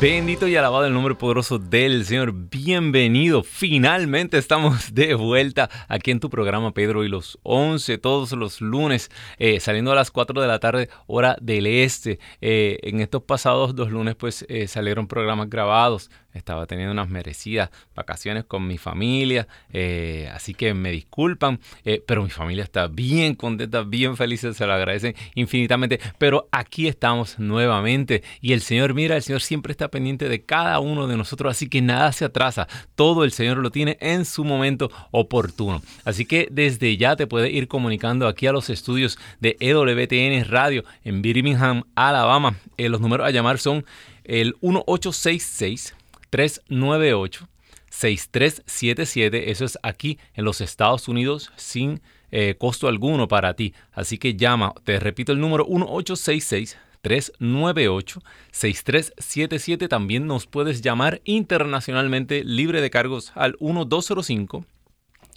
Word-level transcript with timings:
Bendito 0.00 0.46
y 0.46 0.54
alabado 0.54 0.86
el 0.86 0.94
nombre 0.94 1.16
poderoso 1.16 1.58
del 1.58 2.04
Señor. 2.04 2.32
Bienvenido. 2.32 3.42
Finalmente 3.42 4.38
estamos 4.38 4.94
de 4.94 5.14
vuelta 5.14 5.68
aquí 5.88 6.12
en 6.12 6.20
tu 6.20 6.30
programa 6.30 6.72
Pedro 6.72 7.02
y 7.02 7.08
los 7.08 7.40
11, 7.42 7.98
todos 7.98 8.30
los 8.30 8.60
lunes, 8.60 9.10
eh, 9.38 9.58
saliendo 9.58 9.90
a 9.90 9.96
las 9.96 10.12
4 10.12 10.40
de 10.40 10.46
la 10.46 10.60
tarde, 10.60 10.88
hora 11.08 11.36
del 11.40 11.66
este. 11.66 12.20
Eh, 12.40 12.78
en 12.84 13.00
estos 13.00 13.24
pasados 13.24 13.74
dos 13.74 13.90
lunes, 13.90 14.14
pues 14.14 14.46
eh, 14.48 14.68
salieron 14.68 15.08
programas 15.08 15.50
grabados 15.50 16.12
estaba 16.38 16.66
teniendo 16.66 16.92
unas 16.92 17.08
merecidas 17.08 17.70
vacaciones 17.94 18.44
con 18.44 18.66
mi 18.66 18.78
familia, 18.78 19.48
eh, 19.72 20.30
así 20.34 20.54
que 20.54 20.74
me 20.74 20.90
disculpan, 20.90 21.60
eh, 21.84 22.02
pero 22.06 22.22
mi 22.22 22.30
familia 22.30 22.64
está 22.64 22.86
bien 22.88 23.34
contenta, 23.34 23.82
bien 23.82 24.16
feliz, 24.16 24.40
se 24.40 24.66
lo 24.66 24.72
agradecen 24.72 25.14
infinitamente, 25.34 26.00
pero 26.18 26.48
aquí 26.52 26.88
estamos 26.88 27.38
nuevamente 27.38 28.22
y 28.40 28.52
el 28.52 28.60
Señor, 28.60 28.94
mira, 28.94 29.16
el 29.16 29.22
Señor 29.22 29.40
siempre 29.40 29.72
está 29.72 29.88
pendiente 29.88 30.28
de 30.28 30.42
cada 30.42 30.80
uno 30.80 31.06
de 31.06 31.16
nosotros, 31.16 31.50
así 31.50 31.68
que 31.68 31.82
nada 31.82 32.12
se 32.12 32.24
atrasa, 32.24 32.68
todo 32.94 33.24
el 33.24 33.32
Señor 33.32 33.58
lo 33.58 33.70
tiene 33.70 33.98
en 34.00 34.24
su 34.24 34.44
momento 34.44 34.90
oportuno. 35.10 35.82
Así 36.04 36.24
que 36.24 36.48
desde 36.50 36.96
ya 36.96 37.16
te 37.16 37.26
puedes 37.26 37.52
ir 37.52 37.68
comunicando 37.68 38.26
aquí 38.26 38.46
a 38.46 38.52
los 38.52 38.70
estudios 38.70 39.18
de 39.40 39.56
EWTN 39.60 40.48
Radio 40.48 40.84
en 41.04 41.22
Birmingham, 41.22 41.84
Alabama. 41.94 42.56
Eh, 42.76 42.88
los 42.88 43.00
números 43.00 43.26
a 43.26 43.30
llamar 43.30 43.58
son 43.58 43.84
el 44.24 44.56
1866 44.60 45.94
398 46.30 47.48
6377. 47.90 49.50
Eso 49.50 49.64
es 49.64 49.78
aquí 49.82 50.18
en 50.34 50.44
los 50.44 50.60
Estados 50.60 51.08
Unidos 51.08 51.50
sin 51.56 52.00
eh, 52.30 52.54
costo 52.58 52.86
alguno 52.88 53.28
para 53.28 53.54
ti. 53.54 53.72
Así 53.92 54.18
que 54.18 54.36
llama, 54.36 54.74
te 54.84 55.00
repito 55.00 55.32
el 55.32 55.40
número 55.40 55.64
1866. 55.64 56.76
398-6377. 57.02 59.88
También 59.88 60.26
nos 60.26 60.46
puedes 60.46 60.82
llamar 60.82 61.22
internacionalmente 61.24 62.42
libre 62.42 62.80
de 62.80 62.90
cargos 62.90 63.30
al 63.36 63.56
1205 63.60 64.64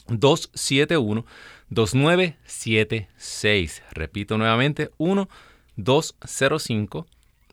271 0.07 1.23
2976. 1.69 3.83
Repito 3.91 4.39
nuevamente, 4.39 4.89
1205 4.97 7.05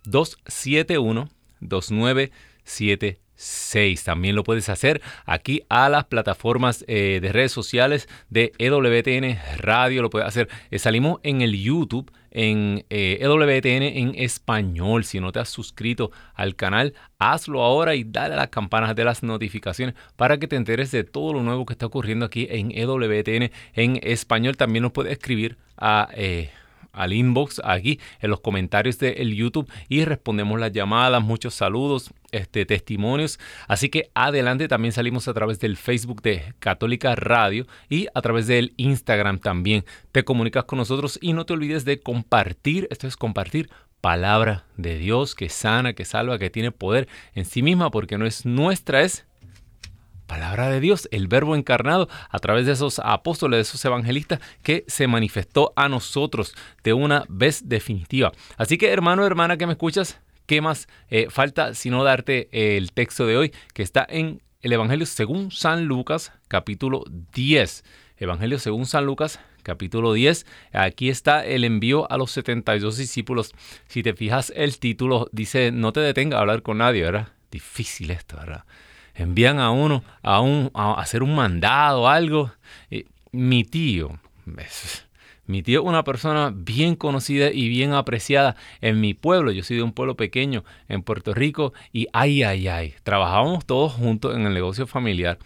271 0.05 1.29
2976. 1.61 3.28
6. 3.39 4.05
También 4.05 4.35
lo 4.35 4.43
puedes 4.43 4.69
hacer 4.69 5.01
aquí 5.25 5.63
a 5.69 5.89
las 5.89 6.05
plataformas 6.05 6.85
eh, 6.89 7.21
de 7.23 7.33
redes 7.33 7.53
sociales 7.53 8.09
de 8.29 8.53
EWTN 8.59 9.39
Radio. 9.59 10.03
Lo 10.03 10.11
puedes 10.11 10.29
hacer. 10.29 10.49
Eh, 10.71 10.79
salimos 10.79 11.21
en 11.23 11.41
el 11.41 11.57
YouTube 11.57 12.13
en 12.31 12.85
EWTN 12.91 13.83
eh, 13.83 14.01
en 14.01 14.15
español. 14.17 15.05
Si 15.05 15.21
no 15.21 15.31
te 15.33 15.39
has 15.39 15.49
suscrito 15.49 16.11
al 16.35 16.57
canal, 16.57 16.95
hazlo 17.19 17.63
ahora 17.63 17.95
y 17.95 18.05
dale 18.05 18.35
a 18.35 18.39
las 18.39 18.49
campanas 18.49 18.95
de 18.97 19.05
las 19.05 19.23
notificaciones 19.23 19.95
para 20.17 20.39
que 20.39 20.49
te 20.49 20.57
enteres 20.57 20.91
de 20.91 21.05
todo 21.05 21.33
lo 21.33 21.43
nuevo 21.43 21.65
que 21.65 21.75
está 21.75 21.87
ocurriendo 21.87 22.27
aquí 22.27 22.49
en 22.51 22.73
EWTN 22.73 23.53
en 23.75 24.01
español. 24.03 24.57
También 24.57 24.83
nos 24.83 24.93
puedes 24.93 25.13
escribir 25.13 25.57
a 25.77 26.09
al 26.99 27.13
inbox 27.13 27.61
aquí 27.65 28.01
en 28.21 28.31
los 28.31 28.41
comentarios 28.41 28.99
del 28.99 29.35
YouTube 29.35 29.71
y 29.89 30.05
respondemos 30.05 30.59
las 30.61 30.73
llamadas, 30.73 31.23
muchos 31.23 31.55
saludos, 31.55 32.11
este, 32.33 32.67
testimonios. 32.67 33.39
Así 33.69 33.89
que 33.89 34.11
adelante 34.15 34.69
también 34.69 34.93
salimos 34.93 35.29
a 35.29 35.35
través 35.35 35.61
del 35.61 35.77
Facebook 35.77 36.23
de 36.23 36.55
Católica 36.59 37.15
Radio 37.15 37.67
y 37.89 38.09
a 38.15 38.21
través 38.21 38.47
del 38.47 38.75
Instagram 38.77 39.39
también. 39.39 39.85
Te 40.13 40.25
comunicas 40.25 40.65
con 40.65 40.79
nosotros 40.79 41.19
y 41.23 41.33
no 41.33 41.47
te 41.47 41.53
olvides 41.53 41.85
de 41.85 42.01
compartir, 42.01 42.89
esto 42.91 43.07
es 43.07 43.17
compartir 43.17 43.71
palabra 44.01 44.65
de 44.77 44.99
Dios 44.99 45.35
que 45.35 45.49
sana, 45.49 45.93
que 45.93 46.05
salva, 46.05 46.39
que 46.39 46.51
tiene 46.51 46.71
poder 46.71 47.09
en 47.35 47.45
sí 47.45 47.63
misma 47.63 47.91
porque 47.91 48.19
no 48.19 48.27
es 48.27 48.47
nuestra, 48.47 49.03
es 49.03 49.27
palabra 50.29 50.69
de 50.69 50.79
Dios, 50.79 51.09
el 51.11 51.27
verbo 51.27 51.57
encarnado 51.57 52.09
a 52.31 52.39
través 52.39 52.67
de 52.67 52.73
esos 52.73 53.01
apóstoles, 53.01 53.57
de 53.57 53.63
esos 53.63 53.85
evangelistas 53.85 54.39
que 54.63 54.85
se 54.87 55.09
manifestó 55.09 55.73
a 55.75 55.89
nosotros 55.89 56.55
de 56.85 56.93
una 56.93 57.25
vez 57.29 57.69
definitiva. 57.69 58.31
Así 58.57 58.79
que 58.79 58.93
hermano, 58.93 59.27
hermana 59.27 59.57
que 59.57 59.67
me 59.67 59.73
escuchas, 59.73 60.21
¿qué 60.47 60.61
más 60.61 60.87
eh, 61.09 61.27
falta 61.31 61.75
sino 61.75 62.05
darte 62.05 62.49
el 62.53 62.93
texto 62.93 63.27
de 63.27 63.37
hoy 63.37 63.53
que 63.75 63.83
está 63.83 64.07
en 64.09 64.41
el 64.61 64.73
Evangelio 64.73 65.07
según 65.07 65.51
San 65.51 65.87
Lucas 65.87 66.33
capítulo 66.47 67.03
10? 67.33 67.83
Evangelio 68.19 68.59
según 68.59 68.87
San 68.87 69.07
Lucas 69.07 69.41
capítulo 69.63 70.13
10. 70.13 70.47
Aquí 70.73 71.09
está 71.09 71.45
el 71.45 71.65
envío 71.65 72.11
a 72.11 72.19
los 72.19 72.31
72 72.33 72.97
discípulos. 72.97 73.53
Si 73.87 74.03
te 74.03 74.15
fijas, 74.15 74.53
el 74.55 74.79
título 74.79 75.29
dice, 75.33 75.73
no 75.73 75.93
te 75.93 76.01
detenga 76.01 76.37
a 76.37 76.41
hablar 76.41 76.63
con 76.63 76.79
nadie, 76.79 77.03
¿verdad? 77.03 77.29
Difícil 77.51 78.11
esto, 78.11 78.37
¿verdad? 78.37 78.65
Envían 79.23 79.59
a 79.59 79.71
uno 79.71 80.03
a, 80.23 80.41
un, 80.41 80.71
a 80.75 80.95
hacer 80.95 81.23
un 81.23 81.35
mandado, 81.35 82.09
algo. 82.09 82.53
mi 83.33 83.65
tío, 83.65 84.19
mi 85.47 85.63
tío 85.63 85.81
es 85.81 85.87
una 85.87 86.05
persona 86.05 86.53
bien 86.55 86.95
conocida 86.95 87.51
y 87.51 87.69
bien 87.69 87.93
apreciada 87.93 88.57
en 88.81 89.01
mi 89.01 89.15
pueblo. 89.15 89.51
Yo 89.51 89.63
soy 89.63 89.79
de 89.79 89.83
un 89.83 89.93
pueblo 89.93 90.15
pequeño 90.17 90.65
en 90.89 91.03
Puerto 91.03 91.35
Rico 91.35 91.73
y 91.93 92.07
ay, 92.13 92.43
ay, 92.43 92.69
ay, 92.69 92.95
trabajábamos 93.03 93.65
todos 93.65 93.93
juntos 93.93 94.37
en 94.37 94.47
el 94.47 94.55
negocio 94.55 94.87
familiar 94.87 95.39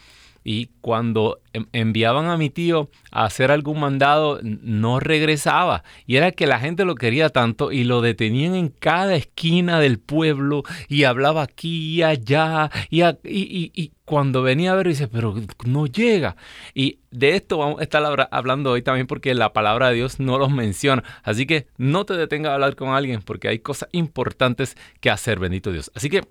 y 0.44 0.70
cuando 0.80 1.40
enviaban 1.72 2.26
a 2.26 2.36
mi 2.36 2.50
tío 2.50 2.90
a 3.10 3.24
hacer 3.24 3.50
algún 3.50 3.80
mandado, 3.80 4.40
no 4.42 5.00
regresaba. 5.00 5.84
Y 6.06 6.16
era 6.16 6.32
que 6.32 6.46
la 6.46 6.58
gente 6.58 6.84
lo 6.84 6.94
quería 6.94 7.28
tanto 7.28 7.72
y 7.72 7.84
lo 7.84 8.00
detenían 8.00 8.54
en 8.54 8.68
cada 8.68 9.14
esquina 9.14 9.78
del 9.78 9.98
pueblo 9.98 10.62
y 10.88 11.04
hablaba 11.04 11.42
aquí 11.42 11.96
y 11.96 12.02
allá. 12.02 12.70
Y, 12.90 13.92
cuando 14.04 14.42
venía 14.42 14.72
a 14.72 14.74
ver, 14.74 14.88
dice, 14.88 15.08
pero 15.08 15.34
no 15.64 15.86
llega. 15.86 16.36
Y 16.74 16.98
de 17.10 17.36
esto 17.36 17.58
vamos 17.58 17.80
a 17.80 17.84
estar 17.84 18.28
hablando 18.30 18.72
hoy 18.72 18.82
también 18.82 19.06
porque 19.06 19.34
la 19.34 19.52
palabra 19.52 19.88
de 19.88 19.94
Dios 19.94 20.20
no 20.20 20.38
los 20.38 20.50
menciona. 20.50 21.02
Así 21.22 21.46
que 21.46 21.66
no 21.78 22.04
te 22.04 22.14
detengas 22.14 22.50
a 22.50 22.54
hablar 22.54 22.76
con 22.76 22.90
alguien 22.90 23.22
porque 23.22 23.48
hay 23.48 23.60
cosas 23.60 23.88
importantes 23.92 24.76
que 25.00 25.08
hacer, 25.08 25.38
bendito 25.38 25.72
Dios. 25.72 25.90
Así 25.94 26.10
que 26.10 26.22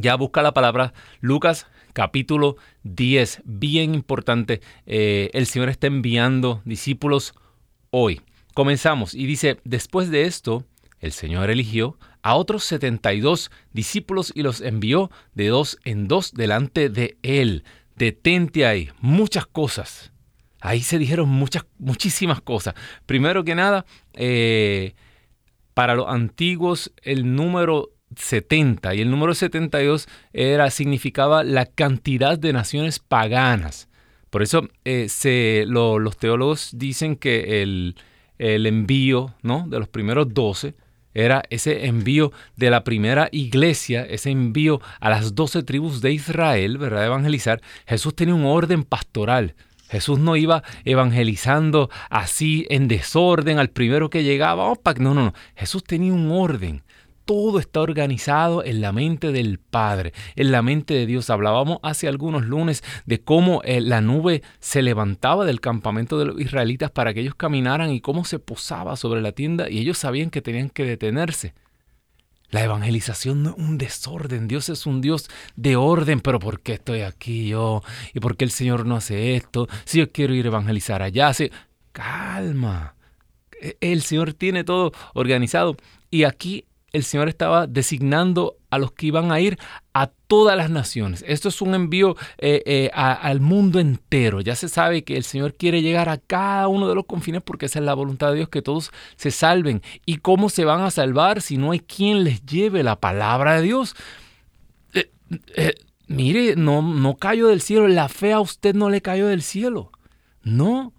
ya 0.00 0.14
busca 0.14 0.42
la 0.42 0.54
palabra 0.54 0.94
Lucas 1.20 1.66
capítulo 1.92 2.56
10. 2.84 3.42
Bien 3.44 3.94
importante, 3.94 4.60
eh, 4.86 5.30
el 5.32 5.46
Señor 5.46 5.68
está 5.68 5.86
enviando 5.86 6.62
discípulos 6.64 7.34
hoy. 7.90 8.20
Comenzamos 8.54 9.14
y 9.14 9.26
dice, 9.26 9.58
después 9.64 10.10
de 10.10 10.24
esto, 10.24 10.64
el 11.00 11.12
Señor 11.12 11.50
eligió 11.50 11.98
a 12.22 12.34
otros 12.34 12.64
72 12.64 13.50
discípulos 13.72 14.32
y 14.34 14.42
los 14.42 14.60
envió 14.60 15.10
de 15.34 15.48
dos 15.48 15.78
en 15.84 16.08
dos 16.08 16.32
delante 16.32 16.88
de 16.88 17.16
Él. 17.22 17.64
Detente 17.96 18.66
ahí, 18.66 18.90
muchas 19.00 19.46
cosas. 19.46 20.12
Ahí 20.60 20.80
se 20.80 20.98
dijeron 20.98 21.28
muchas, 21.28 21.66
muchísimas 21.78 22.40
cosas. 22.40 22.74
Primero 23.04 23.42
que 23.42 23.54
nada, 23.54 23.84
eh, 24.14 24.94
para 25.74 25.94
los 25.94 26.08
antiguos 26.08 26.92
el 27.02 27.34
número 27.34 27.90
70 28.16 28.94
y 28.94 29.00
el 29.00 29.10
número 29.10 29.34
72 29.34 30.08
era, 30.32 30.70
significaba 30.70 31.44
la 31.44 31.66
cantidad 31.66 32.38
de 32.38 32.52
naciones 32.52 32.98
paganas. 32.98 33.88
Por 34.30 34.42
eso 34.42 34.68
eh, 34.84 35.08
se, 35.08 35.64
los 35.66 36.16
teólogos 36.16 36.70
dicen 36.72 37.16
que 37.16 37.62
el, 37.62 37.96
envío 38.38 39.34
¿no? 39.42 39.66
de 39.68 39.78
los 39.78 39.88
primeros 39.88 40.32
12 40.32 40.74
era 41.14 41.42
ese 41.50 41.86
envío 41.86 42.32
de 42.56 42.70
la 42.70 42.84
primera 42.84 43.28
iglesia, 43.30 44.02
ese 44.02 44.30
envío 44.30 44.80
a 45.00 45.10
las 45.10 45.34
12 45.34 45.62
tribus 45.62 46.00
de 46.00 46.12
Israel, 46.12 46.78
¿verdad? 46.78 47.04
Evangelizar. 47.04 47.60
Jesús 47.86 48.14
tenía 48.14 48.34
un 48.34 48.46
orden 48.46 48.84
pastoral. 48.84 49.54
Jesús 49.90 50.18
no 50.18 50.36
iba 50.36 50.62
evangelizando 50.86 51.90
así 52.08 52.66
en 52.70 52.88
desorden 52.88 53.58
al 53.58 53.68
primero 53.68 54.08
que 54.08 54.24
llegaba. 54.24 54.72
No, 54.98 55.14
no, 55.14 55.24
no. 55.26 55.34
Jesús 55.54 55.84
tenía 55.84 56.14
un 56.14 56.30
orden 56.30 56.82
todo 57.24 57.58
está 57.58 57.80
organizado 57.80 58.64
en 58.64 58.80
la 58.80 58.92
mente 58.92 59.32
del 59.32 59.58
Padre, 59.58 60.12
en 60.36 60.52
la 60.52 60.62
mente 60.62 60.94
de 60.94 61.06
Dios. 61.06 61.30
Hablábamos 61.30 61.78
hace 61.82 62.08
algunos 62.08 62.44
lunes 62.44 62.82
de 63.06 63.20
cómo 63.20 63.62
eh, 63.64 63.80
la 63.80 64.00
nube 64.00 64.42
se 64.60 64.82
levantaba 64.82 65.44
del 65.44 65.60
campamento 65.60 66.18
de 66.18 66.26
los 66.26 66.40
israelitas 66.40 66.90
para 66.90 67.14
que 67.14 67.20
ellos 67.20 67.34
caminaran 67.34 67.90
y 67.90 68.00
cómo 68.00 68.24
se 68.24 68.38
posaba 68.38 68.96
sobre 68.96 69.20
la 69.20 69.32
tienda 69.32 69.70
y 69.70 69.78
ellos 69.78 69.98
sabían 69.98 70.30
que 70.30 70.42
tenían 70.42 70.70
que 70.70 70.84
detenerse. 70.84 71.54
La 72.50 72.62
evangelización 72.62 73.42
no 73.42 73.50
es 73.50 73.56
un 73.56 73.78
desorden, 73.78 74.46
Dios 74.46 74.68
es 74.68 74.84
un 74.84 75.00
Dios 75.00 75.30
de 75.56 75.76
orden, 75.76 76.20
pero 76.20 76.38
¿por 76.38 76.60
qué 76.60 76.74
estoy 76.74 77.00
aquí 77.00 77.48
yo? 77.48 77.82
¿Y 78.12 78.20
por 78.20 78.36
qué 78.36 78.44
el 78.44 78.50
Señor 78.50 78.84
no 78.84 78.96
hace 78.96 79.36
esto? 79.36 79.68
Si 79.86 79.98
yo 79.98 80.12
quiero 80.12 80.34
ir 80.34 80.44
a 80.44 80.48
evangelizar 80.48 81.02
allá, 81.02 81.32
calma. 81.92 82.94
E, 83.58 83.78
el 83.80 84.02
Señor 84.02 84.34
tiene 84.34 84.64
todo 84.64 84.92
organizado 85.14 85.76
y 86.10 86.24
aquí 86.24 86.66
el 86.92 87.04
Señor 87.04 87.28
estaba 87.28 87.66
designando 87.66 88.56
a 88.70 88.78
los 88.78 88.92
que 88.92 89.06
iban 89.06 89.32
a 89.32 89.40
ir 89.40 89.58
a 89.94 90.08
todas 90.08 90.56
las 90.56 90.70
naciones. 90.70 91.24
Esto 91.26 91.48
es 91.48 91.62
un 91.62 91.74
envío 91.74 92.16
eh, 92.38 92.62
eh, 92.66 92.90
al 92.92 93.40
mundo 93.40 93.80
entero. 93.80 94.40
Ya 94.40 94.54
se 94.56 94.68
sabe 94.68 95.02
que 95.02 95.16
el 95.16 95.24
Señor 95.24 95.54
quiere 95.54 95.82
llegar 95.82 96.08
a 96.08 96.18
cada 96.18 96.68
uno 96.68 96.88
de 96.88 96.94
los 96.94 97.06
confines 97.06 97.42
porque 97.42 97.66
esa 97.66 97.78
es 97.78 97.84
la 97.84 97.94
voluntad 97.94 98.30
de 98.30 98.36
Dios, 98.36 98.48
que 98.48 98.62
todos 98.62 98.92
se 99.16 99.30
salven. 99.30 99.82
¿Y 100.04 100.18
cómo 100.18 100.50
se 100.50 100.64
van 100.64 100.82
a 100.82 100.90
salvar 100.90 101.40
si 101.40 101.56
no 101.56 101.72
hay 101.72 101.80
quien 101.80 102.24
les 102.24 102.44
lleve 102.44 102.82
la 102.82 103.00
palabra 103.00 103.56
de 103.56 103.62
Dios? 103.62 103.96
Eh, 104.92 105.74
mire, 106.08 106.56
no, 106.56 106.82
no 106.82 107.16
cayó 107.16 107.48
del 107.48 107.62
cielo. 107.62 107.88
La 107.88 108.08
fe 108.08 108.32
a 108.32 108.40
usted 108.40 108.74
no 108.74 108.90
le 108.90 109.00
cayó 109.00 109.28
del 109.28 109.42
cielo. 109.42 109.90
No. 110.42 110.92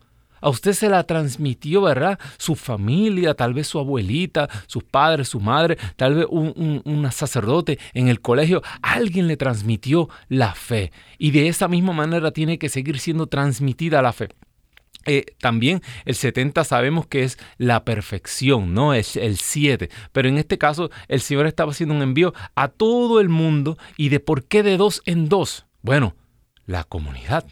A 0.44 0.50
usted 0.50 0.74
se 0.74 0.90
la 0.90 1.04
transmitió, 1.04 1.82
¿verdad? 1.82 2.20
Su 2.38 2.56
familia, 2.56 3.34
tal 3.34 3.54
vez 3.54 3.66
su 3.66 3.80
abuelita, 3.80 4.50
sus 4.68 4.84
padres, 4.84 5.30
su 5.30 5.40
madre, 5.40 5.78
tal 5.96 6.16
vez 6.16 6.26
un, 6.30 7.10
sacerdote 7.14 7.80
en 7.94 8.10
el 8.10 8.20
colegio. 8.20 8.62
Alguien 8.82 9.28
le 9.28 9.38
transmitió 9.38 10.10
la 10.28 10.54
fe. 10.54 10.92
Y 11.18 11.32
de 11.32 11.48
esa 11.48 11.70
misma 11.70 11.94
manera 11.94 12.32
tiene 12.32 12.60
que 12.60 12.68
seguir 12.68 13.00
siendo 13.00 13.28
transmitida 13.28 14.02
la 14.02 14.12
fe. 14.12 14.30
Eh, 15.06 15.24
también 15.40 15.82
el 16.04 16.16
70 16.16 16.66
sabemos 16.66 17.08
que 17.08 17.24
es 17.24 17.38
la 17.58 17.86
perfección, 17.86 18.74
¿no? 18.74 18.94
Es 18.94 19.16
el 19.16 19.38
7. 19.38 19.90
Pero 20.12 20.28
en 20.28 20.38
este 20.38 20.58
caso 20.58 20.90
el 21.08 21.22
Señor 21.22 21.48
estaba 21.48 21.72
haciendo 21.72 21.96
un 21.96 22.02
envío 22.02 22.34
a 22.56 22.68
todo 22.68 23.22
el 23.22 23.30
mundo. 23.30 23.78
¿Y 23.96 24.10
de 24.10 24.20
por 24.20 24.44
qué 24.44 24.62
de 24.62 24.76
dos 24.76 25.02
en 25.06 25.30
dos? 25.30 25.68
Bueno, 25.82 26.18
la 26.66 26.84
comunidad 26.84 27.46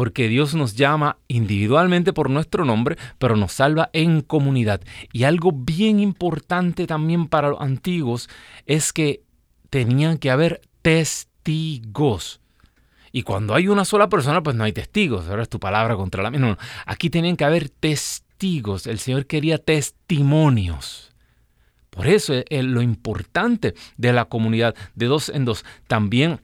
porque 0.00 0.28
Dios 0.28 0.54
nos 0.54 0.76
llama 0.76 1.18
individualmente 1.28 2.14
por 2.14 2.30
nuestro 2.30 2.64
nombre, 2.64 2.96
pero 3.18 3.36
nos 3.36 3.52
salva 3.52 3.90
en 3.92 4.22
comunidad. 4.22 4.80
Y 5.12 5.24
algo 5.24 5.52
bien 5.52 6.00
importante 6.00 6.86
también 6.86 7.28
para 7.28 7.50
los 7.50 7.60
antiguos 7.60 8.30
es 8.64 8.94
que 8.94 9.20
tenían 9.68 10.16
que 10.16 10.30
haber 10.30 10.62
testigos. 10.80 12.40
Y 13.12 13.24
cuando 13.24 13.54
hay 13.54 13.68
una 13.68 13.84
sola 13.84 14.08
persona, 14.08 14.42
pues 14.42 14.56
no 14.56 14.64
hay 14.64 14.72
testigos. 14.72 15.28
Ahora 15.28 15.42
es 15.42 15.50
tu 15.50 15.60
palabra 15.60 15.96
contra 15.96 16.22
la 16.22 16.30
mía. 16.30 16.56
Aquí 16.86 17.10
tenían 17.10 17.36
que 17.36 17.44
haber 17.44 17.68
testigos. 17.68 18.86
El 18.86 19.00
Señor 19.00 19.26
quería 19.26 19.58
testimonios. 19.58 21.12
Por 21.90 22.06
eso 22.06 22.32
es 22.48 22.64
lo 22.64 22.80
importante 22.80 23.74
de 23.98 24.14
la 24.14 24.24
comunidad 24.24 24.74
de 24.94 25.04
dos 25.04 25.28
en 25.28 25.44
dos. 25.44 25.62
También 25.88 26.40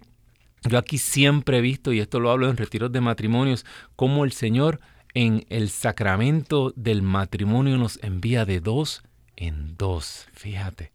yo 0.68 0.78
aquí 0.78 0.98
siempre 0.98 1.58
he 1.58 1.60
visto, 1.60 1.92
y 1.92 2.00
esto 2.00 2.20
lo 2.20 2.30
hablo 2.30 2.48
en 2.48 2.56
retiros 2.56 2.92
de 2.92 3.00
matrimonios, 3.00 3.64
cómo 3.94 4.24
el 4.24 4.32
Señor 4.32 4.80
en 5.14 5.46
el 5.48 5.70
sacramento 5.70 6.72
del 6.76 7.02
matrimonio 7.02 7.78
nos 7.78 7.98
envía 8.02 8.44
de 8.44 8.60
dos 8.60 9.02
en 9.36 9.76
dos. 9.76 10.26
Fíjate. 10.32 10.92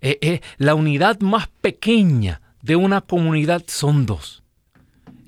Eh, 0.00 0.18
eh, 0.20 0.40
la 0.58 0.74
unidad 0.74 1.20
más 1.20 1.48
pequeña 1.48 2.40
de 2.62 2.76
una 2.76 3.00
comunidad 3.00 3.64
son 3.66 4.06
dos. 4.06 4.42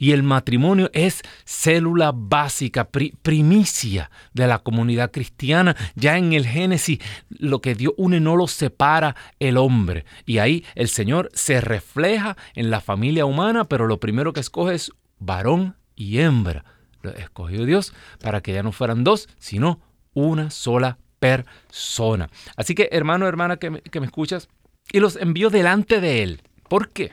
Y 0.00 0.12
el 0.12 0.22
matrimonio 0.22 0.88
es 0.94 1.20
célula 1.44 2.10
básica, 2.14 2.88
primicia 2.88 4.10
de 4.32 4.46
la 4.46 4.60
comunidad 4.60 5.10
cristiana. 5.10 5.76
Ya 5.94 6.16
en 6.16 6.32
el 6.32 6.46
Génesis, 6.46 7.00
lo 7.28 7.60
que 7.60 7.74
Dios 7.74 7.92
une 7.98 8.18
no 8.18 8.34
lo 8.34 8.48
separa 8.48 9.14
el 9.40 9.58
hombre. 9.58 10.06
Y 10.24 10.38
ahí 10.38 10.64
el 10.74 10.88
Señor 10.88 11.28
se 11.34 11.60
refleja 11.60 12.38
en 12.54 12.70
la 12.70 12.80
familia 12.80 13.26
humana, 13.26 13.66
pero 13.66 13.86
lo 13.86 14.00
primero 14.00 14.32
que 14.32 14.40
escoge 14.40 14.74
es 14.74 14.90
varón 15.18 15.76
y 15.94 16.20
hembra. 16.20 16.64
Lo 17.02 17.10
escogió 17.10 17.66
Dios 17.66 17.92
para 18.22 18.40
que 18.40 18.54
ya 18.54 18.62
no 18.62 18.72
fueran 18.72 19.04
dos, 19.04 19.28
sino 19.38 19.82
una 20.14 20.50
sola 20.50 20.96
persona. 21.18 22.30
Así 22.56 22.74
que 22.74 22.88
hermano, 22.90 23.28
hermana 23.28 23.58
que 23.58 23.68
me, 23.68 23.82
que 23.82 24.00
me 24.00 24.06
escuchas, 24.06 24.48
y 24.90 25.00
los 25.00 25.16
envió 25.16 25.50
delante 25.50 26.00
de 26.00 26.22
él. 26.22 26.42
¿Por 26.70 26.88
qué? 26.88 27.12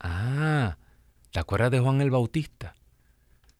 Ah, 0.00 0.76
¿Te 1.34 1.40
acuerdas 1.40 1.72
de 1.72 1.80
Juan 1.80 2.00
el 2.00 2.12
Bautista? 2.12 2.76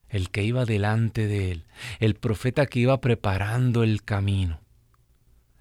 El 0.09 0.31
que 0.31 0.44
iba 0.44 0.65
delante 0.65 1.26
de 1.26 1.50
él, 1.50 1.65
el 1.99 2.15
profeta 2.15 2.67
que 2.67 2.79
iba 2.79 3.00
preparando 3.00 3.82
el 3.82 4.05
camino. 4.05 4.61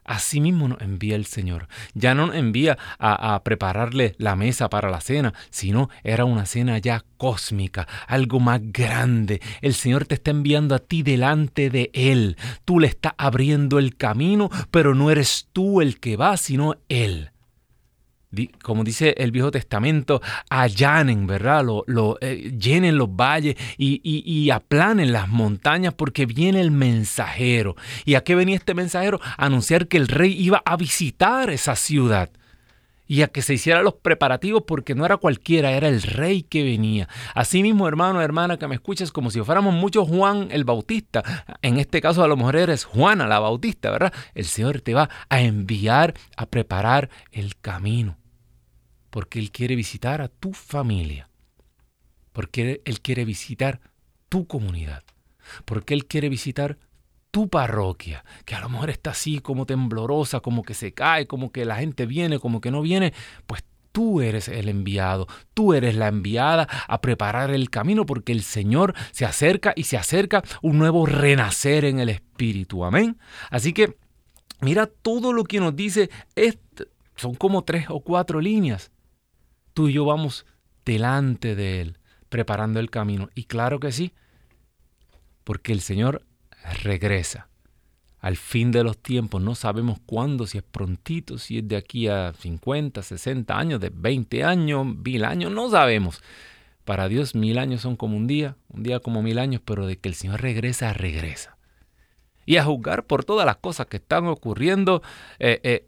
Así 0.03 0.39
mismo 0.39 0.67
nos 0.67 0.79
envía 0.81 1.15
el 1.15 1.25
Señor. 1.25 1.67
Ya 1.95 2.13
no 2.13 2.27
nos 2.27 2.35
envía 2.35 2.77
a, 2.99 3.33
a, 3.33 3.43
prepararle 3.43 4.13
la 4.19 4.35
mesa 4.35 4.69
para 4.69 4.91
la 4.91 5.01
cena, 5.01 5.33
sino 5.49 5.89
era 6.03 6.25
una 6.25 6.45
cena 6.45 6.77
ya 6.77 7.03
cósmica, 7.17 7.87
algo 8.05 8.39
más 8.39 8.61
grande. 8.61 9.41
El 9.63 9.73
Señor 9.73 10.05
te 10.05 10.13
está 10.13 10.29
enviando 10.29 10.75
a 10.75 10.79
ti 10.79 11.01
delante 11.01 11.71
de 11.71 11.89
Él. 11.95 12.37
Tú 12.63 12.79
le 12.79 12.85
estás 12.85 13.13
abriendo 13.17 13.79
el 13.79 13.97
camino, 13.97 14.51
pero 14.69 14.93
no 14.93 15.09
eres 15.09 15.49
tú 15.51 15.81
el 15.81 15.99
que 15.99 16.15
va, 16.15 16.37
sino 16.37 16.75
Él 16.89 17.32
como 18.61 18.83
dice 18.83 19.15
el 19.17 19.31
Viejo 19.31 19.51
Testamento, 19.51 20.21
allanen, 20.49 21.27
¿verdad? 21.27 21.63
Lo, 21.63 22.17
eh, 22.21 22.53
llenen 22.57 22.97
los 22.97 23.15
valles 23.15 23.55
y, 23.77 24.01
y, 24.03 24.49
aplanen 24.49 25.11
las 25.11 25.29
montañas 25.29 25.93
porque 25.93 26.25
viene 26.25 26.61
el 26.61 26.71
mensajero. 26.71 27.75
¿Y 28.05 28.15
a 28.15 28.23
qué 28.23 28.35
venía 28.35 28.55
este 28.55 28.73
mensajero? 28.73 29.19
A 29.37 29.45
anunciar 29.45 29.87
que 29.87 29.97
el 29.97 30.07
rey 30.07 30.35
iba 30.39 30.61
a 30.65 30.77
visitar 30.77 31.49
esa 31.49 31.75
ciudad 31.75 32.29
y 33.07 33.21
a 33.21 33.27
que 33.27 33.41
se 33.41 33.53
hicieran 33.53 33.83
los 33.83 33.95
preparativos 33.95 34.63
porque 34.65 34.95
no 34.95 35.05
era 35.05 35.17
cualquiera, 35.17 35.71
era 35.71 35.87
el 35.87 36.01
rey 36.01 36.43
que 36.43 36.63
venía. 36.63 37.07
Así 37.35 37.61
mismo, 37.61 37.87
hermano, 37.87 38.21
hermana, 38.21 38.57
que 38.57 38.67
me 38.67 38.75
escuches, 38.75 39.11
como 39.11 39.29
si 39.29 39.41
fuéramos 39.41 39.73
muchos 39.73 40.07
Juan 40.07 40.47
el 40.51 40.63
Bautista, 40.63 41.45
en 41.61 41.77
este 41.77 42.01
caso 42.01 42.23
a 42.23 42.27
lo 42.27 42.37
mejor 42.37 42.55
eres 42.55 42.85
Juana 42.85 43.27
la 43.27 43.39
Bautista, 43.39 43.91
¿verdad? 43.91 44.13
El 44.33 44.45
Señor 44.45 44.81
te 44.81 44.93
va 44.93 45.09
a 45.29 45.41
enviar 45.41 46.13
a 46.37 46.45
preparar 46.45 47.09
el 47.31 47.55
camino 47.57 48.17
porque 49.13 49.37
Él 49.37 49.51
quiere 49.51 49.75
visitar 49.75 50.23
a 50.23 50.27
tu 50.27 50.53
familia, 50.53 51.29
porque 52.31 52.81
Él 52.83 52.99
quiere 52.99 53.25
visitar 53.25 53.79
tu 54.27 54.47
comunidad, 54.47 55.03
porque 55.65 55.93
Él 55.93 56.07
quiere 56.07 56.29
visitar 56.29 56.79
tu 57.29 57.47
parroquia, 57.47 58.25
que 58.43 58.55
a 58.55 58.59
lo 58.59 58.69
mejor 58.69 58.89
está 58.89 59.11
así 59.11 59.37
como 59.37 59.67
temblorosa, 59.67 60.39
como 60.39 60.63
que 60.63 60.73
se 60.73 60.95
cae, 60.95 61.27
como 61.27 61.51
que 61.51 61.63
la 61.63 61.75
gente 61.75 62.07
viene, 62.07 62.39
como 62.39 62.59
que 62.59 62.71
no 62.71 62.81
viene, 62.81 63.13
pues 63.45 63.63
tú 63.91 64.19
eres 64.19 64.47
el 64.47 64.67
enviado, 64.67 65.27
tú 65.53 65.75
eres 65.75 65.95
la 65.95 66.07
enviada 66.07 66.67
a 66.87 66.99
preparar 66.99 67.51
el 67.51 67.69
camino 67.69 68.07
porque 68.07 68.31
el 68.31 68.41
Señor 68.41 68.95
se 69.11 69.25
acerca 69.25 69.73
y 69.75 69.83
se 69.83 69.95
acerca 69.95 70.41
un 70.63 70.79
nuevo 70.79 71.05
renacer 71.05 71.85
en 71.85 71.99
el 71.99 72.09
Espíritu. 72.09 72.83
Amén. 72.83 73.19
Así 73.51 73.73
que 73.73 73.95
mira 74.59 74.87
todo 74.87 75.33
lo 75.33 75.43
que 75.43 75.59
nos 75.59 75.75
dice, 75.75 76.09
son 77.15 77.35
como 77.35 77.63
tres 77.63 77.85
o 77.89 77.99
cuatro 77.99 78.41
líneas 78.41 78.89
tú 79.73 79.89
y 79.89 79.93
yo 79.93 80.05
vamos 80.05 80.45
delante 80.85 81.55
de 81.55 81.81
Él, 81.81 81.97
preparando 82.29 82.79
el 82.79 82.89
camino. 82.89 83.29
Y 83.35 83.45
claro 83.45 83.79
que 83.79 83.91
sí, 83.91 84.13
porque 85.43 85.73
el 85.73 85.81
Señor 85.81 86.25
regresa. 86.83 87.49
Al 88.19 88.37
fin 88.37 88.71
de 88.71 88.85
los 88.85 88.97
tiempos, 88.97 89.41
no 89.41 89.53
sabemos 89.53 89.99
cuándo, 90.05 90.47
si 90.47 90.57
es 90.57 90.63
prontito, 90.63 91.37
si 91.37 91.57
es 91.57 91.67
de 91.67 91.75
aquí 91.75 92.07
a 92.07 92.33
50, 92.33 93.01
60 93.01 93.57
años, 93.57 93.81
de 93.81 93.91
20 93.93 94.45
años, 94.45 94.85
mil 94.85 95.25
años, 95.25 95.51
no 95.51 95.69
sabemos. 95.69 96.21
Para 96.85 97.09
Dios 97.09 97.35
mil 97.35 97.57
años 97.57 97.81
son 97.81 97.97
como 97.97 98.15
un 98.15 98.27
día, 98.27 98.55
un 98.69 98.83
día 98.83 99.01
como 99.01 99.21
mil 99.21 99.39
años, 99.39 99.61
pero 99.63 99.85
de 99.87 99.97
que 99.97 100.07
el 100.07 100.15
Señor 100.15 100.41
regresa, 100.41 100.93
regresa. 100.93 101.57
Y 102.45 102.57
a 102.57 102.63
juzgar 102.63 103.05
por 103.05 103.25
todas 103.25 103.45
las 103.45 103.57
cosas 103.57 103.87
que 103.87 103.97
están 103.97 104.27
ocurriendo, 104.27 105.01
eh, 105.39 105.59
eh, 105.63 105.85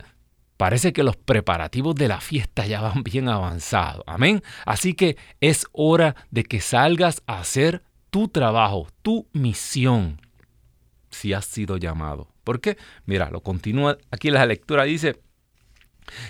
Parece 0.57 0.93
que 0.93 1.03
los 1.03 1.17
preparativos 1.17 1.95
de 1.95 2.07
la 2.07 2.21
fiesta 2.21 2.65
ya 2.65 2.81
van 2.81 3.03
bien 3.03 3.27
avanzados. 3.27 4.03
Amén. 4.07 4.41
Así 4.65 4.93
que 4.93 5.17
es 5.41 5.67
hora 5.73 6.15
de 6.31 6.43
que 6.43 6.61
salgas 6.61 7.21
a 7.27 7.39
hacer 7.39 7.83
tu 8.09 8.29
trabajo, 8.29 8.87
tu 9.01 9.27
misión, 9.33 10.21
si 11.09 11.33
has 11.33 11.45
sido 11.45 11.77
llamado. 11.77 12.29
¿Por 12.45 12.61
qué? 12.61 12.77
Mira, 13.05 13.29
lo 13.29 13.41
continúa 13.41 13.97
aquí 14.11 14.29
la 14.29 14.45
lectura, 14.45 14.83
dice 14.83 15.19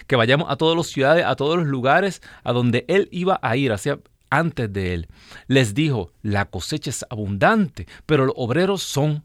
que 0.08 0.16
vayamos 0.16 0.50
a 0.50 0.56
todas 0.56 0.78
las 0.78 0.88
ciudades, 0.88 1.26
a 1.26 1.36
todos 1.36 1.58
los 1.58 1.68
lugares 1.68 2.22
a 2.44 2.54
donde 2.54 2.86
él 2.88 3.10
iba 3.12 3.40
a 3.42 3.58
ir, 3.58 3.72
hacia 3.72 4.00
antes 4.30 4.72
de 4.72 4.94
él. 4.94 5.08
Les 5.48 5.74
dijo, 5.74 6.12
la 6.22 6.46
cosecha 6.46 6.90
es 6.90 7.06
abundante, 7.10 7.88
pero 8.06 8.26
los 8.26 8.36
obreros 8.38 8.82
son 8.82 9.24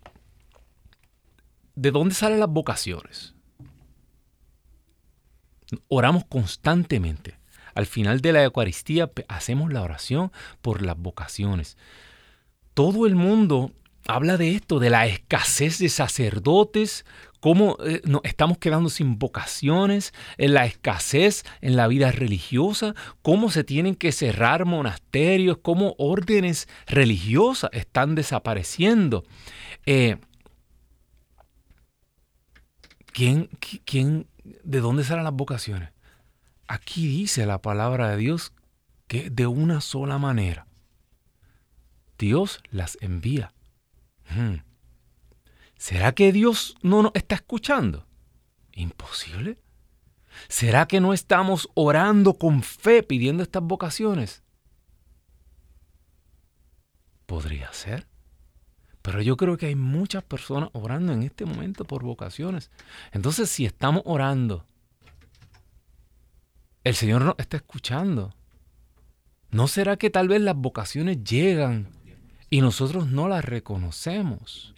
¿de 1.75 1.91
dónde 1.91 2.15
salen 2.15 2.39
las 2.39 2.49
vocaciones? 2.49 3.35
Oramos 5.87 6.25
constantemente. 6.25 7.37
Al 7.73 7.85
final 7.85 8.21
de 8.21 8.31
la 8.31 8.43
Eucaristía 8.43 9.11
hacemos 9.27 9.71
la 9.73 9.81
oración 9.81 10.31
por 10.61 10.81
las 10.81 10.97
vocaciones. 10.97 11.77
Todo 12.73 13.05
el 13.05 13.15
mundo 13.15 13.71
habla 14.07 14.37
de 14.37 14.55
esto, 14.55 14.79
de 14.79 14.89
la 14.89 15.07
escasez 15.07 15.79
de 15.79 15.89
sacerdotes, 15.89 17.05
cómo 17.39 17.77
eh, 17.85 18.01
nos 18.05 18.21
estamos 18.23 18.57
quedando 18.57 18.89
sin 18.89 19.19
vocaciones, 19.19 20.13
en 20.37 20.53
la 20.53 20.65
escasez 20.65 21.43
en 21.61 21.75
la 21.75 21.87
vida 21.87 22.11
religiosa, 22.11 22.95
cómo 23.21 23.51
se 23.51 23.63
tienen 23.63 23.95
que 23.95 24.11
cerrar 24.11 24.65
monasterios, 24.65 25.57
cómo 25.61 25.95
órdenes 25.97 26.67
religiosas 26.87 27.69
están 27.73 28.15
desapareciendo. 28.15 29.23
Eh, 29.85 30.17
¿quién, 33.11 33.49
¿Quién, 33.85 34.27
de 34.43 34.79
dónde 34.79 35.03
salen 35.03 35.23
las 35.23 35.33
vocaciones? 35.33 35.89
Aquí 36.67 37.07
dice 37.07 37.45
la 37.45 37.61
palabra 37.61 38.09
de 38.09 38.17
Dios 38.17 38.53
que 39.07 39.29
de 39.29 39.47
una 39.47 39.81
sola 39.81 40.17
manera. 40.17 40.67
Dios 42.17 42.61
las 42.71 42.97
envía. 43.01 43.54
¿Será 45.77 46.13
que 46.13 46.31
Dios 46.31 46.75
no 46.81 47.03
nos 47.03 47.11
está 47.15 47.35
escuchando? 47.35 48.05
Imposible. 48.73 49.59
¿Será 50.47 50.87
que 50.87 50.99
no 50.99 51.13
estamos 51.13 51.69
orando 51.75 52.33
con 52.33 52.61
fe 52.63 53.03
pidiendo 53.03 53.43
estas 53.43 53.63
vocaciones? 53.63 54.43
Podría 57.25 57.71
ser. 57.73 58.07
Pero 59.01 59.21
yo 59.21 59.37
creo 59.37 59.57
que 59.57 59.67
hay 59.67 59.75
muchas 59.75 60.23
personas 60.23 60.69
orando 60.73 61.13
en 61.13 61.23
este 61.23 61.45
momento 61.45 61.85
por 61.85 62.03
vocaciones. 62.03 62.71
Entonces, 63.11 63.49
si 63.49 63.65
estamos 63.65 64.01
orando, 64.05 64.65
el 66.83 66.95
Señor 66.95 67.21
nos 67.21 67.35
está 67.37 67.57
escuchando. 67.57 68.33
¿No 69.51 69.67
será 69.67 69.97
que 69.97 70.09
tal 70.09 70.27
vez 70.27 70.41
las 70.41 70.55
vocaciones 70.55 71.23
llegan 71.23 71.94
y 72.55 72.61
nosotros 72.61 73.07
no 73.07 73.27
las 73.27 73.43
reconocemos. 73.43 74.73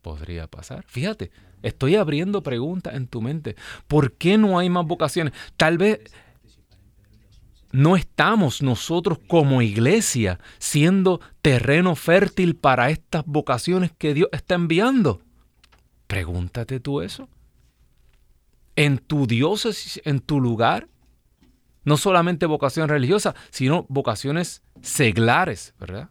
Podría 0.00 0.46
pasar. 0.46 0.84
Fíjate, 0.86 1.32
estoy 1.60 1.96
abriendo 1.96 2.44
preguntas 2.44 2.94
en 2.94 3.08
tu 3.08 3.20
mente. 3.20 3.56
¿Por 3.88 4.12
qué 4.12 4.38
no 4.38 4.60
hay 4.60 4.70
más 4.70 4.86
vocaciones? 4.86 5.34
Tal 5.56 5.76
vez 5.76 5.98
no 7.72 7.96
estamos 7.96 8.62
nosotros 8.62 9.18
como 9.26 9.60
iglesia 9.60 10.38
siendo 10.58 11.20
terreno 11.42 11.96
fértil 11.96 12.54
para 12.54 12.90
estas 12.90 13.24
vocaciones 13.26 13.90
que 13.98 14.14
Dios 14.14 14.28
está 14.30 14.54
enviando. 14.54 15.20
Pregúntate 16.06 16.78
tú 16.78 17.00
eso. 17.00 17.28
En 18.76 18.98
tu 18.98 19.26
diócesis, 19.26 20.00
en 20.04 20.20
tu 20.20 20.40
lugar, 20.40 20.86
no 21.82 21.96
solamente 21.96 22.46
vocación 22.46 22.88
religiosa, 22.88 23.34
sino 23.50 23.84
vocaciones 23.88 24.62
seglares, 24.80 25.74
¿verdad? 25.80 26.10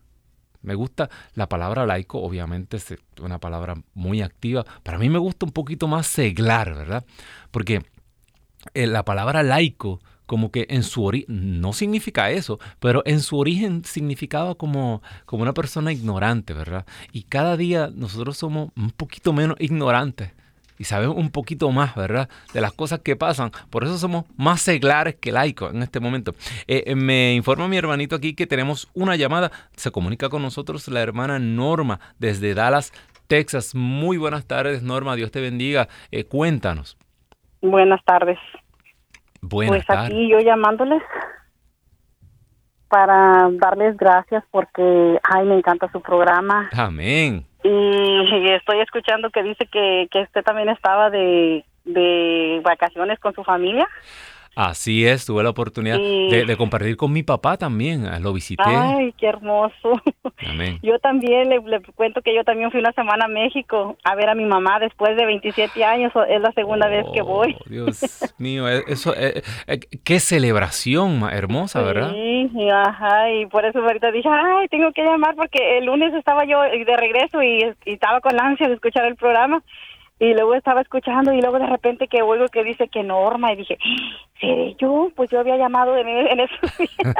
Me 0.64 0.76
gusta 0.76 1.10
la 1.36 1.48
palabra 1.48 1.86
laico, 1.86 2.22
obviamente 2.22 2.78
es 2.78 2.96
una 3.22 3.40
palabra 3.40 3.76
muy 3.94 4.22
activa. 4.22 4.66
Para 4.82 4.98
mí 4.98 5.10
me 5.10 5.20
gusta 5.20 5.46
un 5.46 5.52
poquito 5.52 5.88
más 5.88 6.08
seglar, 6.08 6.74
¿verdad? 6.74 7.06
Porque 7.52 7.84
eh, 8.74 8.88
la 8.88 9.04
palabra 9.04 9.44
laico, 9.44 10.00
como 10.26 10.52
que 10.52 10.66
en 10.70 10.84
su 10.84 11.04
origen, 11.04 11.60
no 11.62 11.74
significa 11.74 12.32
eso, 12.32 12.60
pero 12.80 13.04
en 13.06 13.20
su 13.20 13.38
origen 13.38 13.84
significaba 13.84 14.56
como, 14.56 15.04
como 15.26 15.44
una 15.44 15.54
persona 15.54 15.92
ignorante, 15.92 16.54
¿verdad? 16.54 16.86
Y 17.12 17.24
cada 17.24 17.58
día 17.58 17.92
nosotros 17.94 18.38
somos 18.38 18.72
un 18.76 18.92
poquito 18.92 19.34
menos 19.34 19.58
ignorantes 19.60 20.32
y 20.78 20.86
sabemos 20.86 21.18
un 21.18 21.32
poquito 21.32 21.72
más, 21.72 21.96
¿verdad? 21.96 22.30
De 22.54 22.62
las 22.62 22.74
cosas 22.74 23.00
que 23.00 23.16
pasan. 23.16 23.52
Por 23.70 23.84
eso 23.84 23.98
somos 23.98 24.26
más 24.38 24.62
seglares 24.62 25.16
que 25.16 25.32
laicos 25.32 25.74
en 25.74 25.84
este 25.84 26.00
momento. 26.00 26.32
Eh, 26.68 26.84
eh, 26.88 26.96
me 26.96 27.34
informa 27.34 27.68
mi 27.68 27.78
hermanito 27.78 28.16
aquí 28.16 28.36
que 28.36 28.48
tenemos 28.48 28.90
una 28.94 29.16
llamada. 29.16 29.52
Se 29.76 29.92
comunica 29.92 30.30
con 30.30 30.42
nosotros 30.42 30.88
la 30.88 31.02
hermana 31.02 31.40
Norma 31.40 32.00
desde 32.20 32.54
Dallas, 32.54 32.92
Texas. 33.28 33.76
Muy 33.76 34.18
buenas 34.18 34.46
tardes, 34.46 34.84
Norma. 34.84 35.16
Dios 35.16 35.32
te 35.32 35.42
bendiga. 35.42 35.88
Eh, 36.12 36.26
cuéntanos. 36.26 36.98
Buenas 37.62 38.04
tardes. 38.04 38.40
Buenas 39.42 39.86
pues 39.86 39.98
aquí 39.98 40.30
yo 40.30 40.40
llamándoles 40.40 41.02
para 42.88 43.50
darles 43.54 43.98
gracias 43.98 44.44
porque, 44.52 45.20
ay, 45.24 45.46
me 45.46 45.56
encanta 45.56 45.92
su 45.92 46.02
programa. 46.02 46.70
Amén 46.74 47.46
y 47.64 48.50
estoy 48.50 48.80
escuchando 48.82 49.30
que 49.30 49.44
dice 49.44 49.66
que, 49.68 50.08
que 50.12 50.22
usted 50.22 50.44
también 50.44 50.70
estaba 50.70 51.10
de, 51.10 51.64
de 51.86 52.62
vacaciones 52.64 53.20
con 53.20 53.34
su 53.34 53.44
familia. 53.44 53.88
Así 54.56 55.06
es, 55.08 55.26
tuve 55.26 55.44
la 55.44 55.50
oportunidad 55.50 55.98
de, 55.98 56.56
compartir 56.58 56.96
con 56.96 57.12
mi 57.12 57.24
papá 57.24 57.58
también, 57.58 58.06
ah, 58.06 58.20
lo 58.20 58.34
visité. 58.34 58.64
Ay, 58.66 59.12
qué 59.18 59.28
hermoso. 59.28 60.00
Amén. 60.48 60.80
Yo 60.84 61.00
también 61.00 61.50
le, 61.50 61.60
cuento 61.96 62.22
que 62.22 62.36
yo 62.36 62.44
también 62.44 62.70
fui 62.70 62.80
una 62.80 62.92
semana 62.92 63.26
a 63.26 63.28
México 63.28 63.98
a 64.04 64.16
ver 64.16 64.30
a 64.30 64.36
mi 64.36 64.46
mamá 64.46 64.80
después 64.80 65.18
de 65.18 65.26
27 65.26 65.84
años, 65.84 66.12
es 66.30 66.40
la 66.40 66.52
segunda 66.52 66.88
vez 66.88 67.06
que 67.14 67.24
voy. 67.24 67.56
Oh, 67.60 67.70
Dios 67.70 68.36
mío, 68.38 68.70
e, 68.70 68.84
eso, 68.88 69.16
eh, 69.18 69.42
eh, 69.68 69.80
qué 70.04 70.20
celebración 70.20 71.20
más 71.20 71.34
hermosa, 71.34 71.82
¿verdad? 71.82 72.12
Sí, 72.12 72.70
ajá, 72.70 73.32
y 73.32 73.48
por 73.48 73.66
eso 73.66 73.80
ahorita 73.80 74.12
dije, 74.12 74.30
ay, 74.30 74.68
tengo 74.68 74.92
que 74.92 75.04
llamar 75.04 75.36
porque 75.36 75.80
el 75.80 75.86
lunes 75.86 76.14
estaba 76.14 76.46
yo 76.46 76.62
de 76.62 76.98
regreso 76.98 77.42
y, 77.42 77.74
y 77.86 77.94
estaba 77.94 78.22
con 78.22 78.36
la 78.36 78.44
ansia 78.44 78.68
de 78.68 78.76
escuchar 78.76 79.06
el 79.06 79.16
programa 79.16 79.64
y 80.24 80.34
luego 80.34 80.56
estaba 80.56 80.80
escuchando 80.80 81.34
y 81.34 81.42
luego 81.42 81.60
de 81.60 81.68
repente 81.68 82.08
que 82.08 82.22
oigo 82.22 82.48
que 82.48 82.64
dice 82.64 82.88
que 82.88 83.04
Norma 83.04 83.52
y 83.52 83.58
dije, 83.58 83.78
¿seré 84.40 84.74
yo? 84.76 85.10
Pues 85.16 85.30
yo 85.30 85.42
había 85.42 85.58
llamado 85.58 85.98
en, 85.98 86.08
en 86.08 86.40
esos 86.40 86.78
días. 86.78 87.16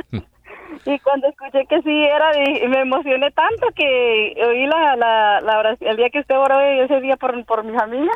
y 0.86 1.00
cuando 1.00 1.28
escuché 1.28 1.66
que 1.66 1.82
sí 1.82 2.06
era, 2.06 2.32
me 2.70 2.80
emocioné 2.80 3.30
tanto 3.32 3.68
que 3.76 4.36
oí 4.48 4.66
la, 4.68 4.96
la, 4.96 5.42
la 5.42 5.60
oración, 5.60 5.92
el 5.92 5.98
día 5.98 6.10
que 6.12 6.22
usted 6.22 6.38
oró 6.38 6.62
ese 6.62 7.02
día 7.02 7.18
por, 7.18 7.44
por 7.44 7.66
mi 7.66 7.78
familia. 7.78 8.14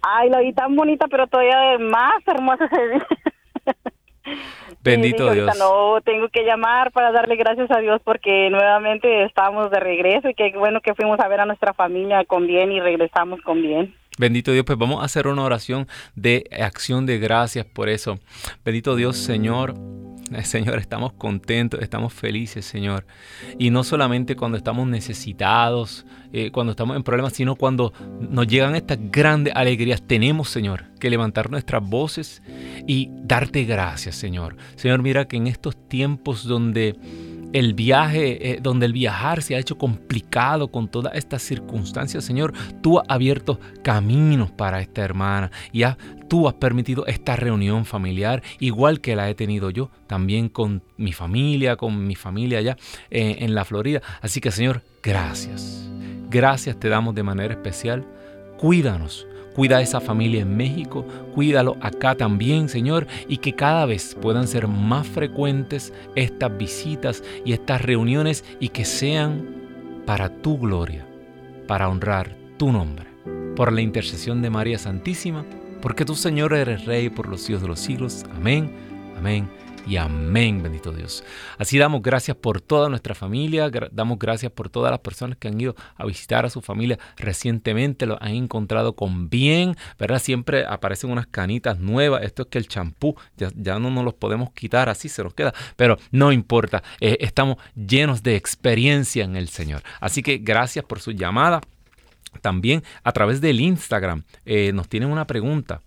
Ay, 0.00 0.30
la 0.30 0.40
vi 0.40 0.54
tan 0.54 0.74
bonita, 0.76 1.08
pero 1.08 1.26
todavía 1.26 1.76
más 1.78 2.26
hermosa 2.26 2.64
ese 2.64 2.88
día. 2.88 3.06
Bendito 4.82 5.30
Dios. 5.30 5.58
No, 5.58 6.00
tengo 6.00 6.28
que 6.28 6.44
llamar 6.44 6.90
para 6.92 7.12
darle 7.12 7.36
gracias 7.36 7.70
a 7.70 7.80
Dios 7.80 8.00
porque 8.02 8.48
nuevamente 8.48 9.24
estamos 9.24 9.70
de 9.70 9.78
regreso 9.78 10.30
y 10.30 10.34
qué 10.34 10.54
bueno 10.56 10.80
que 10.80 10.94
fuimos 10.94 11.20
a 11.20 11.28
ver 11.28 11.40
a 11.40 11.46
nuestra 11.46 11.74
familia 11.74 12.24
con 12.24 12.46
bien 12.46 12.72
y 12.72 12.80
regresamos 12.80 13.42
con 13.42 13.60
bien. 13.60 13.94
Bendito 14.22 14.52
Dios, 14.52 14.64
pues 14.64 14.78
vamos 14.78 15.02
a 15.02 15.06
hacer 15.06 15.26
una 15.26 15.42
oración 15.42 15.88
de 16.14 16.48
acción 16.60 17.06
de 17.06 17.18
gracias 17.18 17.66
por 17.66 17.88
eso. 17.88 18.20
Bendito 18.64 18.94
Dios, 18.94 19.16
Señor. 19.16 19.74
Eh, 20.32 20.44
Señor, 20.44 20.78
estamos 20.78 21.12
contentos, 21.14 21.82
estamos 21.82 22.12
felices, 22.12 22.64
Señor. 22.64 23.04
Y 23.58 23.70
no 23.70 23.82
solamente 23.82 24.36
cuando 24.36 24.56
estamos 24.56 24.86
necesitados, 24.86 26.06
eh, 26.32 26.52
cuando 26.52 26.70
estamos 26.70 26.96
en 26.96 27.02
problemas, 27.02 27.32
sino 27.32 27.56
cuando 27.56 27.92
nos 28.20 28.46
llegan 28.46 28.76
estas 28.76 28.98
grandes 29.10 29.56
alegrías. 29.56 30.00
Tenemos, 30.06 30.50
Señor, 30.50 30.84
que 31.00 31.10
levantar 31.10 31.50
nuestras 31.50 31.82
voces 31.82 32.42
y 32.86 33.10
darte 33.24 33.64
gracias, 33.64 34.14
Señor. 34.14 34.56
Señor, 34.76 35.02
mira 35.02 35.26
que 35.26 35.36
en 35.36 35.48
estos 35.48 35.88
tiempos 35.88 36.44
donde 36.44 36.94
el 37.52 37.74
viaje, 37.74 38.52
eh, 38.52 38.58
donde 38.62 38.86
el 38.86 38.92
viajar 38.92 39.42
se 39.42 39.54
ha 39.54 39.58
hecho 39.58 39.78
complicado 39.78 40.68
con 40.68 40.88
todas 40.88 41.14
estas 41.14 41.42
circunstancias, 41.42 42.24
Señor, 42.24 42.52
tú 42.82 42.98
has 42.98 43.04
abierto 43.08 43.60
caminos 43.82 44.50
para 44.50 44.80
esta 44.80 45.02
hermana 45.02 45.50
y 45.72 45.82
tú 46.28 46.48
has 46.48 46.54
permitido 46.54 47.06
esta 47.06 47.36
reunión 47.36 47.84
familiar, 47.84 48.42
igual 48.58 49.00
que 49.00 49.16
la 49.16 49.28
he 49.28 49.34
tenido 49.34 49.70
yo, 49.70 49.90
también 50.06 50.48
con 50.48 50.82
mi 50.96 51.12
familia, 51.12 51.76
con 51.76 52.06
mi 52.06 52.14
familia 52.14 52.58
allá 52.58 52.76
eh, 53.10 53.36
en 53.40 53.54
la 53.54 53.64
Florida. 53.64 54.02
Así 54.20 54.40
que, 54.40 54.50
Señor, 54.50 54.82
gracias. 55.02 55.90
gracias 56.30 56.78
te 56.78 56.88
damos 56.88 57.14
de 57.14 57.22
manera 57.22 57.54
especial. 57.54 58.06
Cuídanos, 58.58 59.26
cuida 59.54 59.78
a 59.78 59.82
esa 59.82 60.00
familia 60.00 60.42
en 60.42 60.56
México, 60.56 61.06
cuídalo 61.34 61.76
acá 61.80 62.14
también, 62.14 62.68
Señor, 62.68 63.06
y 63.28 63.38
que 63.38 63.54
cada 63.54 63.86
vez 63.86 64.16
puedan 64.20 64.46
ser 64.46 64.68
más 64.68 65.06
frecuentes 65.06 65.92
estas 66.14 66.56
visitas 66.56 67.22
y 67.44 67.52
estas 67.52 67.82
reuniones 67.82 68.44
y 68.60 68.68
que 68.68 68.84
sean 68.84 69.46
para 70.06 70.28
tu 70.28 70.58
gloria, 70.58 71.06
para 71.66 71.88
honrar 71.88 72.36
tu 72.58 72.72
nombre. 72.72 73.06
Por 73.56 73.72
la 73.72 73.82
intercesión 73.82 74.42
de 74.42 74.50
María 74.50 74.78
Santísima, 74.78 75.44
porque 75.80 76.04
tú, 76.04 76.14
Señor, 76.14 76.54
eres 76.54 76.84
Rey 76.86 77.10
por 77.10 77.28
los 77.28 77.42
siglos 77.42 77.62
de 77.62 77.68
los 77.68 77.80
siglos. 77.80 78.24
Amén, 78.34 78.72
amén 79.16 79.48
y 79.86 79.96
amén, 79.96 80.62
bendito 80.62 80.92
Dios. 80.92 81.24
Así 81.58 81.78
damos 81.78 82.02
gracias 82.02 82.36
por 82.36 82.60
toda 82.60 82.88
nuestra 82.88 83.14
familia, 83.14 83.70
damos 83.90 84.18
gracias 84.18 84.52
por 84.52 84.68
todas 84.68 84.90
las 84.90 85.00
personas 85.00 85.36
que 85.38 85.48
han 85.48 85.60
ido 85.60 85.74
a 85.96 86.06
visitar 86.06 86.44
a 86.44 86.50
su 86.50 86.60
familia 86.60 86.98
recientemente, 87.16 88.06
lo 88.06 88.22
han 88.22 88.32
encontrado 88.32 88.94
con 88.94 89.28
bien, 89.28 89.76
¿verdad? 89.98 90.18
Siempre 90.18 90.64
aparecen 90.66 91.10
unas 91.10 91.26
canitas 91.26 91.78
nuevas, 91.78 92.22
esto 92.22 92.42
es 92.42 92.48
que 92.48 92.58
el 92.58 92.68
champú 92.68 93.16
ya, 93.36 93.78
no 93.78 93.90
nos 93.90 94.04
los 94.04 94.14
podemos 94.14 94.52
quitar, 94.52 94.88
así 94.88 95.08
se 95.08 95.22
nos 95.22 95.34
queda, 95.34 95.52
pero 95.76 95.98
no 96.10 96.32
importa, 96.32 96.82
eh, 97.00 97.18
estamos 97.20 97.56
llenos 97.74 98.22
de 98.22 98.36
experiencia 98.36 99.24
en 99.24 99.36
el 99.36 99.48
Señor. 99.48 99.82
Así 100.00 100.22
que 100.22 100.38
gracias 100.38 100.84
por 100.84 101.00
su 101.00 101.12
llamada. 101.12 101.60
También 102.40 102.82
a 103.04 103.12
través 103.12 103.40
del 103.40 103.60
Instagram 103.60 104.24
eh, 104.46 104.72
nos 104.72 104.88
tienen 104.88 105.10
una 105.10 105.26
pregunta. 105.26 105.82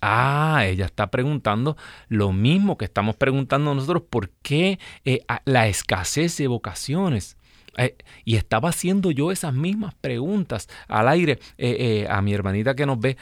Ah, 0.00 0.64
ella 0.66 0.86
está 0.86 1.10
preguntando 1.10 1.76
lo 2.08 2.32
mismo 2.32 2.78
que 2.78 2.86
estamos 2.86 3.16
preguntando 3.16 3.74
nosotros, 3.74 4.04
¿por 4.08 4.30
qué 4.42 4.78
eh, 5.04 5.20
la 5.44 5.68
escasez 5.68 6.36
de 6.38 6.46
vocaciones? 6.46 7.36
Eh, 7.76 7.96
y 8.24 8.36
estaba 8.36 8.70
haciendo 8.70 9.10
yo 9.10 9.30
esas 9.30 9.52
mismas 9.54 9.94
preguntas 9.94 10.68
al 10.88 11.08
aire 11.08 11.38
eh, 11.58 12.06
a 12.08 12.20
mi 12.22 12.32
hermanita 12.32 12.74
que 12.74 12.86
nos 12.86 12.98
ve, 12.98 13.16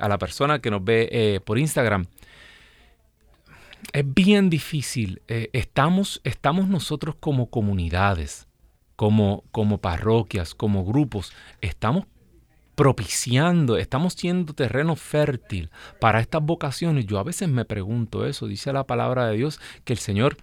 a 0.00 0.08
la 0.08 0.18
persona 0.18 0.60
que 0.60 0.70
nos 0.70 0.84
ve 0.84 1.40
por 1.44 1.58
Instagram. 1.58 2.06
Es 3.92 4.14
bien 4.14 4.50
difícil. 4.50 5.22
estamos, 5.26 6.20
estamos 6.24 6.68
nosotros 6.68 7.16
como 7.18 7.50
comunidades, 7.50 8.46
como, 8.96 9.44
como 9.52 9.78
parroquias, 9.78 10.54
como 10.54 10.84
grupos, 10.84 11.32
estamos 11.60 12.06
propiciando, 12.74 13.76
estamos 13.76 14.14
siendo 14.14 14.52
terreno 14.52 14.96
fértil 14.96 15.70
para 16.00 16.20
estas 16.20 16.42
vocaciones. 16.42 17.06
Yo 17.06 17.18
a 17.18 17.24
veces 17.24 17.48
me 17.48 17.64
pregunto 17.64 18.26
eso, 18.26 18.46
dice 18.46 18.72
la 18.72 18.84
palabra 18.84 19.26
de 19.26 19.36
Dios, 19.36 19.60
que 19.84 19.92
el 19.92 19.98
Señor 19.98 20.36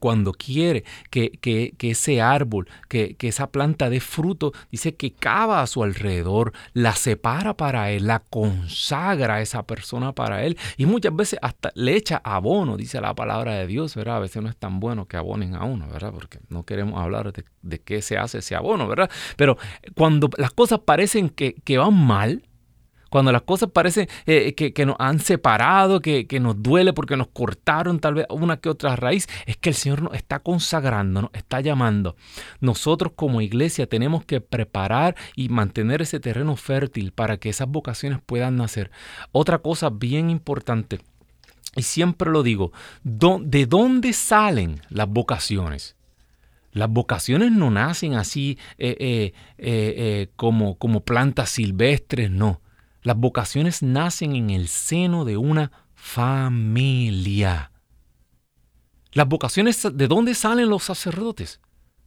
cuando 0.00 0.32
quiere 0.32 0.84
que, 1.10 1.30
que, 1.30 1.74
ese 1.80 2.20
árbol, 2.20 2.68
que, 2.88 3.16
que, 3.16 3.28
esa 3.28 3.50
planta 3.50 3.90
dé 3.90 4.00
fruto, 4.00 4.52
dice 4.70 4.94
que 4.94 5.12
cava 5.12 5.62
a 5.62 5.66
su 5.66 5.82
alrededor, 5.82 6.52
la 6.72 6.94
separa 6.94 7.54
para 7.54 7.90
él, 7.90 8.06
la 8.06 8.20
consagra 8.20 9.36
a 9.36 9.40
esa 9.40 9.64
persona 9.64 10.12
para 10.12 10.44
él 10.44 10.58
y 10.76 10.86
muchas 10.86 11.14
veces 11.14 11.38
hasta 11.42 11.72
le 11.74 11.96
echa 11.96 12.20
abono, 12.22 12.76
dice 12.76 13.00
la 13.00 13.14
palabra 13.14 13.54
de 13.54 13.66
Dios, 13.66 13.94
¿verdad? 13.94 14.16
A 14.16 14.20
veces 14.20 14.42
no 14.42 14.48
es 14.48 14.56
tan 14.56 14.80
bueno 14.80 15.06
que 15.06 15.16
abonen 15.16 15.54
a 15.54 15.64
uno, 15.64 15.88
¿verdad? 15.88 16.12
Porque 16.12 16.38
no 16.48 16.64
queremos 16.64 17.00
hablar 17.00 17.32
de, 17.32 17.44
de 17.62 17.78
qué 17.80 18.02
se 18.02 18.18
hace 18.18 18.38
ese 18.38 18.54
abono, 18.54 18.86
¿verdad? 18.88 19.10
Pero 19.36 19.56
cuando 19.94 20.28
las 20.36 20.52
cosas 20.52 20.80
parecen 20.80 21.30
que, 21.30 21.54
que 21.64 21.78
van 21.78 21.94
mal, 21.94 22.42
cuando 23.08 23.32
las 23.32 23.42
cosas 23.42 23.70
parecen 23.70 24.08
eh, 24.26 24.54
que, 24.54 24.86
nos 24.86 24.96
han 24.98 25.20
separado, 25.20 26.00
que, 26.00 26.26
nos 26.40 26.62
duele 26.62 26.92
porque 26.92 27.16
nos 27.16 27.28
cortaron 27.28 28.00
tal 28.00 28.14
vez 28.14 28.26
una 28.30 28.58
que 28.58 28.68
otra 28.68 28.96
raíz, 28.96 29.28
es 29.46 29.56
que 29.56 29.70
el 29.70 29.74
Señor 29.74 30.02
nos 30.02 30.14
está 30.14 30.40
consagrando, 30.40 31.22
nos 31.22 31.30
está 31.34 31.60
llamando. 31.60 32.16
Nosotros 32.60 33.12
como 33.16 33.40
iglesia 33.40 33.86
tenemos 33.86 34.24
que 34.24 34.40
preparar 34.40 35.16
y 35.34 35.48
mantener 35.48 36.02
ese 36.02 36.20
terreno 36.20 36.56
fértil 36.56 37.12
para 37.12 37.38
que 37.38 37.48
esas 37.48 37.68
vocaciones 37.68 38.20
puedan 38.24 38.56
nacer. 38.56 38.90
Otra 39.32 39.58
cosa 39.58 39.90
bien 39.90 40.30
importante, 40.30 41.00
y 41.76 41.82
siempre 41.82 42.30
lo 42.30 42.42
digo, 42.42 42.72
¿de 43.02 43.66
dónde 43.66 44.12
salen 44.12 44.80
las 44.90 45.08
vocaciones? 45.08 45.96
Las 46.72 46.90
vocaciones 46.90 47.52
no 47.52 47.70
nacen 47.70 48.14
así 48.14 48.58
eh, 48.76 49.32
eh, 49.56 50.28
como, 50.36 50.76
como 50.76 51.00
plantas 51.00 51.50
silvestres, 51.50 52.30
no. 52.30 52.60
Las 53.08 53.16
vocaciones 53.16 53.82
nacen 53.82 54.36
en 54.36 54.50
el 54.50 54.68
seno 54.68 55.24
de 55.24 55.38
una 55.38 55.72
familia. 55.94 57.72
Las 59.12 59.26
vocaciones, 59.26 59.88
¿de 59.94 60.08
dónde 60.08 60.34
salen 60.34 60.68
los 60.68 60.82
sacerdotes? 60.82 61.58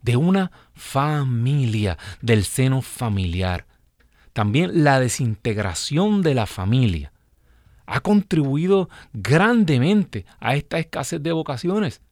De 0.04 0.16
una 0.16 0.52
familia, 0.76 1.98
del 2.22 2.46
seno 2.46 2.84
familiar. 2.84 3.66
También 4.32 4.84
la 4.84 5.00
desintegración 5.00 6.22
de 6.22 6.36
la 6.36 6.46
familia 6.46 7.12
ha 7.88 8.02
contribuido 8.02 8.88
grandemente 9.12 10.28
a 10.40 10.54
esta 10.54 10.78
escasez 10.78 11.24
de 11.24 11.32
vocaciones. 11.32 12.04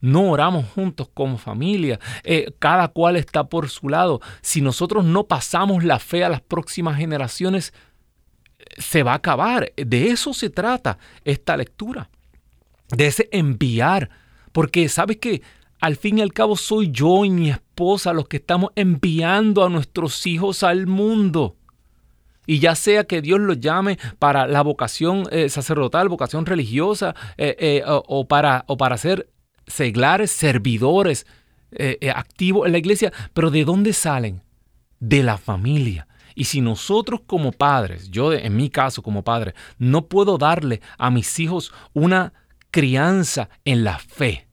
No 0.00 0.30
oramos 0.30 0.64
juntos 0.70 1.10
como 1.12 1.36
familia, 1.36 2.00
eh, 2.22 2.54
cada 2.58 2.88
cual 2.88 3.16
está 3.16 3.44
por 3.44 3.68
su 3.68 3.90
lado. 3.90 4.22
Si 4.40 4.62
nosotros 4.62 5.04
no 5.04 5.24
pasamos 5.24 5.84
la 5.84 5.98
fe 5.98 6.24
a 6.24 6.30
las 6.30 6.40
próximas 6.40 6.96
generaciones, 6.96 7.74
se 8.78 9.02
va 9.02 9.12
a 9.12 9.16
acabar. 9.16 9.72
De 9.76 10.08
eso 10.08 10.32
se 10.34 10.50
trata 10.50 10.98
esta 11.24 11.56
lectura, 11.56 12.10
de 12.88 13.06
ese 13.06 13.28
enviar, 13.32 14.10
porque 14.52 14.88
sabes 14.88 15.18
que 15.18 15.42
al 15.80 15.96
fin 15.96 16.18
y 16.18 16.22
al 16.22 16.32
cabo 16.32 16.56
soy 16.56 16.90
yo 16.90 17.24
y 17.24 17.30
mi 17.30 17.50
esposa 17.50 18.12
los 18.12 18.28
que 18.28 18.38
estamos 18.38 18.70
enviando 18.74 19.64
a 19.64 19.68
nuestros 19.68 20.26
hijos 20.26 20.62
al 20.62 20.86
mundo. 20.86 21.56
Y 22.46 22.58
ya 22.58 22.74
sea 22.74 23.04
que 23.04 23.22
Dios 23.22 23.40
los 23.40 23.60
llame 23.60 23.98
para 24.18 24.46
la 24.46 24.62
vocación 24.62 25.24
eh, 25.30 25.48
sacerdotal, 25.48 26.08
vocación 26.08 26.46
religiosa, 26.46 27.14
eh, 27.36 27.56
eh, 27.58 27.82
o, 27.86 28.26
para, 28.28 28.64
o 28.66 28.76
para 28.76 28.96
ser 28.98 29.30
seglares, 29.66 30.30
servidores 30.30 31.26
activos 32.14 32.66
en 32.66 32.72
la 32.72 32.78
iglesia, 32.78 33.12
pero 33.32 33.50
¿de 33.50 33.64
dónde 33.64 33.92
salen? 33.92 34.42
De 35.00 35.24
la 35.24 35.38
familia. 35.38 36.06
Y 36.34 36.44
si 36.44 36.60
nosotros 36.60 37.20
como 37.26 37.52
padres, 37.52 38.10
yo 38.10 38.32
en 38.32 38.56
mi 38.56 38.70
caso 38.70 39.02
como 39.02 39.22
padre, 39.22 39.54
no 39.78 40.06
puedo 40.06 40.38
darle 40.38 40.80
a 40.98 41.10
mis 41.10 41.38
hijos 41.38 41.72
una 41.92 42.32
crianza 42.70 43.48
en 43.64 43.84
la 43.84 43.98
fe, 43.98 44.48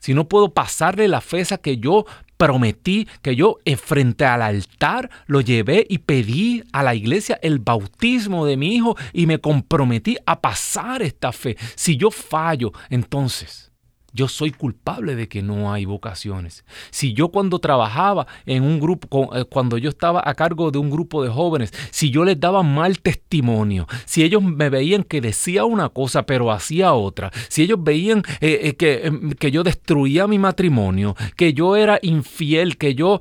si 0.00 0.14
no 0.14 0.28
puedo 0.28 0.54
pasarle 0.54 1.08
la 1.08 1.20
fe 1.20 1.40
esa 1.40 1.58
que 1.58 1.78
yo 1.78 2.06
prometí, 2.36 3.08
que 3.20 3.34
yo 3.34 3.58
eh, 3.64 3.76
frente 3.76 4.24
al 4.24 4.42
altar 4.42 5.10
lo 5.26 5.40
llevé 5.40 5.86
y 5.88 5.98
pedí 5.98 6.62
a 6.72 6.82
la 6.82 6.94
iglesia 6.94 7.38
el 7.42 7.58
bautismo 7.58 8.46
de 8.46 8.56
mi 8.56 8.76
hijo 8.76 8.96
y 9.12 9.26
me 9.26 9.40
comprometí 9.40 10.16
a 10.24 10.40
pasar 10.40 11.02
esta 11.02 11.32
fe. 11.32 11.56
Si 11.74 11.96
yo 11.96 12.10
fallo, 12.10 12.72
entonces 12.90 13.67
yo 14.12 14.28
soy 14.28 14.50
culpable 14.52 15.14
de 15.14 15.28
que 15.28 15.42
no 15.42 15.72
hay 15.72 15.84
vocaciones. 15.84 16.64
Si 16.90 17.12
yo 17.12 17.28
cuando 17.28 17.58
trabajaba 17.58 18.26
en 18.46 18.62
un 18.62 18.80
grupo, 18.80 19.34
eh, 19.36 19.44
cuando 19.44 19.76
yo 19.76 19.90
estaba 19.90 20.22
a 20.24 20.34
cargo 20.34 20.70
de 20.70 20.78
un 20.78 20.90
grupo 20.90 21.22
de 21.22 21.28
jóvenes, 21.28 21.72
si 21.90 22.10
yo 22.10 22.24
les 22.24 22.40
daba 22.40 22.62
mal 22.62 23.00
testimonio, 23.00 23.86
si 24.06 24.22
ellos 24.22 24.42
me 24.42 24.70
veían 24.70 25.04
que 25.04 25.20
decía 25.20 25.64
una 25.64 25.90
cosa 25.90 26.24
pero 26.24 26.50
hacía 26.50 26.94
otra, 26.94 27.30
si 27.48 27.62
ellos 27.62 27.78
veían 27.82 28.22
eh, 28.40 28.60
eh, 28.62 28.76
que, 28.76 29.06
em, 29.06 29.32
que, 29.32 29.50
yo 29.50 29.62
destruía 29.62 30.26
mi 30.26 30.38
matrimonio, 30.38 31.14
que 31.36 31.52
yo 31.52 31.76
era 31.76 31.98
infiel, 32.02 32.78
que 32.78 32.94
yo 32.94 33.20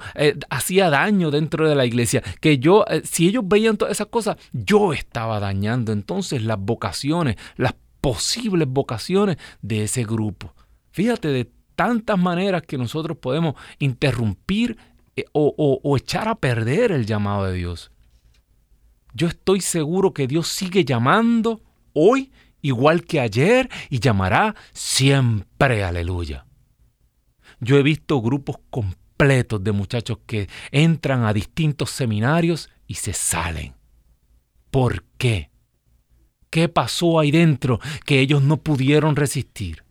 hacía 0.50 0.90
daño 0.90 1.32
dentro 1.32 1.68
de 1.68 1.76
la 1.76 1.86
iglesia, 1.86 2.24
que 2.42 2.60
yo, 2.60 2.86
si 3.04 3.28
ellos 3.28 3.44
veían 3.46 3.78
todas 3.78 3.94
esas 3.94 4.08
cosas, 4.08 4.38
yo 4.52 4.94
estaba 4.94 5.40
dañando 5.40 5.92
entonces 5.92 6.44
las 6.44 6.60
vocaciones, 6.60 7.36
las 7.56 7.76
posibles 8.02 8.68
vocaciones 8.68 9.38
de 9.62 9.84
ese 9.84 10.04
grupo. 10.04 10.54
Fíjate 10.98 11.28
de 11.28 11.48
tantas 11.76 12.18
maneras 12.18 12.64
que 12.64 12.76
nosotros 12.76 13.20
podemos 13.20 13.54
interrumpir 13.78 14.80
eh, 15.16 15.26
o, 15.32 15.96
echar 15.96 16.28
a 16.28 16.34
perder 16.34 16.92
el 16.92 17.06
llamado 17.06 17.46
de 17.46 17.54
Dios. 17.54 17.92
Yo 19.14 19.28
estoy 19.28 19.62
seguro 19.62 20.12
que 20.12 20.26
Dios 20.26 20.48
sigue 20.48 20.84
llamando 20.86 21.62
hoy 21.94 22.32
igual 22.64 23.04
que 23.04 23.20
ayer 23.20 23.70
y 23.92 24.00
llamará 24.00 24.56
siempre, 24.74 25.84
aleluya. 25.84 26.48
Yo 27.60 27.78
he 27.78 27.84
visto 27.84 28.20
grupos 28.20 28.56
completos 28.72 29.64
de 29.64 29.74
muchachos 29.74 30.18
que 30.26 30.50
entran 30.72 31.26
a 31.26 31.34
distintos 31.34 31.92
seminarios 31.92 32.72
y 32.88 32.96
se 32.96 33.14
salen. 33.14 33.76
¿Por 34.72 35.04
qué? 35.20 35.52
¿Qué 36.50 36.70
pasó 36.70 37.20
ahí 37.20 37.30
dentro 37.30 37.80
que 38.04 38.20
ellos 38.20 38.42
no 38.42 38.58
pudieron 38.58 39.16
resistir? 39.16 39.86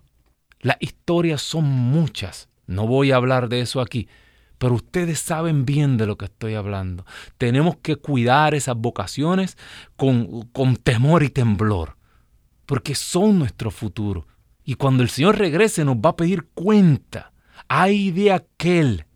Las 0.67 0.79
historias 0.81 1.43
son 1.43 1.65
muchas. 1.65 2.49
No 2.67 2.87
voy 2.89 3.13
a 3.13 3.17
hablar 3.17 3.49
de 3.49 3.61
eso 3.61 3.81
aquí, 3.81 4.09
pero 4.59 4.75
ustedes 4.75 5.21
saben 5.21 5.65
bien 5.65 5.97
de 5.97 6.07
lo 6.07 6.19
que 6.19 6.25
estoy 6.25 6.55
hablando. 6.55 7.07
Tenemos 7.39 7.77
que 7.77 7.95
cuidar 7.95 8.55
esas 8.55 8.77
vocaciones 8.77 9.57
con, 9.95 10.43
con 10.49 10.75
temor 10.77 11.23
y 11.23 11.31
temblor, 11.31 11.97
porque 12.67 12.97
son 12.97 13.39
nuestro 13.39 13.71
futuro. 13.71 14.27
Y 14.65 14.75
cuando 14.75 15.05
el 15.05 15.09
Señor 15.09 15.39
regrese 15.39 15.85
nos 15.85 15.99
va 15.99 16.11
a 16.11 16.17
pedir 16.17 16.49
cuenta. 16.53 17.33
Hay 17.69 18.11
de 18.11 18.33
aquel 18.33 19.07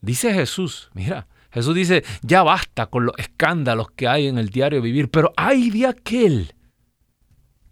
Dice 0.00 0.32
Jesús, 0.32 0.88
mira, 0.94 1.26
Jesús 1.50 1.74
dice, 1.74 2.04
ya 2.22 2.44
basta 2.44 2.86
con 2.86 3.06
los 3.06 3.14
escándalos 3.18 3.90
que 3.90 4.06
hay 4.06 4.28
en 4.28 4.38
el 4.38 4.50
diario 4.50 4.80
vivir, 4.80 5.10
pero 5.10 5.32
hay 5.36 5.70
de 5.70 5.86
aquel 5.88 6.54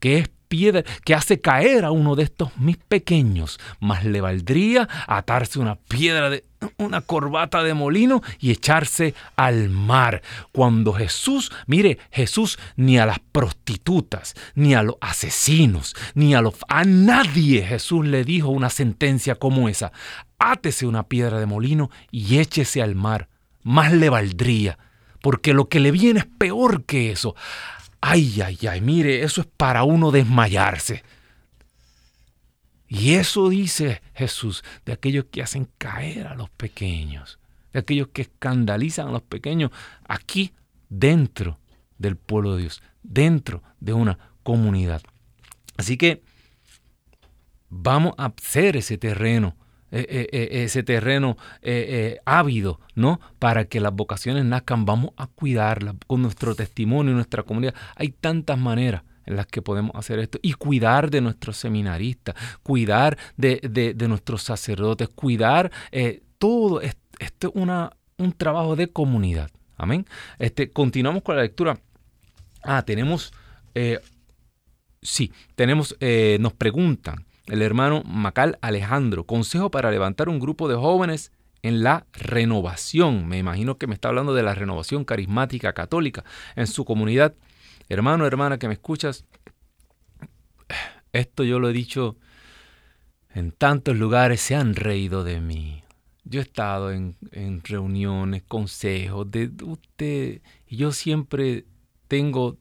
que 0.01 0.19
es 0.19 0.31
piedra, 0.49 0.83
que 1.05 1.15
hace 1.15 1.41
caer 1.41 1.85
a 1.85 1.91
uno 1.91 2.17
de 2.17 2.25
estos 2.25 2.57
mis 2.57 2.77
pequeños, 2.77 3.61
más 3.81 4.05
le 4.05 4.21
valdría 4.21 4.89
atarse 5.07 5.59
una 5.59 5.77
piedra 5.77 6.31
de 6.31 6.45
una 6.77 7.01
corbata 7.01 7.63
de 7.63 7.75
molino 7.75 8.23
y 8.41 8.51
echarse 8.51 9.15
al 9.37 9.69
mar. 9.69 10.23
Cuando 10.53 10.93
Jesús, 10.93 11.53
mire, 11.67 11.99
Jesús 12.11 12.59
ni 12.77 12.99
a 12.99 13.07
las 13.07 13.19
prostitutas, 13.21 14.35
ni 14.55 14.75
a 14.75 14.83
los 14.83 14.97
asesinos, 15.01 15.95
ni 16.15 16.35
a 16.35 16.41
los 16.41 16.55
a 16.69 16.85
nadie 16.85 17.63
Jesús 17.63 18.07
le 18.07 18.25
dijo 18.25 18.49
una 18.49 18.71
sentencia 18.71 19.37
como 19.37 19.69
esa. 19.69 19.93
Átese 20.39 20.87
una 20.87 21.05
piedra 21.05 21.39
de 21.39 21.47
molino 21.47 21.91
y 22.11 22.39
échese 22.39 22.83
al 22.83 22.95
mar. 22.95 23.29
Más 23.63 23.93
le 23.93 24.09
valdría, 24.09 24.79
porque 25.21 25.53
lo 25.53 25.69
que 25.69 25.81
le 25.81 25.91
viene 25.91 26.21
es 26.21 26.27
peor 26.27 26.85
que 26.85 27.11
eso. 27.11 27.35
Ay, 28.01 28.41
ay, 28.43 28.59
ay, 28.69 28.81
mire, 28.81 29.23
eso 29.23 29.41
es 29.41 29.47
para 29.47 29.83
uno 29.85 30.11
desmayarse. 30.11 31.03
Y 32.89 33.15
eso 33.15 33.49
dice 33.51 34.01
Jesús 34.15 34.65
de 34.87 34.93
aquellos 34.93 35.27
que 35.31 35.43
hacen 35.43 35.69
caer 35.77 36.27
a 36.27 36.35
los 36.35 36.49
pequeños, 36.49 37.39
de 37.73 37.81
aquellos 37.81 38.09
que 38.09 38.23
escandalizan 38.23 39.09
a 39.09 39.13
los 39.13 39.23
pequeños 39.23 39.71
aquí 40.07 40.55
dentro 40.89 41.59
del 41.99 42.17
pueblo 42.17 42.55
de 42.55 42.63
Dios, 42.63 42.83
dentro 43.03 43.63
de 43.81 43.93
una 43.93 44.19
comunidad. 44.43 45.03
Así 45.77 45.99
que 45.99 46.23
vamos 47.69 48.15
a 48.17 48.27
hacer 48.27 48.77
ese 48.77 48.97
terreno 48.97 49.55
eh, 49.90 50.07
eh, 50.11 50.29
eh, 50.33 50.64
ese 50.64 50.83
terreno 50.83 51.38
ávido, 52.27 52.79
¿no? 52.94 53.20
Para 53.38 53.64
que 53.64 53.81
las 53.81 53.94
vocaciones 53.94 54.44
nazcan, 54.44 54.85
vamos 54.85 55.12
a 55.16 55.27
cuidarlas 55.29 55.94
con 56.07 56.20
nuestro 56.20 56.55
testimonio, 56.55 57.14
nuestra 57.14 57.42
comunidad. 57.42 57.74
Hay 57.96 58.11
tantas 58.11 58.59
maneras 58.59 59.03
en 59.24 59.37
las 59.37 59.46
que 59.46 59.62
podemos 59.62 59.92
hacer 59.94 60.18
esto 60.18 60.38
y 60.42 60.53
cuidar 60.53 61.11
de 61.11 61.22
nuestros 61.22 61.57
seminaristas, 61.57 62.35
cuidar 62.62 63.16
de, 63.37 63.94
nuestros 64.09 64.42
sacerdotes, 64.42 65.09
cuidar 65.09 65.70
todo. 66.38 66.83
Esto 66.83 67.48
es 67.48 67.55
una, 67.55 67.90
un 68.18 68.33
trabajo 68.33 68.77
de 68.77 68.88
comunidad. 68.88 69.51
Amén. 69.79 70.07
Este, 70.38 70.70
continuamos 70.70 71.22
con 71.22 71.37
la 71.37 71.42
lectura. 71.42 71.79
Ah, 72.62 72.83
tenemos, 72.83 73.33
sí, 75.01 75.33
tenemos, 75.55 75.96
nos 76.38 76.53
preguntan, 76.53 77.24
el 77.49 77.63
hermano 77.63 78.03
Macal 78.05 78.59
Alejandro, 78.61 79.25
consejo 79.25 79.71
para 79.71 79.91
levantar 79.91 80.29
un 80.29 80.39
grupo 80.39 80.69
de 80.69 80.77
jóvenes 80.77 81.33
en 81.63 81.83
la 81.83 82.07
renovación. 82.13 83.27
Me 83.27 83.39
imagino 83.39 83.79
que 83.79 83.87
me 83.87 83.95
está 83.95 84.09
hablando 84.09 84.35
de 84.35 84.43
la 84.43 84.55
renovación 84.55 85.05
carismática 85.05 85.73
católica 85.73 86.25
en 86.57 86.67
su 86.67 86.85
comunidad. 86.85 87.35
Hermano, 87.89 88.27
hermana 88.27 88.59
que 88.59 88.69
me 88.69 88.75
escuchas, 88.75 89.25
esto 91.13 91.43
yo 91.45 91.59
lo 91.59 91.71
he 91.71 91.73
dicho 91.73 92.17
en 93.35 93.53
tantos 93.53 93.97
lugares, 93.97 94.41
se 94.41 94.55
han 94.55 94.75
reído 94.75 95.25
de 95.25 95.41
mí. 95.41 95.83
Yo 96.25 96.41
he 96.41 96.43
estado 96.43 96.93
en, 96.93 97.17
reuniones, 97.65 98.43
consejos 98.43 99.31
de 99.31 99.51
usted, 99.65 100.43
y 100.67 100.77
yo 100.77 100.93
siempre 100.93 101.65
tengo 102.09 102.59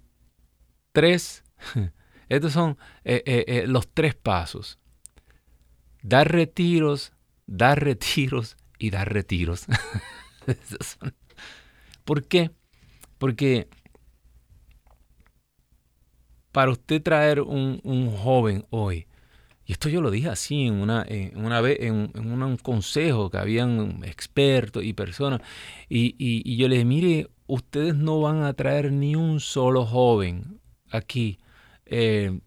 tres 0.93 1.43
estos 2.29 2.53
son 2.53 2.77
eh, 3.03 3.23
eh, 3.25 3.45
eh, 3.47 3.67
los 3.67 3.87
tres 3.93 4.15
pasos. 4.15 4.79
Dar 6.01 6.31
retiros, 6.31 7.13
dar 7.45 7.83
retiros 7.83 8.57
y 8.77 8.89
dar 8.89 9.11
retiros. 9.11 9.65
¿Por 12.05 12.25
qué? 12.25 12.51
Porque 13.17 13.67
para 16.51 16.71
usted 16.71 17.01
traer 17.01 17.41
un, 17.41 18.11
joven 18.17 18.65
hoy, 18.69 19.07
y 19.65 19.73
esto 19.73 19.89
yo 19.89 20.01
lo 20.01 20.09
dije 20.09 20.29
así 20.29 20.67
en 20.67 20.75
una, 20.75 21.05
una 21.35 21.61
vez, 21.61 21.77
en, 21.81 22.11
un 22.15 22.57
consejo 22.57 23.29
que 23.29 23.37
habían 23.37 24.03
expertos 24.03 24.83
y 24.83 24.93
personas, 24.93 25.41
y, 25.89 26.57
yo 26.57 26.67
les 26.67 26.77
dije, 26.77 26.85
mire, 26.85 27.29
ustedes 27.47 27.95
no 27.95 28.21
van 28.21 28.43
a 28.43 28.53
traer 28.53 28.91
ni 28.91 29.15
un 29.15 29.39
solo 29.39 29.85
joven 29.85 30.61
aquí 30.91 31.37
eh, 31.89 32.39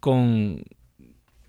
con, 0.00 0.62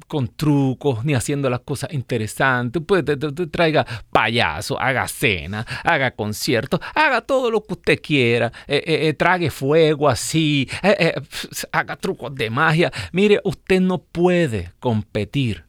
con 0.08 0.28
trucos 0.28 1.04
ni 1.04 1.14
haciendo 1.14 1.50
las 1.50 1.62
cosas 1.62 1.94
interesantes. 1.94 2.82
Pues 2.86 3.04
traiga 3.52 3.86
payaso, 4.12 4.80
haga 4.80 5.08
cena, 5.08 5.66
haga 5.84 6.12
conciertos, 6.12 6.80
haga 6.94 7.22
todo 7.22 7.52
lo 7.52 7.64
que 7.64 7.74
usted 7.74 8.02
quiera. 8.02 8.52
Eh, 8.68 8.84
eh, 8.86 9.14
trague 9.14 9.50
fuego 9.50 10.10
así, 10.10 10.70
haga 11.72 11.96
trucos 11.96 12.34
de 12.36 12.50
magia. 12.50 12.92
Mire, 13.12 13.40
usted 13.44 13.82
no 13.82 14.00
puede 14.00 14.72
competir 14.80 15.66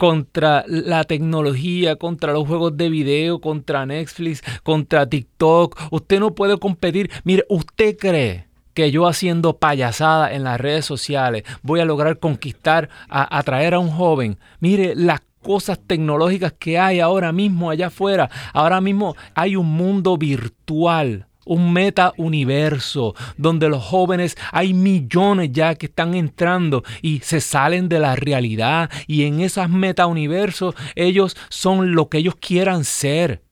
contra 0.00 0.64
la 0.66 1.04
tecnología, 1.04 1.96
contra 1.96 2.32
los 2.32 2.48
juegos 2.48 2.74
de 2.74 2.88
video, 2.88 3.38
contra 3.38 3.84
Netflix, 3.84 4.42
contra 4.62 5.06
TikTok. 5.06 5.78
Usted 5.90 6.20
no 6.20 6.34
puede 6.34 6.58
competir. 6.58 7.10
Mire, 7.22 7.44
usted 7.50 7.98
cree 7.98 8.49
que 8.74 8.90
yo 8.90 9.06
haciendo 9.06 9.56
payasada 9.56 10.32
en 10.32 10.44
las 10.44 10.60
redes 10.60 10.84
sociales 10.84 11.44
voy 11.62 11.80
a 11.80 11.84
lograr 11.84 12.18
conquistar, 12.18 12.88
a, 13.08 13.38
atraer 13.38 13.74
a 13.74 13.78
un 13.78 13.90
joven. 13.90 14.38
Mire 14.60 14.94
las 14.94 15.20
cosas 15.42 15.78
tecnológicas 15.86 16.52
que 16.58 16.78
hay 16.78 17.00
ahora 17.00 17.32
mismo 17.32 17.70
allá 17.70 17.88
afuera. 17.88 18.30
Ahora 18.52 18.80
mismo 18.80 19.16
hay 19.34 19.56
un 19.56 19.66
mundo 19.66 20.16
virtual 20.16 21.26
un 21.46 21.72
meta 21.72 22.12
universo 22.16 23.14
donde 23.36 23.68
los 23.68 23.82
jóvenes 23.82 24.36
hay 24.52 24.72
millones 24.72 25.50
ya 25.52 25.74
que 25.74 25.86
están 25.86 26.14
entrando 26.14 26.84
y 27.02 27.20
se 27.20 27.40
salen 27.40 27.88
de 27.88 27.98
la 27.98 28.14
realidad 28.14 28.88
y 29.08 29.24
en 29.24 29.40
esas 29.40 29.68
meta 29.68 30.06
universos 30.06 30.76
ellos 30.94 31.36
son 31.48 31.94
lo 31.94 32.08
que 32.08 32.18
ellos 32.18 32.36
quieran 32.36 32.84
ser 32.84 33.42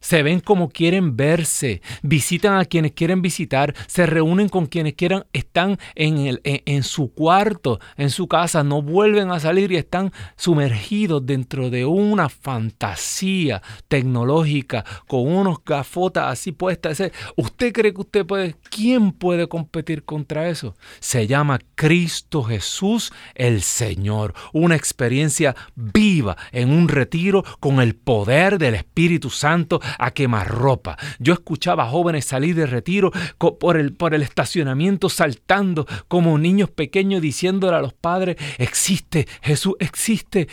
se 0.00 0.22
ven 0.22 0.40
como 0.40 0.70
quieren 0.70 1.16
verse, 1.16 1.82
visitan 2.02 2.58
a 2.58 2.64
quienes 2.64 2.92
quieren 2.92 3.22
visitar, 3.22 3.74
se 3.86 4.06
reúnen 4.06 4.48
con 4.48 4.66
quienes 4.66 4.94
quieran, 4.94 5.26
están 5.32 5.78
en, 5.94 6.18
el, 6.18 6.40
en, 6.44 6.82
su 6.82 7.12
cuarto, 7.12 7.80
en 7.96 8.10
su 8.10 8.26
casa, 8.26 8.64
no 8.64 8.82
vuelven 8.82 9.30
a 9.30 9.40
salir 9.40 9.70
y 9.72 9.76
están 9.76 10.12
sumergidos 10.36 11.24
dentro 11.24 11.70
de 11.70 11.84
una 11.84 12.28
fantasía 12.28 13.62
tecnológica 13.88 14.84
con 15.06 15.26
unos 15.26 15.58
gafotas 15.64 16.32
así 16.32 16.52
puestas. 16.52 17.02
¿Usted 17.36 17.72
cree 17.72 17.92
que 17.92 18.00
usted 18.00 18.26
puede? 18.26 18.56
¿Quién 18.70 19.12
puede 19.12 19.48
competir 19.48 20.04
contra 20.04 20.48
eso? 20.48 20.74
Se 20.98 21.26
llama 21.26 21.60
Cristo 21.74 22.42
Jesús 22.42 23.12
el 23.34 23.62
Señor, 23.62 24.34
una 24.52 24.76
experiencia 24.76 25.54
viva 25.74 26.36
en 26.52 26.70
un 26.70 26.88
retiro 26.88 27.44
con 27.60 27.80
el 27.80 27.94
poder 27.94 28.58
del 28.58 28.74
Espíritu 28.74 29.30
Santo 29.30 29.80
a 29.98 30.10
quemar 30.12 30.48
ropa. 30.48 30.96
Yo 31.18 31.32
escuchaba 31.32 31.86
jóvenes 31.86 32.24
salir 32.24 32.54
de 32.54 32.66
retiro 32.66 33.10
por 33.38 33.76
el, 33.76 33.92
por 33.92 34.14
el 34.14 34.22
estacionamiento 34.22 35.08
saltando 35.08 35.86
como 36.08 36.38
niños 36.38 36.70
pequeños 36.70 37.22
diciéndole 37.22 37.76
a 37.76 37.80
los 37.80 37.92
padres, 37.92 38.36
existe, 38.58 39.26
Jesús 39.42 39.74
existe. 39.78 40.48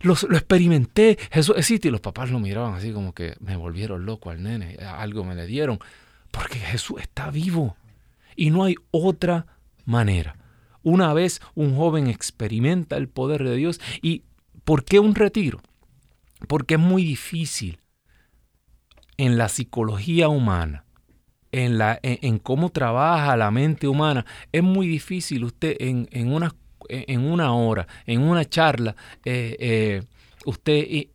Lo, 0.00 0.16
lo, 0.28 0.36
experimenté, 0.36 1.16
Jesús 1.30 1.54
existe. 1.56 1.88
Y 1.88 1.90
los 1.92 2.00
papás 2.00 2.30
lo 2.30 2.40
miraban 2.40 2.74
así 2.74 2.92
como 2.92 3.14
que 3.14 3.34
me 3.40 3.56
volvieron 3.56 4.04
loco 4.04 4.30
al 4.30 4.42
nene, 4.42 4.76
algo 4.76 5.24
me 5.24 5.34
le 5.34 5.46
dieron. 5.46 5.78
Porque 6.30 6.58
Jesús 6.58 7.00
está 7.00 7.30
vivo. 7.30 7.76
Y 8.34 8.50
no 8.50 8.64
hay 8.64 8.74
otra 8.90 9.46
manera. 9.84 10.36
Una 10.82 11.12
vez 11.14 11.40
un 11.54 11.76
joven 11.76 12.08
experimenta 12.08 12.96
el 12.96 13.08
poder 13.08 13.44
de 13.44 13.56
Dios. 13.56 13.80
¿Y 14.00 14.22
por 14.64 14.84
qué 14.84 14.98
un 14.98 15.14
retiro? 15.14 15.60
Porque 16.48 16.74
es 16.74 16.80
muy 16.80 17.04
difícil 17.04 17.78
en 19.24 19.38
la 19.38 19.48
psicología 19.48 20.28
humana, 20.28 20.84
en, 21.52 21.78
la, 21.78 22.00
en, 22.02 22.40
cómo 22.40 22.70
trabaja 22.70 23.36
la 23.36 23.52
mente 23.52 23.86
humana, 23.86 24.26
es 24.50 24.64
muy 24.64 24.88
difícil 24.88 25.44
usted 25.44 25.76
en, 25.78 26.08
en, 26.10 26.32
una, 26.32 26.56
en 26.88 27.24
una 27.24 27.52
hora, 27.54 27.86
en 28.04 28.22
una 28.22 28.44
charla, 28.44 28.96
eh, 29.24 29.56
eh, 29.60 30.02
usted 30.44 30.72
eh, 30.72 31.10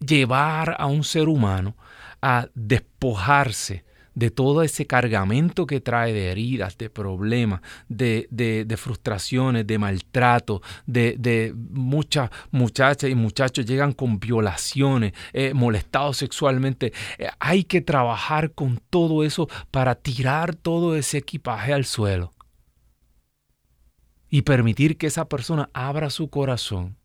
llevar 0.00 0.74
a 0.80 0.86
un 0.86 1.04
ser 1.04 1.28
humano 1.28 1.76
a 2.20 2.48
despojarse 2.54 3.84
de 4.16 4.30
todo 4.30 4.62
ese 4.62 4.86
cargamento 4.86 5.66
que 5.66 5.80
trae 5.80 6.12
de 6.14 6.32
heridas, 6.32 6.78
de 6.78 6.88
problemas, 6.88 7.60
de, 7.88 8.26
de, 8.30 8.76
frustraciones, 8.78 9.66
de 9.66 9.78
maltrato, 9.78 10.62
de, 10.86 11.52
muchas 11.54 12.30
muchachas 12.50 13.10
y 13.10 13.14
muchachos 13.14 13.66
llegan 13.66 13.92
con 13.92 14.18
violaciones, 14.18 15.12
eh, 15.34 15.52
molestados 15.52 16.16
sexualmente. 16.16 16.94
Eh, 17.18 17.28
hay 17.38 17.64
que 17.64 17.82
trabajar 17.82 18.52
con 18.52 18.80
todo 18.88 19.22
eso 19.22 19.48
para 19.70 19.94
tirar 19.94 20.54
todo 20.54 20.96
ese 20.96 21.18
equipaje 21.18 21.74
al 21.74 21.84
suelo 21.84 22.32
y 24.30 24.42
permitir 24.42 24.96
que 24.96 25.08
esa 25.08 25.28
persona 25.28 25.68
abra 25.74 26.08
su 26.08 26.30
corazón 26.30 26.96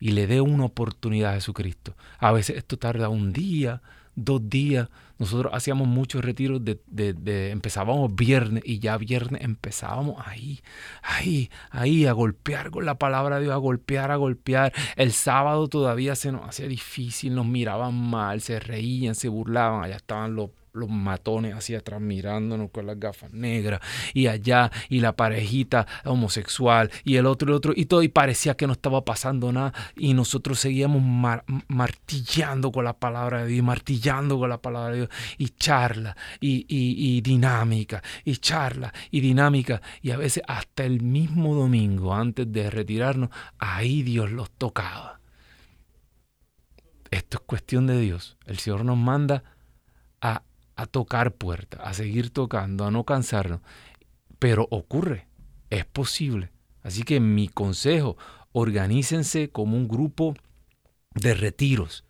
y 0.00 0.10
le 0.12 0.26
dé 0.26 0.40
una 0.40 0.64
oportunidad 0.64 1.30
a 1.30 1.34
Jesucristo. 1.34 1.94
A 2.18 2.32
veces 2.32 2.56
esto 2.56 2.76
tarda 2.76 3.08
un 3.08 3.32
día, 3.32 3.82
dos 4.16 4.48
días. 4.48 4.88
Nosotros 5.20 5.52
hacíamos 5.54 5.86
muchos 5.86 6.24
retiros 6.24 6.64
de, 6.64 6.80
de, 6.86 7.50
empezábamos 7.50 8.14
viernes 8.14 8.62
y 8.64 8.78
ya 8.78 8.96
viernes 8.96 9.42
empezábamos 9.42 10.16
ahí, 10.26 10.60
ahí, 11.02 11.50
ahí 11.70 12.06
a 12.06 12.12
golpear 12.12 12.70
con 12.70 12.86
la 12.86 12.94
palabra 12.98 13.36
de 13.36 13.42
Dios, 13.42 13.54
a 13.54 13.58
golpear, 13.58 14.10
a 14.12 14.16
golpear. 14.16 14.72
El 14.96 15.12
sábado 15.12 15.68
todavía 15.68 16.16
se 16.16 16.32
nos 16.32 16.48
hacía 16.48 16.66
difícil, 16.68 17.34
nos 17.34 17.44
miraban 17.44 17.94
mal, 17.94 18.40
se 18.40 18.60
reían, 18.60 19.14
se 19.14 19.28
burlaban, 19.28 19.84
allá 19.84 19.96
estaban 19.96 20.34
los 20.34 20.50
los 20.72 20.88
matones 20.88 21.54
hacia 21.54 21.78
atrás 21.78 22.00
mirándonos 22.00 22.70
con 22.70 22.86
las 22.86 22.98
gafas 22.98 23.32
negras 23.32 23.80
y 24.14 24.26
allá 24.26 24.70
y 24.88 25.00
la 25.00 25.16
parejita 25.16 25.86
homosexual 26.04 26.90
y 27.04 27.16
el 27.16 27.26
otro 27.26 27.48
y 27.48 27.50
el 27.50 27.56
otro 27.56 27.72
y 27.76 27.86
todo 27.86 28.02
y 28.02 28.08
parecía 28.08 28.56
que 28.56 28.66
no 28.66 28.72
estaba 28.72 29.04
pasando 29.04 29.52
nada 29.52 29.72
y 29.96 30.14
nosotros 30.14 30.60
seguíamos 30.60 31.02
martillando 31.68 32.72
con 32.72 32.84
la 32.84 32.98
palabra 32.98 33.44
de 33.44 33.48
Dios 33.48 33.64
martillando 33.64 34.38
con 34.38 34.48
la 34.48 34.60
palabra 34.60 34.90
de 34.90 34.96
Dios 34.98 35.10
y 35.38 35.48
charla 35.50 36.16
y, 36.40 36.66
y 36.68 37.20
dinámica 37.20 38.02
y 38.24 38.36
charla 38.36 38.92
y 39.10 39.20
dinámica 39.20 39.82
y 40.02 40.10
a 40.10 40.16
veces 40.16 40.42
hasta 40.46 40.84
el 40.84 41.02
mismo 41.02 41.54
domingo 41.54 42.14
antes 42.14 42.50
de 42.50 42.70
retirarnos 42.70 43.30
ahí 43.58 44.02
Dios 44.02 44.30
los 44.30 44.50
tocaba. 44.50 45.20
Esto 47.10 47.38
es 47.38 47.44
cuestión 47.44 47.86
de 47.86 47.98
Dios. 48.00 48.36
El 48.46 48.58
Señor 48.58 48.84
nos 48.84 48.96
manda 48.96 49.42
a 50.20 50.42
a 50.80 50.86
tocar 50.86 51.34
puertas, 51.34 51.80
a 51.84 51.92
seguir 51.92 52.30
tocando, 52.30 52.86
a 52.86 52.90
no 52.90 53.04
cansarnos. 53.04 53.60
Pero 54.38 54.66
ocurre, 54.70 55.28
es 55.68 55.84
posible. 55.84 56.52
Así 56.82 57.02
que 57.02 57.20
mi 57.20 57.48
consejo, 57.48 58.16
organícense 58.52 59.50
como 59.50 59.76
un 59.76 59.88
grupo 59.88 60.34
de 61.14 61.34
retiros. 61.34 62.04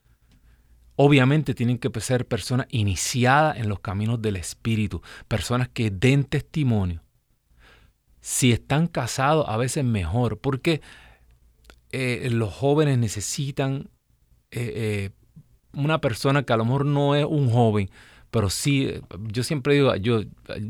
Obviamente 0.95 1.53
tienen 1.53 1.79
que 1.79 1.91
ser 2.01 2.29
personas 2.29 2.69
iniciadas 2.71 3.57
en 3.57 3.69
los 3.69 3.81
caminos 3.81 4.23
del 4.23 4.37
Espíritu, 4.37 5.03
personas 5.27 5.69
que 5.69 5.91
den 5.91 6.23
testimonio. 6.23 7.03
Si 8.21 8.53
están 8.53 8.87
casados, 8.87 9.47
a 9.49 9.57
veces 9.57 9.85
mejor, 9.85 10.39
porque 10.39 10.81
eh, 11.91 12.29
los 12.31 12.55
jóvenes 12.55 12.99
necesitan 12.99 13.91
eh, 14.53 14.73
eh, 14.77 15.11
una 15.73 16.01
persona 16.01 16.45
que 16.45 16.53
a 16.53 16.57
lo 16.57 16.65
mejor 16.65 16.85
no 16.85 17.17
es 17.17 17.25
un 17.25 17.51
joven, 17.51 17.91
pero 18.31 18.49
sí, 18.49 18.95
yo 19.29 19.43
siempre 19.43 19.75
digo, 19.75 19.95
yo, 19.97 20.23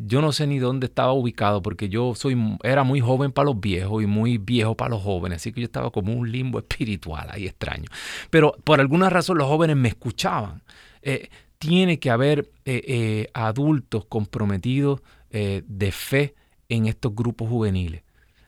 yo 0.06 0.22
no 0.22 0.32
sé 0.32 0.46
ni 0.46 0.58
dónde 0.58 0.86
estaba 0.86 1.12
ubicado 1.12 1.60
porque 1.60 1.88
yo 1.90 2.14
soy, 2.14 2.36
era 2.62 2.84
muy 2.84 3.00
joven 3.00 3.32
para 3.32 3.46
los 3.46 3.60
viejos 3.60 4.02
y 4.02 4.06
muy 4.06 4.38
viejo 4.38 4.76
para 4.76 4.90
los 4.90 5.02
jóvenes, 5.02 5.36
así 5.36 5.52
que 5.52 5.60
yo 5.60 5.66
estaba 5.66 5.90
como 5.90 6.14
un 6.14 6.30
limbo 6.32 6.58
espiritual 6.60 7.28
ahí 7.30 7.46
extraño. 7.46 7.84
Pero 8.30 8.56
por 8.64 8.80
alguna 8.80 9.10
razón 9.10 9.38
los 9.38 9.46
jóvenes 9.46 9.76
me 9.76 9.88
escuchaban. 9.88 10.62
Eh, 11.02 11.28
tiene 11.58 11.98
que 11.98 12.10
haber 12.10 12.50
eh, 12.64 12.82
eh, 12.86 13.30
adultos 13.34 14.06
comprometidos 14.06 15.02
de 15.30 15.92
fe 15.92 16.34
en 16.68 16.86
estos 16.86 17.14
grupos 17.14 17.48
juveniles. 17.48 18.02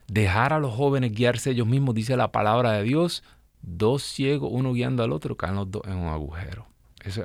Dejar 0.07 0.51
a 0.51 0.59
los 0.59 0.73
jóvenes 0.73 1.13
guiarse 1.13 1.51
ellos 1.51 1.65
mismos, 1.65 1.95
dice 1.95 2.17
la 2.17 2.33
palabra 2.33 2.73
de 2.73 2.83
Dios, 2.83 3.23
dos 3.61 4.03
ciegos, 4.03 4.49
uno 4.51 4.73
guiando 4.73 5.01
al 5.01 5.13
otro, 5.13 5.37
caen 5.37 5.55
los 5.55 5.71
dos 5.71 5.83
en 5.85 5.95
un 5.95 6.09
agujero. 6.09 6.72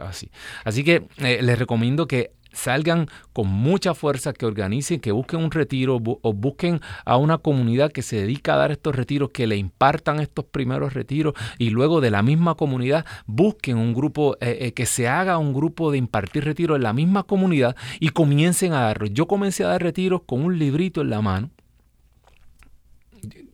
Así. 0.01 0.31
Así 0.64 0.85
que 0.85 1.07
eh, 1.19 1.41
les 1.43 1.59
recomiendo 1.59 2.07
que 2.07 2.33
salgan 2.53 3.07
con 3.33 3.47
mucha 3.49 3.95
fuerza, 3.95 4.33
que 4.33 4.47
organicen, 4.47 5.01
que 5.01 5.12
busquen 5.12 5.41
un 5.41 5.51
retiro 5.51 5.97
o 5.97 6.33
busquen 6.33 6.81
a 7.05 7.17
una 7.17 7.38
comunidad 7.38 7.93
que 7.93 8.03
se 8.03 8.17
dedica 8.17 8.55
a 8.55 8.57
dar 8.57 8.73
estos 8.73 8.95
retiros, 8.95 9.31
que 9.31 9.47
le 9.47 9.57
impartan 9.57 10.21
estos 10.21 10.45
primeros 10.47 10.95
retiros 10.95 11.35
y 11.59 11.71
luego 11.71 12.01
de 12.01 12.11
la 12.11 12.23
misma 12.23 12.55
comunidad 12.55 13.05
busquen 13.27 13.77
un 13.77 13.95
grupo, 13.95 14.37
eh, 14.41 14.59
eh, 14.61 14.73
que 14.73 14.87
se 14.87 15.09
haga 15.09 15.38
un 15.38 15.53
grupo 15.53 15.91
de 15.91 15.99
impartir 15.99 16.45
retiros 16.45 16.77
en 16.77 16.83
la 16.83 16.93
misma 16.93 17.23
comunidad 17.25 17.77
y 18.01 18.11
comiencen 18.11 18.73
a 18.73 18.83
darlos. 18.83 19.11
Yo 19.12 19.27
comencé 19.27 19.64
a 19.64 19.69
dar 19.69 19.83
retiros 19.83 20.23
con 20.27 20.45
un 20.45 20.59
librito 20.59 21.01
en 21.01 21.11
la 21.11 21.23
mano 21.23 21.51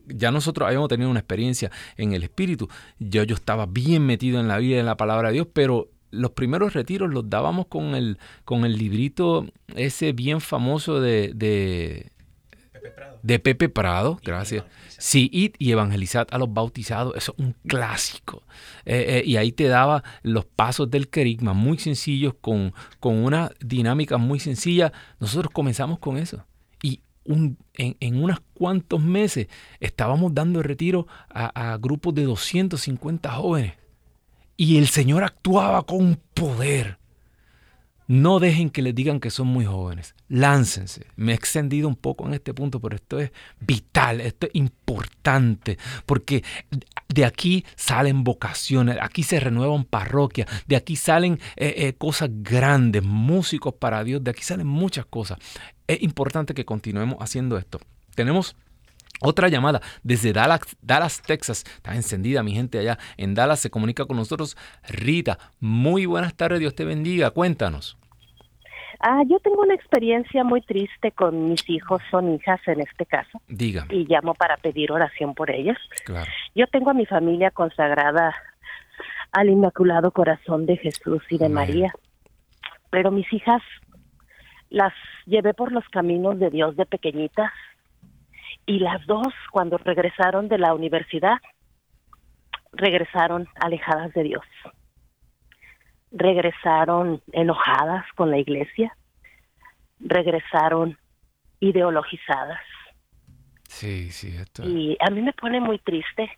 ya 0.07 0.31
nosotros 0.31 0.67
habíamos 0.67 0.87
tenido 0.89 1.09
una 1.09 1.19
experiencia 1.19 1.71
en 1.97 2.13
el 2.13 2.21
espíritu. 2.21 2.69
Yo, 2.99 3.23
yo 3.23 3.33
estaba 3.33 3.65
bien 3.65 4.05
metido 4.05 4.39
en 4.39 4.47
la 4.47 4.59
vida, 4.59 4.79
en 4.79 4.85
la 4.85 4.97
palabra 4.97 5.29
de 5.29 5.33
Dios, 5.33 5.47
pero 5.51 5.89
los 6.15 6.31
primeros 6.31 6.73
retiros 6.73 7.11
los 7.11 7.29
dábamos 7.29 7.67
con 7.67 7.95
el, 7.95 8.17
con 8.43 8.65
el 8.65 8.77
librito 8.77 9.45
ese 9.75 10.13
bien 10.13 10.41
famoso 10.41 10.99
de, 11.01 11.31
de 11.33 12.11
Pepe 12.71 12.89
Prado. 12.89 13.19
De 13.23 13.39
Pepe 13.39 13.69
Prado, 13.69 14.19
gracias. 14.23 14.65
Sí, 14.97 15.29
y 15.31 15.71
evangelizar 15.71 16.27
a 16.31 16.37
los 16.37 16.53
bautizados, 16.53 17.15
eso 17.15 17.33
es 17.37 17.45
un 17.45 17.55
clásico. 17.67 18.43
Eh, 18.85 19.21
eh, 19.23 19.23
y 19.25 19.37
ahí 19.37 19.51
te 19.51 19.67
daba 19.67 20.03
los 20.23 20.45
pasos 20.45 20.89
del 20.89 21.09
querigma 21.09 21.53
muy 21.53 21.77
sencillos, 21.77 22.35
con, 22.39 22.73
con 22.99 23.15
una 23.15 23.51
dinámica 23.59 24.17
muy 24.17 24.39
sencilla. 24.39 24.93
Nosotros 25.19 25.51
comenzamos 25.51 25.99
con 25.99 26.17
eso. 26.17 26.45
Y 26.81 27.01
un, 27.25 27.57
en, 27.73 27.97
en, 27.99 28.23
unos 28.23 28.39
cuantos 28.53 29.01
meses 29.01 29.47
estábamos 29.79 30.33
dando 30.33 30.61
retiro 30.63 31.07
a, 31.29 31.73
a 31.73 31.77
grupos 31.77 32.13
de 32.13 32.23
250 32.23 33.31
jóvenes. 33.31 33.73
Y 34.57 34.77
el 34.77 34.87
Señor 34.87 35.23
actuaba 35.23 35.83
con 35.83 36.19
poder. 36.33 36.97
No 38.07 38.39
dejen 38.39 38.69
que 38.69 38.83
les 38.83 38.93
digan 38.93 39.19
que 39.19 39.31
son 39.31 39.47
muy 39.47 39.65
jóvenes. 39.65 40.13
Láncense. 40.27 41.07
Me 41.15 41.31
he 41.31 41.35
extendido 41.35 41.87
un 41.87 41.95
poco 41.95 42.27
en 42.27 42.35
este 42.35 42.53
punto, 42.53 42.79
pero 42.79 42.95
esto 42.95 43.19
es 43.19 43.31
vital, 43.59 44.21
esto 44.21 44.45
es 44.45 44.51
importante, 44.53 45.79
porque 46.05 46.43
de 47.07 47.25
aquí 47.25 47.65
salen 47.75 48.23
vocaciones, 48.23 48.97
aquí 49.01 49.23
se 49.23 49.39
renuevan 49.39 49.85
parroquias, 49.85 50.47
de 50.67 50.75
aquí 50.75 50.95
salen 50.95 51.39
eh, 51.55 51.73
eh, 51.77 51.93
cosas 51.97 52.29
grandes, 52.31 53.03
músicos 53.03 53.73
para 53.73 54.03
Dios, 54.03 54.23
de 54.23 54.31
aquí 54.31 54.43
salen 54.43 54.67
muchas 54.67 55.07
cosas. 55.07 55.39
Es 55.87 56.03
importante 56.03 56.53
que 56.53 56.65
continuemos 56.65 57.17
haciendo 57.19 57.57
esto. 57.57 57.79
Tenemos 58.13 58.55
otra 59.21 59.47
llamada 59.47 59.81
desde 60.03 60.33
Dallas, 60.33 60.61
Dallas, 60.81 61.21
Texas. 61.21 61.63
Está 61.65 61.95
encendida 61.95 62.43
mi 62.43 62.53
gente 62.53 62.79
allá 62.79 62.97
en 63.17 63.33
Dallas. 63.33 63.59
Se 63.59 63.69
comunica 63.69 64.05
con 64.05 64.17
nosotros 64.17 64.57
Rita. 64.87 65.37
Muy 65.59 66.05
buenas 66.05 66.35
tardes, 66.35 66.59
Dios 66.59 66.75
te 66.75 66.85
bendiga. 66.85 67.31
Cuéntanos. 67.31 67.97
Ah, 68.99 69.23
yo 69.27 69.39
tengo 69.39 69.61
una 69.61 69.75
experiencia 69.75 70.43
muy 70.43 70.61
triste 70.61 71.11
con 71.11 71.49
mis 71.49 71.69
hijos, 71.69 72.01
son 72.09 72.33
hijas 72.33 72.59
en 72.67 72.81
este 72.81 73.05
caso. 73.05 73.41
Diga. 73.47 73.85
Y 73.89 74.05
llamo 74.07 74.33
para 74.33 74.57
pedir 74.57 74.91
oración 74.91 75.35
por 75.35 75.51
ellas. 75.51 75.77
Claro. 76.05 76.31
Yo 76.55 76.65
tengo 76.67 76.89
a 76.89 76.93
mi 76.93 77.05
familia 77.05 77.51
consagrada 77.51 78.33
al 79.31 79.49
Inmaculado 79.49 80.11
Corazón 80.11 80.65
de 80.65 80.77
Jesús 80.77 81.21
y 81.29 81.37
de 81.37 81.49
María. 81.49 81.93
Pero 82.89 83.11
mis 83.11 83.31
hijas 83.33 83.61
las 84.69 84.93
llevé 85.25 85.53
por 85.53 85.71
los 85.71 85.87
caminos 85.89 86.39
de 86.39 86.49
Dios 86.49 86.75
de 86.77 86.85
pequeñitas 86.85 87.51
y 88.65 88.79
las 88.79 89.05
dos, 89.05 89.27
cuando 89.51 89.77
regresaron 89.77 90.47
de 90.47 90.57
la 90.57 90.73
universidad, 90.73 91.37
regresaron 92.71 93.47
alejadas 93.55 94.13
de 94.13 94.23
Dios. 94.23 94.45
Regresaron 96.11 97.21
enojadas 97.31 98.05
con 98.15 98.31
la 98.31 98.39
iglesia. 98.39 98.95
Regresaron 99.99 100.97
ideologizadas. 101.59 102.61
Sí, 103.67 104.09
sí, 104.11 104.35
esto. 104.35 104.63
Y 104.67 104.97
a 104.99 105.11
mí 105.11 105.21
me 105.21 105.33
pone 105.33 105.59
muy 105.59 105.77
triste 105.79 106.29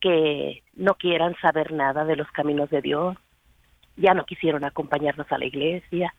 que 0.00 0.62
no 0.74 0.94
quieran 0.94 1.34
saber 1.40 1.72
nada 1.72 2.04
de 2.04 2.16
los 2.16 2.30
caminos 2.30 2.70
de 2.70 2.80
Dios. 2.80 3.16
Ya 3.96 4.14
no 4.14 4.24
quisieron 4.24 4.64
acompañarnos 4.64 5.30
a 5.32 5.38
la 5.38 5.46
iglesia. 5.46 6.14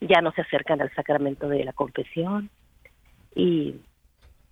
Ya 0.00 0.22
no 0.22 0.32
se 0.32 0.42
acercan 0.42 0.80
al 0.80 0.94
sacramento 0.94 1.48
de 1.48 1.64
la 1.64 1.72
confesión. 1.72 2.50
Y 3.34 3.76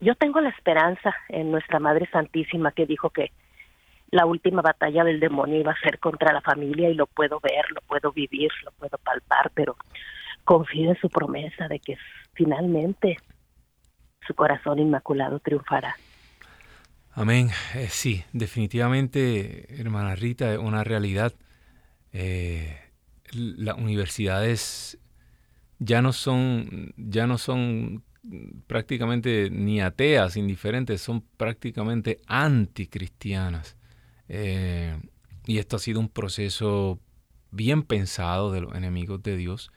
yo 0.03 0.17
tengo 0.17 0.41
la 0.41 0.49
esperanza 0.49 1.15
en 1.29 1.53
nuestra 1.53 1.79
Madre 1.79 2.09
Santísima 2.11 2.73
que 2.73 2.87
dijo 2.87 3.11
que 3.11 3.31
la 4.11 4.27
última 4.27 4.61
batalla 4.61 5.05
del 5.05 5.21
demonio 5.21 5.61
iba 5.61 5.73
a 5.73 5.81
ser 5.81 6.01
contra 6.01 6.33
la 6.33 6.41
familia 6.41 6.91
y 6.91 6.95
lo 6.95 7.07
puedo 7.07 7.39
ver, 7.41 7.65
lo 7.71 7.81
puedo 7.83 8.13
vivir, 8.13 8.51
lo 8.65 8.73
puedo 8.73 8.99
palpar, 8.99 9.53
pero 9.55 9.77
confío 10.45 10.91
en 10.91 11.01
su 11.01 11.09
promesa 11.09 11.69
de 11.69 11.79
que 11.79 11.97
finalmente 12.35 13.17
su 14.27 14.35
corazón 14.35 14.81
inmaculado 14.81 15.39
triunfará. 15.39 15.97
Amén. 17.15 17.51
Eh, 17.75 17.87
sí, 17.89 18.25
definitivamente, 18.33 19.81
hermana 19.81 20.17
Rita, 20.17 20.53
es 20.53 20.59
una 20.59 20.83
realidad. 20.83 21.33
Eh, 22.13 22.77
las 23.31 23.79
universidades 23.79 24.99
ya 25.79 26.03
no 26.03 26.13
son, 26.13 26.93
ya 26.97 27.27
no 27.29 27.39
son 27.39 28.03
prácticamente 28.67 29.51
ni 29.51 29.81
ateas, 29.81 30.37
indiferentes, 30.37 31.01
son 31.01 31.23
prácticamente 31.37 32.21
anticristianas. 32.27 33.77
Eh, 34.29 34.97
y 35.47 35.59
esto 35.59 35.77
ha 35.77 35.81
sido 35.81 36.01
un 36.01 36.09
proceso 36.09 36.99
bien 37.51 37.83
pensado 37.83 38.53
de 38.53 38.61
los 38.61 38.75
enemigos 38.75 39.23
de 39.23 39.37
Dios. 39.37 39.71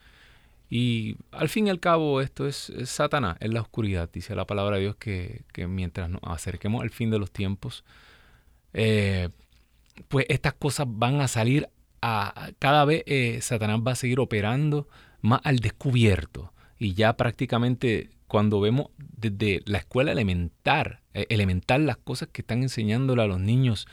Y 0.70 1.18
al 1.32 1.50
fin 1.50 1.68
y 1.68 1.70
al 1.70 1.80
cabo 1.80 2.22
esto 2.22 2.48
es, 2.48 2.72
Satanás, 2.86 3.38
es 3.40 3.52
la 3.54 3.62
oscuridad. 3.62 4.10
Dice 4.12 4.36
la 4.36 4.46
palabra 4.46 4.78
de 4.78 4.84
Dios 4.84 4.96
que, 4.96 5.44
mientras 5.68 6.10
nos 6.10 6.22
acerquemos 6.24 6.82
al 6.82 6.90
fin 6.90 7.10
de 7.12 7.20
los 7.20 7.32
tiempos, 7.32 7.84
eh, 8.74 9.30
pues 10.08 10.26
estas 10.30 10.54
cosas 10.54 10.88
van 10.90 11.22
a 11.22 11.28
salir 11.28 11.70
a, 12.02 12.52
cada 12.60 12.86
vez 12.86 13.04
eh, 13.06 13.40
Satanás 13.42 13.80
va 13.86 13.94
a 13.94 13.96
seguir 13.96 14.20
operando 14.20 14.88
más 15.22 15.42
al 15.44 15.60
descubierto 15.60 16.54
y 16.78 16.94
ya 16.94 17.16
prácticamente 17.16 18.10
cuando 18.36 18.60
vemos 18.60 18.88
desde 18.98 19.62
la 19.66 19.78
escuela 19.78 20.12
elemental, 20.12 21.00
eh, 21.14 21.26
elemental 21.30 21.86
las 21.86 21.96
cosas 21.96 22.28
que 22.34 22.42
están 22.42 22.64
enseñándole 22.64 23.22
a 23.22 23.28
los 23.28 23.40
niños, 23.40 23.88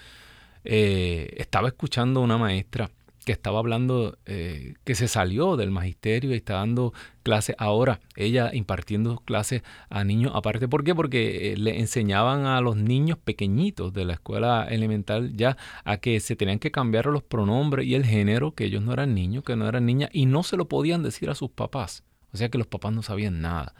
eh, 0.64 1.32
estaba 1.36 1.68
escuchando 1.68 2.20
una 2.20 2.38
maestra 2.38 2.90
que 3.24 3.30
estaba 3.30 3.60
hablando, 3.60 4.18
eh, 4.26 4.74
que 4.82 4.96
se 4.96 5.06
salió 5.06 5.56
del 5.56 5.70
magisterio 5.70 6.32
y 6.32 6.34
está 6.34 6.54
dando 6.54 6.92
clases 7.22 7.54
ahora, 7.56 8.00
ella 8.16 8.50
impartiendo 8.52 9.22
clases 9.24 9.62
a 9.90 10.02
niños 10.02 10.32
aparte. 10.34 10.66
¿Por 10.66 10.82
qué? 10.82 10.92
Porque 10.92 11.54
le 11.56 11.78
enseñaban 11.78 12.44
a 12.44 12.60
los 12.60 12.74
niños 12.74 13.18
pequeñitos 13.18 13.92
de 13.92 14.06
la 14.06 14.14
escuela 14.14 14.66
elemental 14.68 15.36
ya 15.36 15.56
a 15.84 15.98
que 15.98 16.18
se 16.18 16.34
tenían 16.34 16.58
que 16.58 16.72
cambiar 16.72 17.06
los 17.06 17.22
pronombres 17.22 17.86
y 17.86 17.94
el 17.94 18.04
género, 18.04 18.56
que 18.56 18.64
ellos 18.64 18.82
no 18.82 18.92
eran 18.92 19.14
niños, 19.14 19.44
que 19.44 19.54
no 19.54 19.68
eran 19.68 19.86
niñas, 19.86 20.10
y 20.12 20.26
no 20.26 20.42
se 20.42 20.56
lo 20.56 20.66
podían 20.66 21.04
decir 21.04 21.30
a 21.30 21.36
sus 21.36 21.50
papás. 21.52 22.02
O 22.32 22.36
sea 22.36 22.48
que 22.48 22.58
los 22.58 22.66
papás 22.66 22.92
no 22.92 23.04
sabían 23.04 23.40
nada. 23.40 23.74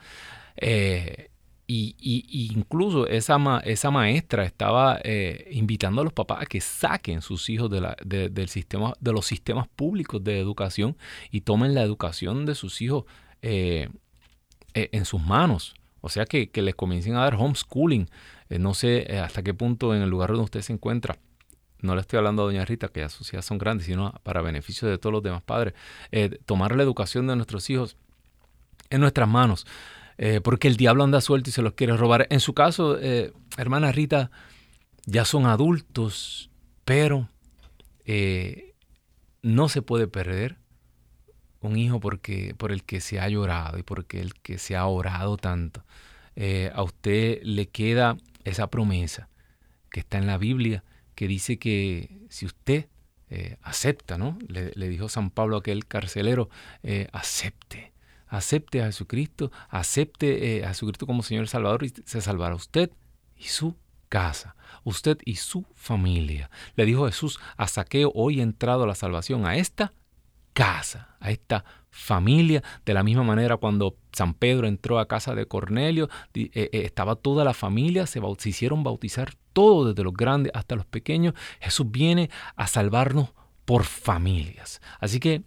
Eh, 0.57 1.29
y, 1.67 2.51
incluso 2.55 3.07
esa, 3.07 3.39
esa 3.65 3.91
maestra 3.91 4.45
estaba 4.45 5.01
eh, 5.05 5.49
invitando 5.53 6.03
a 6.03 6.05
los 6.05 6.13
papás 6.13 6.43
a 6.43 6.47
que 6.47 6.61
saquen 6.61 7.23
sus 7.23 7.49
hijos 7.49 7.71
de, 7.71 8.29
del 8.29 8.49
sistema, 8.49 8.93
de 9.01 9.13
los 9.13 9.25
sistemas 9.25 9.69
públicos 9.69 10.23
de 10.23 10.39
educación 10.39 10.99
y 11.31 11.43
tomen 11.43 11.75
la 11.75 11.83
educación 11.83 12.45
de 12.45 12.55
sus 12.55 12.83
hijos 12.83 13.05
eh, 13.41 13.89
en 14.75 15.05
sus 15.07 15.23
manos. 15.23 15.75
O 16.03 16.11
sea, 16.11 16.27
que, 16.27 16.51
les 16.55 16.75
comiencen 16.75 17.17
a 17.17 17.21
dar 17.21 17.37
homeschooling. 17.37 18.07
no 18.51 18.75
sé 18.75 19.19
hasta 19.19 19.43
qué 19.43 19.55
punto 19.55 19.95
en 19.95 20.03
el 20.03 20.11
lugar 20.11 20.31
donde 20.31 20.45
usted 20.45 20.61
se 20.61 20.73
encuentra 20.75 21.19
no 21.81 21.97
le 21.97 22.01
estoy 22.03 22.19
hablando 22.19 22.43
a 22.43 22.45
doña 22.45 22.65
Rita, 22.65 22.87
que 22.87 23.01
ya 23.01 23.09
sus 23.09 23.33
hijas 23.33 23.45
son 23.45 23.59
grandes, 23.59 23.87
sino 23.87 24.13
para 24.23 24.41
beneficio 24.41 24.87
de 24.87 24.99
todos 24.99 25.13
los 25.13 25.23
demás 25.23 25.43
padres, 25.43 25.75
tomar 26.47 26.77
la 26.77 26.85
educación 26.85 27.27
de 27.27 27.35
nuestros 27.35 27.69
hijos 27.71 27.97
en 28.89 29.01
nuestras 29.01 29.29
manos. 29.29 29.67
Eh, 30.19 30.41
porque 30.43 30.69
el 30.69 30.77
diablo 30.77 31.05
anda 31.05 31.21
suelto 31.21 31.51
y 31.51 31.53
se 31.53 31.63
los 31.63 31.75
quiere 31.75 31.97
robar. 31.97 32.27
En 32.31 32.41
su 32.41 32.55
caso, 32.55 32.99
eh, 33.01 33.33
hermana 33.57 33.93
Rita, 33.93 34.31
ya 35.07 35.25
son 35.25 35.47
adultos, 35.47 36.51
pero 36.85 37.29
eh, 38.05 38.75
no 39.43 39.69
se 39.69 39.83
puede 39.83 40.07
perder 40.07 40.59
un 41.61 41.77
hijo 41.77 42.01
porque, 42.01 42.55
por 42.57 42.73
el 42.73 42.85
que 42.85 43.01
se 43.01 43.21
ha 43.21 43.29
llorado 43.29 43.79
y 43.79 43.83
porque 43.83 44.21
el 44.21 44.35
que 44.35 44.59
se 44.59 44.77
ha 44.77 44.87
orado 44.87 45.37
tanto. 45.37 45.85
a 46.75 46.83
usted 46.83 47.41
le 47.43 47.69
queda 47.69 48.17
esa 48.45 48.69
promesa 48.69 49.29
que 49.91 50.01
está 50.01 50.19
en 50.19 50.27
la 50.27 50.39
Biblia, 50.39 50.83
que 51.15 51.29
dice 51.29 51.59
que 51.59 52.27
si 52.31 52.47
usted 52.47 52.87
acepta, 53.63 54.19
¿no? 54.19 54.39
Le, 54.49 54.73
le, 54.75 54.89
dijo 54.89 55.09
San 55.09 55.31
Pablo 55.31 55.57
a 55.57 55.59
aquel 55.61 55.87
carcelero, 55.87 56.49
acepte 57.13 57.92
acepte 58.33 58.81
a 58.81 58.87
Jesucristo, 58.87 59.53
acepte 59.69 60.57
eh, 60.57 60.65
a 60.65 60.69
Jesucristo 60.69 61.07
como 61.07 61.23
Señor 61.23 61.49
Salvador 61.49 61.85
y 61.85 61.91
se 61.91 62.21
salvará 62.23 62.55
usted 62.55 62.91
y 63.37 63.45
su 63.45 63.77
casa, 64.09 64.57
usted 64.85 65.19
y 65.25 65.37
su 65.37 65.67
familia. 65.75 66.51
Le 66.75 66.87
dijo 66.87 67.07
Jesús 67.07 67.39
a 67.59 67.69
Saqueo, 67.69 68.11
hoy 68.15 68.41
entrado 68.41 68.85
a 68.85 68.87
la 68.87 68.95
salvación 68.95 69.47
a 69.47 69.57
esta 69.57 69.93
casa, 70.55 71.15
a 71.21 71.31
esta 71.31 71.65
familia. 71.91 72.63
De 72.87 72.95
la 72.95 73.03
misma 73.03 73.23
manera 73.23 73.59
cuando 73.59 73.99
San 74.13 74.33
Pedro 74.33 74.67
entró 74.67 74.99
a 74.99 75.09
casa 75.09 75.35
de 75.35 75.45
Cornelio, 75.45 76.09
eh, 76.33 76.51
eh, 76.55 76.71
estaba 76.73 77.17
toda 77.17 77.45
la 77.45 77.53
familia, 77.53 78.07
se, 78.07 78.21
se 78.39 78.49
hicieron 78.49 78.83
bautizar 78.83 79.35
todos, 79.53 79.89
desde 79.89 80.05
los 80.05 80.15
grandes 80.15 80.53
hasta 80.55 80.75
los 80.75 80.87
pequeños. 80.87 81.35
Jesús 81.61 81.91
viene 81.91 82.31
a 82.57 82.67
salvarnos 82.67 83.35
por 83.67 83.85
familias. 83.85 84.81
Así 85.01 85.21
que 85.21 85.43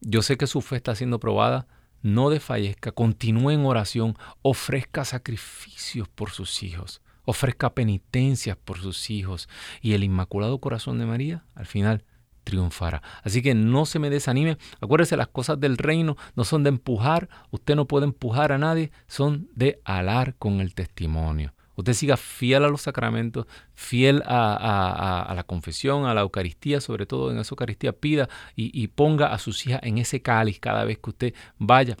yo 0.00 0.22
sé 0.22 0.36
que 0.36 0.46
su 0.46 0.60
fe 0.60 0.76
está 0.76 0.94
siendo 0.94 1.18
probada 1.18 1.66
no 2.02 2.30
desfallezca, 2.30 2.92
continúe 2.92 3.50
en 3.50 3.64
oración, 3.64 4.16
ofrezca 4.42 5.04
sacrificios 5.04 6.08
por 6.08 6.30
sus 6.30 6.62
hijos, 6.62 7.02
ofrezca 7.24 7.74
penitencias 7.74 8.56
por 8.56 8.78
sus 8.78 9.10
hijos 9.10 9.48
y 9.80 9.92
el 9.92 10.04
Inmaculado 10.04 10.58
Corazón 10.58 10.98
de 10.98 11.06
María 11.06 11.44
al 11.54 11.66
final 11.66 12.04
triunfará. 12.44 13.02
Así 13.22 13.42
que 13.42 13.54
no 13.54 13.86
se 13.86 13.98
me 13.98 14.10
desanime. 14.10 14.58
Acuérdese, 14.80 15.16
las 15.16 15.28
cosas 15.28 15.60
del 15.60 15.76
reino 15.76 16.16
no 16.34 16.44
son 16.44 16.62
de 16.62 16.70
empujar, 16.70 17.28
usted 17.50 17.76
no 17.76 17.86
puede 17.86 18.06
empujar 18.06 18.52
a 18.52 18.58
nadie, 18.58 18.90
son 19.06 19.48
de 19.54 19.80
alar 19.84 20.34
con 20.36 20.60
el 20.60 20.74
testimonio. 20.74 21.52
Usted 21.80 21.94
siga 21.94 22.16
fiel 22.16 22.64
a 22.64 22.68
los 22.68 22.82
sacramentos, 22.82 23.46
fiel 23.72 24.22
a, 24.26 25.32
la 25.34 25.44
confesión, 25.44 26.04
a 26.04 26.12
la 26.12 26.20
Eucaristía, 26.20 26.80
sobre 26.80 27.06
todo 27.06 27.30
en 27.30 27.38
esa 27.38 27.52
Eucaristía, 27.52 27.92
pida 27.92 28.28
y, 28.54 28.86
ponga 28.88 29.32
a 29.32 29.38
sus 29.38 29.66
hijas 29.66 29.80
en 29.82 29.98
ese 29.98 30.20
cáliz 30.20 30.60
cada 30.60 30.84
vez 30.84 30.98
que 30.98 31.10
usted 31.10 31.34
vaya. 31.58 31.96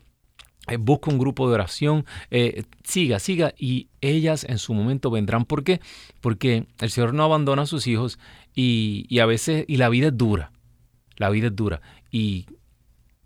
Eh, 0.68 0.76
busca 0.76 1.10
un 1.10 1.18
grupo 1.18 1.48
de 1.48 1.54
oración, 1.54 2.04
eh, 2.30 2.64
siga, 2.84 3.18
siga 3.18 3.54
y 3.56 3.88
ellas 4.02 4.44
en 4.44 4.58
su 4.58 4.74
momento 4.74 5.10
vendrán. 5.10 5.46
¿Por 5.46 5.64
qué? 5.64 5.80
Porque 6.20 6.66
el 6.78 6.90
Señor 6.90 7.14
no 7.14 7.24
abandona 7.24 7.62
a 7.62 7.66
sus 7.66 7.86
hijos 7.86 8.18
y, 8.54 9.06
y 9.08 9.20
a 9.20 9.26
veces, 9.26 9.64
y 9.66 9.78
la 9.78 9.88
vida 9.88 10.08
es 10.08 10.18
dura, 10.18 10.52
la 11.16 11.30
vida 11.30 11.46
es 11.46 11.56
dura. 11.56 11.80
Y 12.10 12.44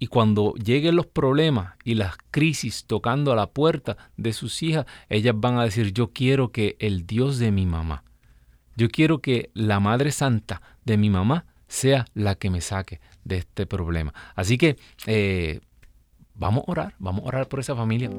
y 0.04 0.06
cuando 0.06 0.52
lleguen 0.62 0.96
los 0.96 1.06
problemas 1.06 1.76
y 1.82 1.94
las 1.94 2.18
crisis 2.30 2.84
tocando 2.84 3.32
a 3.32 3.36
la 3.36 3.46
puerta 3.46 3.96
de 4.18 4.34
sus 4.34 4.62
hijas, 4.62 4.84
ellas 5.08 5.34
van 5.34 5.56
a 5.56 5.64
decir, 5.64 5.94
yo 5.94 6.08
quiero 6.08 6.52
que 6.52 6.76
el 6.78 7.06
Dios 7.06 7.38
de 7.38 7.50
mi 7.50 7.64
mamá, 7.64 8.04
yo 8.76 8.90
quiero 8.90 9.20
que 9.20 9.48
la 9.54 9.80
Madre 9.80 10.12
Santa 10.12 10.60
de 10.84 10.98
mi 10.98 11.08
mamá 11.08 11.46
sea 11.68 12.04
la 12.12 12.34
que 12.34 12.50
me 12.50 12.60
saque 12.60 13.00
de 13.24 13.38
este 13.38 13.64
problema. 13.64 14.12
Así 14.34 14.58
que 14.58 14.76
eh, 15.06 15.60
vamos 16.34 16.64
a 16.68 16.72
orar, 16.72 16.94
vamos 16.98 17.24
a 17.24 17.28
orar 17.28 17.48
por 17.48 17.60
esa 17.60 17.74
familia. 17.74 18.10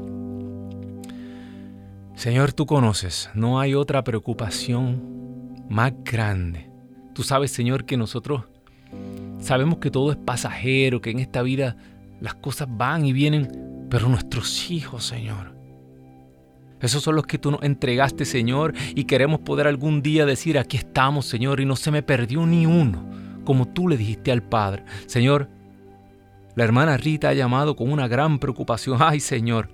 Señor, 2.15 2.53
tú 2.53 2.65
conoces, 2.65 3.29
no 3.35 3.59
hay 3.59 3.75
otra 3.75 4.03
preocupación 4.03 5.67
más 5.69 5.93
grande. 6.03 6.67
Tú 7.13 7.21
sabes, 7.21 7.51
Señor, 7.51 7.85
que 7.85 7.95
nosotros 7.95 8.45
Sabemos 9.39 9.77
que 9.79 9.91
todo 9.91 10.11
es 10.11 10.17
pasajero, 10.17 11.01
que 11.01 11.11
en 11.11 11.19
esta 11.19 11.41
vida 11.41 11.77
las 12.19 12.35
cosas 12.35 12.67
van 12.69 13.05
y 13.05 13.13
vienen, 13.13 13.87
pero 13.89 14.09
nuestros 14.09 14.71
hijos, 14.71 15.05
Señor, 15.05 15.55
esos 16.81 17.01
son 17.01 17.15
los 17.15 17.25
que 17.25 17.37
tú 17.37 17.51
nos 17.51 17.63
entregaste, 17.63 18.25
Señor, 18.25 18.73
y 18.95 19.05
queremos 19.05 19.39
poder 19.39 19.67
algún 19.67 20.01
día 20.01 20.25
decir, 20.25 20.59
aquí 20.59 20.77
estamos, 20.77 21.25
Señor, 21.25 21.59
y 21.59 21.65
no 21.65 21.75
se 21.75 21.91
me 21.91 22.03
perdió 22.03 22.45
ni 22.45 22.65
uno, 22.65 23.09
como 23.43 23.67
tú 23.67 23.87
le 23.87 23.97
dijiste 23.97 24.31
al 24.31 24.43
Padre. 24.43 24.83
Señor, 25.07 25.49
la 26.55 26.63
hermana 26.63 26.97
Rita 26.97 27.29
ha 27.29 27.33
llamado 27.33 27.75
con 27.75 27.91
una 27.91 28.07
gran 28.07 28.39
preocupación, 28.39 28.97
ay, 29.01 29.19
Señor, 29.19 29.69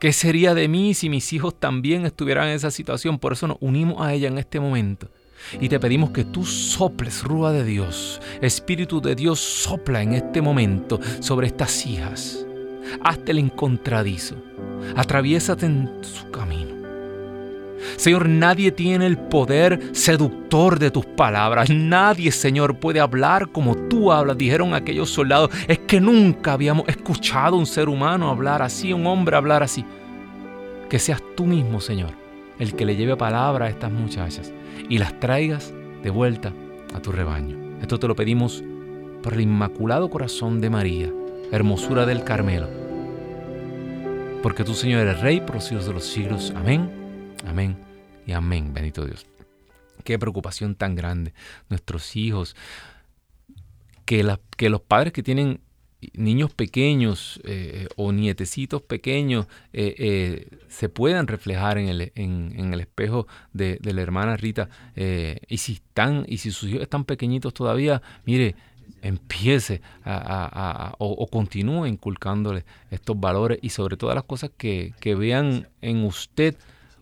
¿qué 0.00 0.12
sería 0.12 0.54
de 0.54 0.68
mí 0.68 0.94
si 0.94 1.08
mis 1.08 1.32
hijos 1.32 1.58
también 1.58 2.04
estuvieran 2.04 2.48
en 2.48 2.54
esa 2.54 2.70
situación? 2.70 3.18
Por 3.18 3.32
eso 3.34 3.46
nos 3.46 3.58
unimos 3.60 4.00
a 4.00 4.12
ella 4.12 4.28
en 4.28 4.38
este 4.38 4.60
momento. 4.60 5.10
Y 5.60 5.68
te 5.68 5.78
pedimos 5.80 6.10
que 6.10 6.24
tú 6.24 6.44
soples, 6.44 7.22
Rúa 7.22 7.52
de 7.52 7.64
Dios, 7.64 8.20
Espíritu 8.40 9.00
de 9.00 9.14
Dios, 9.14 9.40
sopla 9.40 10.02
en 10.02 10.14
este 10.14 10.40
momento 10.40 11.00
sobre 11.20 11.46
estas 11.46 11.86
hijas. 11.86 12.46
Hazte 13.02 13.32
el 13.32 13.38
encontradizo, 13.38 14.36
atraviésate 14.96 15.66
en 15.66 15.90
su 16.02 16.30
camino. 16.30 16.74
Señor, 17.96 18.28
nadie 18.28 18.72
tiene 18.72 19.06
el 19.06 19.18
poder 19.18 19.90
seductor 19.92 20.78
de 20.78 20.90
tus 20.90 21.04
palabras. 21.04 21.68
Nadie, 21.68 22.32
Señor, 22.32 22.78
puede 22.78 22.98
hablar 22.98 23.50
como 23.50 23.76
tú 23.76 24.10
hablas. 24.10 24.38
Dijeron 24.38 24.72
aquellos 24.72 25.10
soldados, 25.10 25.50
es 25.68 25.80
que 25.80 26.00
nunca 26.00 26.54
habíamos 26.54 26.88
escuchado 26.88 27.56
a 27.56 27.58
un 27.58 27.66
ser 27.66 27.90
humano 27.90 28.30
hablar 28.30 28.62
así, 28.62 28.92
un 28.92 29.06
hombre 29.06 29.36
hablar 29.36 29.62
así. 29.62 29.84
Que 30.88 30.98
seas 30.98 31.22
tú 31.36 31.44
mismo, 31.44 31.80
Señor, 31.80 32.10
el 32.58 32.74
que 32.74 32.86
le 32.86 32.96
lleve 32.96 33.16
palabra 33.16 33.66
a 33.66 33.68
estas 33.68 33.92
muchachas 33.92 34.50
y 34.88 34.98
las 34.98 35.18
traigas 35.20 35.72
de 36.02 36.10
vuelta 36.10 36.52
a 36.94 37.00
tu 37.00 37.12
rebaño. 37.12 37.80
Esto 37.80 37.98
te 37.98 38.08
lo 38.08 38.14
pedimos 38.14 38.62
por 39.22 39.34
el 39.34 39.40
Inmaculado 39.40 40.10
Corazón 40.10 40.60
de 40.60 40.70
María, 40.70 41.12
hermosura 41.50 42.06
del 42.06 42.24
Carmelo. 42.24 42.68
Porque 44.42 44.64
tú, 44.64 44.74
Señor, 44.74 45.00
eres 45.00 45.20
Rey 45.20 45.40
por 45.40 45.56
los 45.56 45.64
siglos 45.64 45.86
de 45.86 45.94
los 45.94 46.04
siglos. 46.04 46.52
Amén, 46.54 46.90
amén 47.46 47.76
y 48.26 48.32
amén, 48.32 48.74
bendito 48.74 49.04
Dios. 49.04 49.26
Qué 50.04 50.18
preocupación 50.18 50.74
tan 50.74 50.94
grande. 50.94 51.32
Nuestros 51.70 52.14
hijos, 52.16 52.54
que, 54.04 54.36
que 54.56 54.68
los 54.68 54.82
padres 54.82 55.12
que 55.12 55.22
tienen 55.22 55.60
niños 56.14 56.52
pequeños 56.52 57.40
eh, 57.44 57.88
o 57.96 58.12
nietecitos 58.12 58.82
pequeños 58.82 59.46
eh, 59.72 59.94
eh, 59.98 60.58
se 60.68 60.88
puedan 60.88 61.26
reflejar 61.26 61.78
en 61.78 61.88
el, 61.88 62.12
en, 62.14 62.72
el 62.72 62.80
espejo 62.80 63.26
de, 63.52 63.78
la 63.82 64.02
hermana 64.02 64.36
Rita. 64.36 64.68
y 64.96 65.58
si 65.58 65.74
están, 65.74 66.24
y 66.28 66.38
si 66.38 66.50
sus 66.50 66.70
hijos 66.70 66.82
están 66.82 67.04
pequeñitos 67.04 67.54
todavía, 67.54 68.02
mire, 68.24 68.54
empiece 69.02 69.82
a, 70.04 70.94
o, 70.98 71.26
continúe 71.26 71.86
inculcándole 71.86 72.64
estos 72.90 73.18
valores 73.18 73.58
y 73.62 73.70
sobre 73.70 73.96
todas 73.96 74.14
las 74.14 74.24
cosas 74.24 74.50
que, 74.56 74.94
que 75.00 75.14
vean 75.14 75.68
en 75.80 76.04
usted 76.04 76.56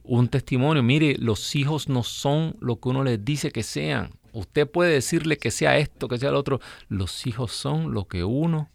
un 0.05 0.29
testimonio. 0.29 0.83
Mire, 0.83 1.17
los 1.19 1.55
hijos 1.55 1.89
no 1.89 2.03
son 2.03 2.57
lo 2.61 2.81
que 2.81 2.89
uno 2.89 3.05
les 3.05 3.25
dice 3.25 3.51
que 3.51 3.63
sean. 3.63 4.11
Usted 4.33 4.69
puede 4.69 4.93
decirle 4.93 5.37
que 5.37 5.51
sea 5.51 5.77
esto, 5.79 6.09
que 6.09 6.19
sea 6.19 6.31
lo 6.31 6.39
otro. 6.39 6.61
Los 6.89 7.27
hijos 7.27 7.53
son 7.53 7.93
lo 7.93 8.07
que 8.07 8.25
uno 8.25 8.71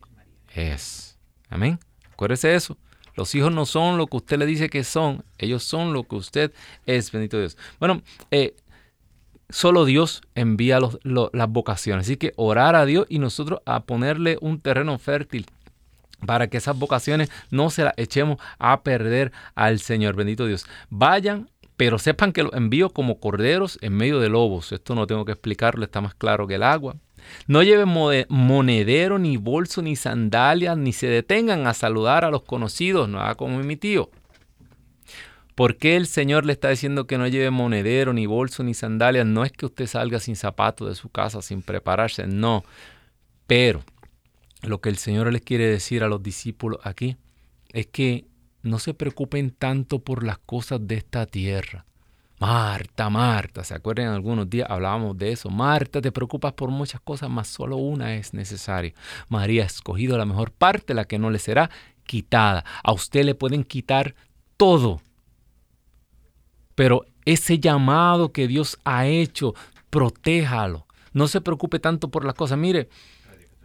es. 0.57 1.17
Amén. 1.49 1.79
Acuérdese 2.11 2.49
de 2.49 2.55
eso. 2.55 2.77
Los 3.15 3.33
hijos 3.33 3.51
no 3.51 3.65
son 3.65 3.97
lo 3.97 4.07
que 4.07 4.17
usted 4.17 4.37
le 4.37 4.45
dice 4.45 4.69
que 4.69 4.83
son, 4.83 5.23
ellos 5.39 5.63
son 5.63 5.91
lo 5.91 6.03
que 6.03 6.15
usted 6.15 6.53
es, 6.85 7.11
bendito 7.11 7.39
Dios. 7.39 7.57
Bueno, 7.79 8.03
eh, 8.29 8.55
solo 9.49 9.85
Dios 9.85 10.21
envía 10.35 10.79
las 10.79 11.49
vocaciones, 11.49 12.05
así 12.05 12.17
que 12.17 12.33
orar 12.35 12.75
a 12.75 12.85
Dios 12.85 13.07
y 13.09 13.17
nosotros 13.17 13.61
a 13.65 13.85
ponerle 13.85 14.37
un 14.39 14.59
terreno 14.61 14.99
fértil 14.99 15.47
para 16.25 16.47
que 16.47 16.57
esas 16.57 16.77
vocaciones 16.77 17.31
no 17.49 17.71
se 17.71 17.85
las 17.85 17.93
echemos 17.97 18.37
a 18.59 18.83
perder 18.83 19.31
al 19.55 19.79
Señor, 19.79 20.15
bendito 20.15 20.45
Dios. 20.45 20.67
Vayan 20.89 21.49
pero 21.77 21.99
sepan 21.99 22.33
que 22.33 22.43
los 22.43 22.53
envío 22.53 22.89
como 22.89 23.19
corderos 23.19 23.77
en 23.81 23.93
medio 23.93 24.19
de 24.19 24.29
lobos. 24.29 24.71
Esto 24.71 24.95
no 24.95 25.05
tengo 25.05 25.23
que 25.25 25.31
explicarlo, 25.31 25.85
está 25.85 26.01
más 26.01 26.15
claro 26.15 26.47
que 26.47 26.55
el 26.55 26.63
agua. 26.63 26.95
No 27.47 27.63
lleven 27.63 27.89
monedero, 28.29 29.19
ni 29.19 29.37
bolso, 29.37 29.81
ni 29.81 29.95
sandalias, 29.95 30.77
ni 30.77 30.93
se 30.93 31.07
detengan 31.07 31.67
a 31.67 31.73
saludar 31.73 32.25
a 32.25 32.31
los 32.31 32.43
conocidos, 32.43 33.09
no 33.09 33.19
haga 33.19 33.35
como 33.35 33.59
mi 33.59 33.77
tío. 33.77 34.09
¿Por 35.55 35.77
qué 35.77 35.95
el 35.95 36.05
Señor 36.05 36.45
le 36.45 36.53
está 36.53 36.69
diciendo 36.69 37.07
que 37.07 37.17
no 37.17 37.27
lleve 37.27 37.49
monedero, 37.49 38.13
ni 38.13 38.27
bolso, 38.27 38.63
ni 38.63 38.75
sandalias? 38.75 39.25
No 39.25 39.43
es 39.43 39.51
que 39.51 39.65
usted 39.65 39.87
salga 39.87 40.19
sin 40.19 40.35
zapatos 40.35 40.87
de 40.87 40.93
su 40.93 41.09
casa, 41.09 41.41
sin 41.41 41.63
prepararse, 41.63 42.27
no. 42.27 42.63
Pero 43.47 43.81
lo 44.61 44.81
que 44.81 44.89
el 44.89 44.97
Señor 44.97 45.31
les 45.33 45.41
quiere 45.41 45.65
decir 45.65 46.03
a 46.03 46.09
los 46.09 46.21
discípulos 46.21 46.79
aquí 46.83 47.17
es 47.69 47.87
que 47.87 48.27
no 48.61 48.77
se 48.77 48.93
preocupen 48.93 49.49
tanto 49.49 49.99
por 49.99 50.23
las 50.23 50.37
cosas 50.37 50.79
de 50.85 50.95
esta 50.95 51.25
tierra. 51.25 51.85
Marta, 52.39 53.09
Marta, 53.09 53.63
¿se 53.63 53.73
acuerdan? 53.73 54.09
Algunos 54.09 54.47
días 54.47 54.69
hablábamos 54.69 55.17
de 55.17 55.31
eso. 55.31 55.49
Marta, 55.49 56.01
te 56.01 56.11
preocupas 56.11 56.53
por 56.53 56.69
muchas 56.69 57.01
cosas, 57.01 57.29
mas 57.29 57.47
solo 57.47 57.77
una 57.77 58.15
es 58.15 58.33
necesaria. 58.33 58.93
María 59.27 59.63
ha 59.63 59.65
escogido 59.65 60.17
la 60.17 60.25
mejor 60.25 60.51
parte, 60.51 60.93
la 60.93 61.05
que 61.05 61.17
no 61.17 61.31
le 61.31 61.39
será 61.39 61.71
quitada. 62.03 62.63
A 62.83 62.93
usted 62.93 63.25
le 63.25 63.33
pueden 63.33 63.63
quitar 63.63 64.13
todo. 64.55 65.01
Pero 66.75 67.05
ese 67.25 67.59
llamado 67.59 68.31
que 68.31 68.47
Dios 68.47 68.77
ha 68.85 69.07
hecho, 69.07 69.55
protéjalo. 69.89 70.85
No 71.13 71.27
se 71.27 71.41
preocupe 71.41 71.79
tanto 71.79 72.09
por 72.09 72.23
las 72.23 72.35
cosas. 72.35 72.59
Mire, 72.59 72.87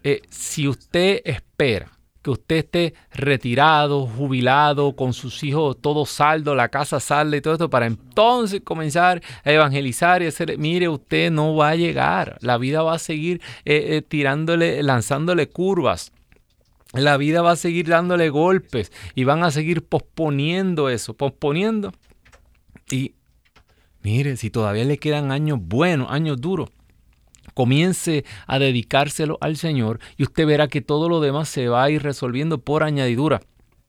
eh, 0.03 0.23
si 0.31 0.67
usted 0.67 1.21
espera 1.27 1.91
que 2.23 2.31
usted 2.31 2.57
esté 2.57 2.95
retirado, 3.13 4.07
jubilado, 4.07 4.95
con 4.95 5.13
sus 5.13 5.43
hijos 5.43 5.77
todo 5.81 6.07
saldo, 6.07 6.55
la 6.55 6.69
casa 6.69 7.01
salda 7.01 7.37
y 7.37 7.41
todo 7.41 7.55
esto, 7.55 7.71
para 7.71 7.87
entonces 7.87 8.63
comenzar 8.65 9.23
a 9.45 9.51
evangelizar 9.51 10.23
y 10.23 10.27
hacer, 10.27 10.57
mire, 10.59 10.89
usted 10.89 11.31
no 11.31 11.55
va 11.57 11.71
a 11.71 11.77
llegar, 11.77 12.39
la 12.41 12.59
vida 12.59 12.83
va 12.83 12.95
a 12.95 12.99
seguir 12.99 13.41
eh, 13.65 13.97
eh, 13.97 14.03
tirándole, 14.03 14.83
lanzándole 14.83 15.49
curvas. 15.49 16.13
La 16.93 17.17
vida 17.17 17.41
va 17.41 17.53
a 17.53 17.57
seguir 17.57 17.89
dándole 17.89 18.29
golpes 18.29 18.93
y 19.15 19.25
van 19.25 19.43
a 19.43 19.51
seguir 19.51 19.83
posponiendo 19.83 20.91
eso, 20.91 21.15
posponiendo. 21.15 21.93
Y 22.91 23.15
mire, 24.03 24.37
si 24.37 24.51
todavía 24.51 24.85
le 24.85 24.99
quedan 24.99 25.33
años 25.33 25.59
buenos, 25.61 26.11
años 26.11 26.39
duros, 26.39 26.69
comience 27.55 28.25
a 28.47 28.59
dedicárselo 28.59 29.39
al 29.41 29.57
Señor 29.57 30.01
y 30.17 30.25
usted 30.25 30.47
verá 30.47 30.69
que 30.69 30.81
todo 30.81 31.09
lo 31.09 31.21
demás 31.21 31.49
se 31.49 31.69
va 31.69 31.85
a 31.85 31.91
ir 31.91 32.03
resolviendo 32.03 32.59
por 32.59 32.83
añadidura. 32.83 33.41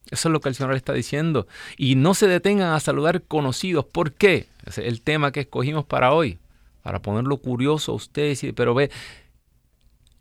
Eso 0.10 0.30
es 0.30 0.34
lo 0.34 0.42
que 0.42 0.50
el 0.50 0.56
Señor 0.56 0.72
le 0.72 0.78
está 0.78 0.94
diciendo. 0.94 1.48
Y 1.78 1.96
no 1.96 2.14
se 2.14 2.28
detengan 2.28 2.74
a 2.74 2.80
saludar 2.80 3.24
conocidos. 3.24 3.86
¿Por 3.86 4.14
qué? 4.14 4.48
es 4.66 4.78
el 4.78 5.02
tema 5.02 5.32
que 5.32 5.42
escogimos 5.42 5.86
para 5.86 6.14
hoy. 6.14 6.40
Para 6.82 7.02
ponerlo 7.02 7.38
curioso 7.38 7.94
a 7.94 7.96
ustedes. 7.96 8.46
Pero 8.56 8.74
ve, 8.74 8.92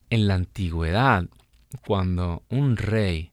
en 0.08 0.28
la 0.28 0.34
antigüedad, 0.34 1.26
cuando 1.84 2.42
un 2.48 2.76
rey 2.76 3.32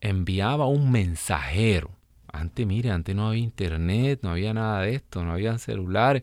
enviaba 0.00 0.66
un 0.66 0.92
mensajero, 0.92 1.90
antes, 2.32 2.66
mire, 2.66 2.90
antes 2.90 3.16
no 3.16 3.28
había 3.28 3.42
internet, 3.42 4.20
no 4.22 4.30
había 4.30 4.52
nada 4.52 4.82
de 4.82 4.94
esto, 4.94 5.24
no 5.24 5.32
había 5.32 5.56
celulares, 5.58 6.22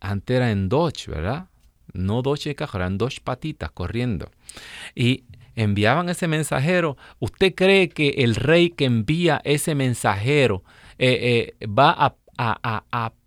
antes 0.00 0.36
era 0.36 0.50
en 0.50 0.68
Dodge, 0.68 1.08
¿verdad? 1.08 1.49
No 1.92 2.22
dos 2.22 2.40
chicas, 2.40 2.74
eran 2.74 2.98
dos 2.98 3.20
patitas 3.20 3.70
corriendo. 3.70 4.30
Y 4.94 5.24
enviaban 5.54 6.08
ese 6.08 6.28
mensajero. 6.28 6.96
¿Usted 7.18 7.54
cree 7.54 7.88
que 7.88 8.08
el 8.18 8.34
rey 8.34 8.70
que 8.70 8.86
envía 8.86 9.40
ese 9.44 9.74
mensajero 9.74 10.62
eh, 10.98 11.54
eh, 11.60 11.66
va 11.66 11.94
a, 11.98 12.14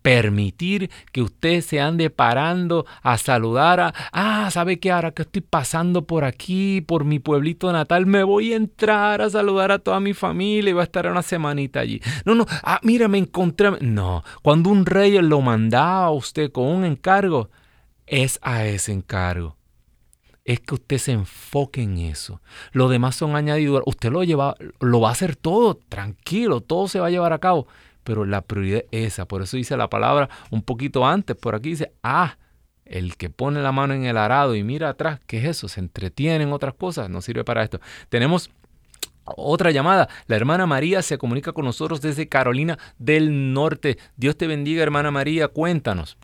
permitir 0.02 0.90
que 1.12 1.22
usted 1.22 1.60
se 1.60 1.80
ande 1.80 2.10
parando 2.10 2.84
a 3.00 3.16
saludar 3.16 3.78
a, 3.78 3.94
ah, 4.12 4.50
¿sabe 4.50 4.80
qué? 4.80 4.90
Ahora 4.90 5.12
que 5.12 5.22
estoy 5.22 5.40
pasando 5.40 6.04
por 6.04 6.24
aquí, 6.24 6.80
por 6.80 7.04
mi 7.04 7.20
pueblito 7.20 7.72
natal, 7.72 8.04
me 8.04 8.24
voy 8.24 8.52
a 8.52 8.56
entrar 8.56 9.22
a 9.22 9.30
saludar 9.30 9.70
a 9.70 9.78
toda 9.78 10.00
mi 10.00 10.12
familia 10.12 10.70
y 10.70 10.72
voy 10.72 10.80
a 10.80 10.84
estar 10.84 11.06
una 11.06 11.22
semanita 11.22 11.78
allí. 11.78 12.02
No, 12.24 12.34
no, 12.34 12.44
ah, 12.64 12.80
mira, 12.82 13.06
me 13.06 13.18
encontré. 13.18 13.70
No, 13.80 14.24
cuando 14.42 14.68
un 14.68 14.84
rey 14.84 15.16
lo 15.22 15.40
mandaba 15.40 16.06
a 16.06 16.10
usted 16.10 16.50
con 16.50 16.66
un 16.66 16.84
encargo, 16.84 17.48
es 18.06 18.38
a 18.42 18.64
ese 18.64 18.92
encargo. 18.92 19.56
Es 20.44 20.60
que 20.60 20.74
usted 20.74 20.98
se 20.98 21.12
enfoque 21.12 21.82
en 21.82 21.98
eso. 21.98 22.40
Lo 22.72 22.88
demás 22.88 23.16
son 23.16 23.34
añadiduras. 23.34 23.84
Usted 23.86 24.10
lo 24.12 24.24
lleva, 24.24 24.56
lo 24.80 25.00
va 25.00 25.08
a 25.08 25.12
hacer 25.12 25.36
todo, 25.36 25.74
tranquilo, 25.88 26.60
todo 26.60 26.86
se 26.86 27.00
va 27.00 27.06
a 27.06 27.10
llevar 27.10 27.32
a 27.32 27.38
cabo. 27.38 27.66
Pero 28.02 28.26
la 28.26 28.42
prioridad 28.42 28.84
es 28.90 29.14
esa. 29.14 29.26
Por 29.26 29.42
eso 29.42 29.56
dice 29.56 29.76
la 29.76 29.88
palabra 29.88 30.28
un 30.50 30.62
poquito 30.62 31.06
antes. 31.06 31.34
Por 31.34 31.54
aquí 31.54 31.70
dice, 31.70 31.92
ah, 32.02 32.36
el 32.84 33.16
que 33.16 33.30
pone 33.30 33.62
la 33.62 33.72
mano 33.72 33.94
en 33.94 34.04
el 34.04 34.18
arado 34.18 34.54
y 34.54 34.62
mira 34.62 34.90
atrás, 34.90 35.20
¿qué 35.26 35.38
es 35.38 35.44
eso? 35.44 35.68
Se 35.68 35.80
entretiene 35.80 36.44
en 36.44 36.52
otras 36.52 36.74
cosas, 36.74 37.08
no 37.08 37.22
sirve 37.22 37.42
para 37.42 37.62
esto. 37.62 37.80
Tenemos 38.10 38.50
otra 39.24 39.70
llamada. 39.70 40.08
La 40.26 40.36
hermana 40.36 40.66
María 40.66 41.02
se 41.02 41.18
comunica 41.18 41.52
con 41.52 41.64
nosotros 41.64 42.00
desde 42.00 42.28
Carolina 42.28 42.78
del 42.98 43.54
Norte. 43.54 43.98
Dios 44.16 44.36
te 44.36 44.46
bendiga, 44.46 44.82
hermana 44.82 45.10
María. 45.10 45.48
Cuéntanos. 45.48 46.18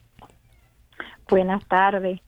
Buenas 1.30 1.64
tardes. 1.66 2.20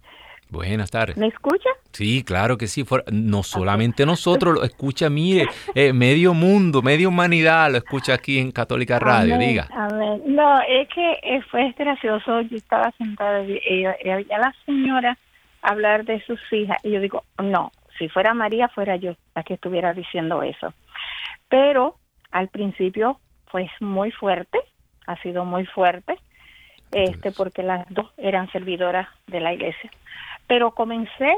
Buenas 0.48 0.90
tardes. 0.90 1.16
¿Me 1.16 1.28
escucha? 1.28 1.70
Sí, 1.92 2.22
claro 2.24 2.58
que 2.58 2.66
sí. 2.66 2.84
No 3.10 3.42
solamente 3.42 4.04
nosotros, 4.04 4.54
lo 4.54 4.64
escucha, 4.64 5.08
mire, 5.08 5.46
eh, 5.74 5.92
medio 5.92 6.34
mundo, 6.34 6.82
media 6.82 7.08
humanidad 7.08 7.70
lo 7.70 7.78
escucha 7.78 8.14
aquí 8.14 8.38
en 8.38 8.52
Católica 8.52 8.98
Radio, 8.98 9.38
diga. 9.38 9.66
Amén. 9.72 10.22
No, 10.26 10.60
es 10.60 10.88
que 10.88 11.12
eh, 11.22 11.40
fue 11.50 11.74
gracioso. 11.76 12.42
Yo 12.42 12.56
estaba 12.56 12.92
sentada 12.98 13.42
y 13.44 13.84
había 13.86 14.38
la 14.38 14.54
señora 14.66 15.18
hablar 15.62 16.04
de 16.04 16.22
sus 16.26 16.40
hijas 16.52 16.76
y 16.84 16.90
yo 16.90 17.00
digo, 17.00 17.24
no, 17.42 17.72
si 17.98 18.08
fuera 18.08 18.34
María, 18.34 18.68
fuera 18.68 18.96
yo 18.96 19.14
la 19.34 19.42
que 19.42 19.54
estuviera 19.54 19.94
diciendo 19.94 20.42
eso. 20.42 20.74
Pero 21.48 21.96
al 22.30 22.48
principio 22.48 23.18
fue 23.46 23.70
muy 23.80 24.10
fuerte, 24.10 24.58
ha 25.06 25.16
sido 25.22 25.44
muy 25.44 25.64
fuerte 25.66 26.18
este 26.92 27.32
porque 27.32 27.62
las 27.62 27.88
dos 27.90 28.12
eran 28.16 28.50
servidoras 28.52 29.08
de 29.26 29.40
la 29.40 29.52
iglesia. 29.52 29.90
Pero 30.46 30.72
comencé, 30.72 31.32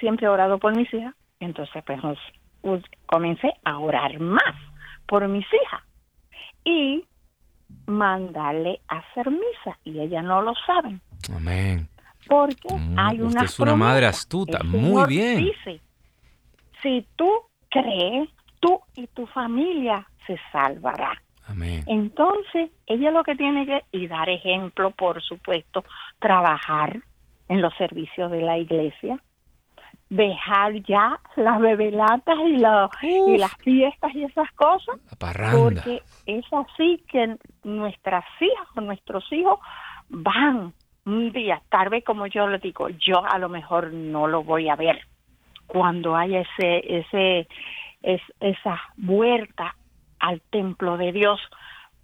siempre 0.00 0.26
he 0.26 0.28
orado 0.28 0.58
por 0.58 0.76
mis 0.76 0.92
hijas, 0.92 1.14
entonces 1.40 1.82
pues 1.84 2.82
comencé 3.06 3.52
a 3.64 3.78
orar 3.78 4.18
más 4.18 4.54
por 5.06 5.26
mis 5.28 5.46
hijas 5.46 5.82
y 6.64 7.04
mandarle 7.86 8.80
a 8.88 8.98
hacer 8.98 9.30
misa 9.30 9.78
y 9.84 10.00
ellas 10.00 10.24
no 10.24 10.42
lo 10.42 10.52
saben. 10.66 11.00
Amén. 11.34 11.88
Porque 12.26 12.74
mm, 12.74 12.98
hay 12.98 13.20
una 13.20 13.42
es 13.42 13.58
una 13.60 13.76
madre 13.76 14.06
astuta, 14.06 14.62
muy 14.64 15.06
bien. 15.06 15.44
Dice, 15.44 15.80
si 16.82 17.06
tú 17.14 17.30
crees, 17.70 18.28
tú 18.60 18.80
y 18.94 19.06
tu 19.08 19.26
familia 19.26 20.06
se 20.26 20.36
salvará. 20.50 21.22
Entonces, 21.86 22.70
ella 22.86 23.10
lo 23.10 23.22
que 23.22 23.36
tiene 23.36 23.66
que, 23.66 23.82
y 23.92 24.06
dar 24.08 24.28
ejemplo, 24.28 24.90
por 24.90 25.22
supuesto, 25.22 25.84
trabajar 26.18 27.00
en 27.48 27.62
los 27.62 27.74
servicios 27.76 28.30
de 28.30 28.42
la 28.42 28.58
iglesia, 28.58 29.18
dejar 30.08 30.74
ya 30.82 31.18
las 31.36 31.60
bebelatas 31.60 32.36
y, 32.44 33.32
y 33.32 33.38
las 33.38 33.54
fiestas 33.58 34.14
y 34.14 34.24
esas 34.24 34.50
cosas, 34.52 34.96
porque 35.18 36.02
es 36.26 36.44
así 36.52 37.02
que 37.08 37.36
nuestras 37.64 38.24
hijas 38.40 38.68
o 38.76 38.80
nuestros 38.80 39.24
hijos 39.32 39.58
van 40.08 40.72
un 41.04 41.32
día, 41.32 41.62
tal 41.70 41.88
vez 41.88 42.04
como 42.04 42.26
yo 42.26 42.48
le 42.48 42.58
digo, 42.58 42.88
yo 42.88 43.24
a 43.24 43.38
lo 43.38 43.48
mejor 43.48 43.92
no 43.92 44.26
lo 44.26 44.42
voy 44.42 44.68
a 44.68 44.76
ver. 44.76 45.00
Cuando 45.66 46.16
haya 46.16 46.40
ese, 46.40 46.98
ese, 46.98 47.48
es, 48.02 48.20
esa 48.40 48.80
vuelta 48.96 49.74
al 50.26 50.40
templo 50.50 50.96
de 50.96 51.12
Dios, 51.12 51.40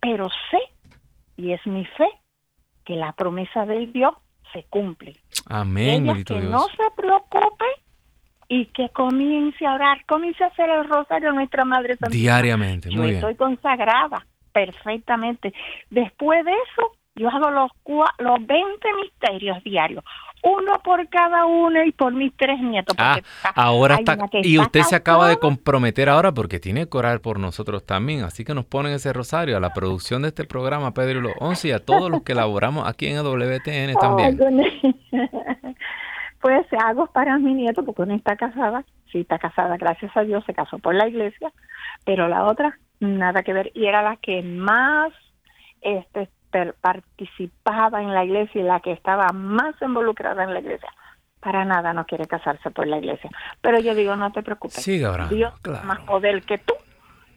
pero 0.00 0.28
sé, 0.50 0.58
y 1.36 1.52
es 1.52 1.66
mi 1.66 1.84
fe, 1.84 2.08
que 2.84 2.94
la 2.94 3.12
promesa 3.12 3.66
de 3.66 3.86
Dios 3.88 4.14
se 4.52 4.64
cumple. 4.64 5.16
Amén, 5.48 6.08
Ella 6.08 6.24
que 6.24 6.40
no 6.40 6.66
se 6.68 6.84
preocupe 6.96 7.64
y 8.48 8.66
que 8.66 8.90
comience 8.90 9.66
a 9.66 9.74
orar, 9.74 10.06
comience 10.06 10.44
a 10.44 10.48
hacer 10.48 10.70
el 10.70 10.88
rosario 10.88 11.30
a 11.30 11.32
nuestra 11.32 11.64
Madre 11.64 11.96
Santa. 11.96 12.14
Diariamente, 12.14 12.90
muy 12.90 12.96
yo 12.96 13.04
estoy 13.14 13.34
consagrada 13.34 14.24
perfectamente. 14.52 15.52
Después 15.90 16.44
de 16.44 16.52
eso, 16.52 16.92
yo 17.16 17.28
hago 17.28 17.50
los, 17.50 17.70
los 18.18 18.46
20 18.46 18.88
misterios 19.02 19.64
diarios. 19.64 20.04
Uno 20.43 20.80
por 20.82 21.09
cada 21.09 21.47
uno 21.47 21.84
y 21.84 21.93
por 21.93 22.12
mis 22.12 22.36
tres 22.36 22.61
nietos. 22.61 22.97
Ah, 22.99 23.20
ahora 23.55 23.97
está, 23.97 24.18
y 24.43 24.59
usted 24.59 24.82
se 24.82 24.97
acaba 24.97 25.28
de 25.28 25.38
comprometer 25.38 26.09
ahora 26.09 26.32
porque 26.32 26.59
tiene 26.59 26.88
que 26.88 26.99
orar 26.99 27.20
por 27.20 27.38
nosotros 27.38 27.86
también, 27.86 28.24
así 28.24 28.45
que 28.45 28.55
nos 28.55 28.64
ponen 28.64 28.93
ese 28.93 29.12
rosario 29.12 29.57
a 29.57 29.61
la 29.61 29.72
producción 29.72 30.22
de 30.22 30.28
este 30.28 30.45
programa, 30.45 30.93
Pedro 30.95 31.20
y 31.20 31.22
los 31.22 31.32
Once, 31.38 31.68
y 31.68 31.72
a 31.72 31.78
todos 31.78 32.11
los 32.11 32.22
que 32.22 32.32
elaboramos 32.32 32.88
aquí 32.88 33.07
en 33.07 33.18
WTN 33.18 33.95
también. 34.01 34.38
pues 36.40 36.66
hago 36.72 37.07
para 37.07 37.38
mi 37.38 37.55
nieto 37.55 37.84
porque 37.84 38.03
uno 38.03 38.14
está 38.14 38.36
casada, 38.36 38.84
sí 39.12 39.20
está 39.20 39.38
casada, 39.38 39.76
gracias 39.76 40.14
a 40.16 40.22
Dios, 40.22 40.45
se 40.45 40.55
casó 40.55 40.78
por 40.78 40.95
la 40.95 41.07
iglesia, 41.07 41.53
pero 42.05 42.28
la 42.28 42.45
otra 42.45 42.78
nada 42.99 43.43
que 43.43 43.53
ver 43.53 43.70
y 43.74 43.86
era 43.86 44.03
la 44.03 44.16
que 44.16 44.43
más 44.43 45.12
este 45.80 46.28
participaba 46.80 48.03
en 48.03 48.12
la 48.12 48.24
iglesia 48.24 48.61
y 48.61 48.64
la 48.64 48.80
que 48.80 48.92
estaba 48.92 49.28
más 49.32 49.74
involucrada 49.80 50.44
en 50.44 50.55
la 50.55 50.61
iglesia. 50.61 50.88
Para 51.40 51.64
nada 51.64 51.92
no 51.92 52.07
quiere 52.07 52.26
casarse 52.26 52.70
por 52.70 52.86
la 52.86 52.98
iglesia. 52.98 53.30
Pero 53.61 53.80
yo 53.80 53.94
digo, 53.94 54.14
no 54.16 54.30
te 54.32 54.42
preocupes. 54.42 54.82
Dios 55.28 55.55
más 55.84 56.00
poder 56.00 56.42
que 56.42 56.59
tú. 56.59 56.74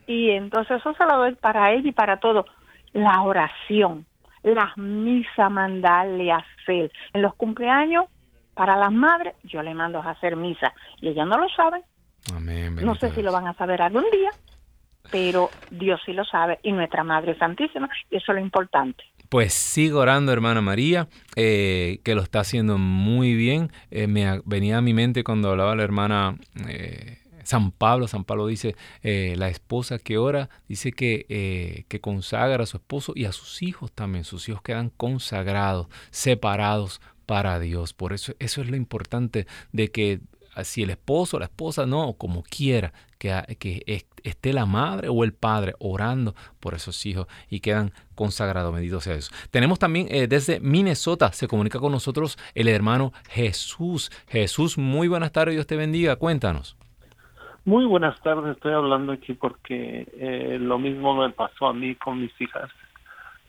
Y 0.08 0.32
entonces 0.32 0.78
eso 0.78 0.94
se 0.94 1.06
lo 1.06 1.18
doy 1.18 1.36
para 1.36 1.72
ella 1.72 1.90
y 1.90 1.92
para 1.92 2.18
todo. 2.18 2.46
La 2.94 3.22
oración, 3.22 4.06
las 4.44 4.78
misas 4.78 5.52
mandarle 5.52 6.32
a 6.32 6.38
hacer. 6.38 6.92
En 7.14 7.22
los 7.22 7.34
cumpleaños, 7.36 8.06
para 8.54 8.78
las 8.78 8.92
madres, 8.92 9.34
yo 9.44 9.64
le 9.64 9.74
mando 9.74 10.00
a 10.00 10.12
hacer 10.12 10.36
misa. 10.36 10.74
Y 11.02 11.10
ellas 11.10 11.28
no 11.28 11.38
lo 11.38 11.50
saben. 11.50 11.82
no 12.84 12.96
sé 12.96 13.12
si 13.12 13.22
lo 13.22 13.32
van 13.32 13.48
a 13.48 13.54
saber 13.54 13.82
algún 13.82 14.06
día, 14.12 14.30
pero 15.12 15.50
Dios 15.70 16.02
sí 16.06 16.14
lo 16.14 16.26
sabe 16.26 16.60
y 16.64 16.72
nuestra 16.72 17.04
Madre 17.04 17.38
Santísima, 17.38 17.90
y 18.10 18.18
eso 18.18 18.32
es 18.32 18.36
lo 18.36 18.42
importante. 18.42 19.04
Pues 19.30 19.54
sigo 19.54 20.00
orando, 20.00 20.32
hermana 20.32 20.62
María, 20.62 21.08
eh, 21.36 22.00
que 22.04 22.16
lo 22.16 22.22
está 22.22 22.42
haciendo 22.42 22.78
muy 22.78 23.34
bien. 23.34 23.72
Eh, 23.90 24.08
me 24.08 24.42
venía 24.46 24.78
a 24.78 24.82
mi 24.82 24.94
mente 24.94 25.24
cuando 25.24 25.50
hablaba 25.50 25.76
la 25.76 25.84
hermana 25.84 26.38
eh, 26.70 27.20
San 27.44 27.72
Pablo. 27.72 28.08
San 28.08 28.24
Pablo 28.24 28.48
dice, 28.48 28.76
la 29.04 29.50
esposa 29.50 30.00
que 30.00 30.18
ora, 30.18 30.50
dice 30.68 30.92
que, 30.92 31.86
que 31.88 32.02
consagra 32.02 32.64
a 32.64 32.68
su 32.68 32.78
esposo 32.78 33.14
y 33.16 33.26
a 33.26 33.32
sus 33.32 33.62
hijos 33.62 33.92
también. 33.92 34.24
Sus 34.24 34.48
hijos 34.48 34.62
quedan 34.62 34.90
consagrados, 34.90 35.88
separados 36.12 37.02
para 37.26 37.60
Dios. 37.60 37.94
Por 37.94 38.14
eso, 38.14 38.36
eso 38.40 38.62
es 38.62 38.70
lo 38.70 38.76
importante 38.76 39.48
de 39.72 39.90
que 39.90 40.22
si 40.64 40.84
el 40.84 40.92
esposo, 40.92 41.40
la 41.40 41.46
esposa, 41.46 41.86
no, 41.86 42.14
como 42.14 42.44
quiera, 42.44 42.94
que, 43.18 43.58
que 43.60 43.84
esté 44.26 44.54
la 44.54 44.66
madre 44.66 45.08
o 45.10 45.24
el 45.24 45.34
padre 45.34 45.74
orando 45.80 46.34
por 46.60 46.74
esos 46.74 47.06
hijos 47.06 47.28
y 47.50 47.60
quedan 47.60 47.92
consagrados, 48.16 48.74
bendito 48.74 49.00
sea 49.00 49.16
eso. 49.16 49.32
Tenemos 49.52 49.80
también 49.80 50.08
eh, 50.10 50.28
desde 50.28 50.60
Minnesota, 50.60 51.32
se 51.32 51.48
comunica 51.48 51.80
con 51.80 51.92
nosotros 51.92 52.38
el 52.54 52.68
hermano 52.68 53.12
Jesús. 53.30 54.12
Jesús, 54.28 54.78
muy 54.78 55.08
buenas 55.08 55.32
tardes, 55.32 55.56
Dios 55.56 55.68
te 55.68 55.76
bendiga, 55.76 56.16
cuéntanos. 56.16 56.78
Muy 57.66 57.86
buenas 57.86 58.20
tardes, 58.22 58.56
estoy 58.56 58.74
hablando 58.74 59.12
aquí 59.12 59.34
porque 59.34 60.08
eh, 60.18 60.58
lo 60.60 60.78
mismo 60.78 61.16
me 61.16 61.32
pasó 61.32 61.68
a 61.68 61.74
mí 61.74 61.96
con 61.96 62.22
mis 62.22 62.40
hijas. 62.40 62.70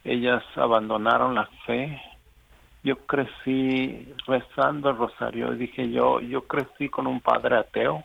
Ellas 0.03 0.43
abandonaron 0.55 1.35
la 1.35 1.47
fe, 1.65 2.01
yo 2.83 2.95
crecí 3.05 4.13
rezando 4.25 4.89
el 4.89 4.97
rosario. 4.97 5.51
Dije 5.51 5.91
yo, 5.91 6.19
yo 6.21 6.47
crecí 6.47 6.89
con 6.89 7.05
un 7.05 7.21
padre 7.21 7.57
ateo 7.57 8.03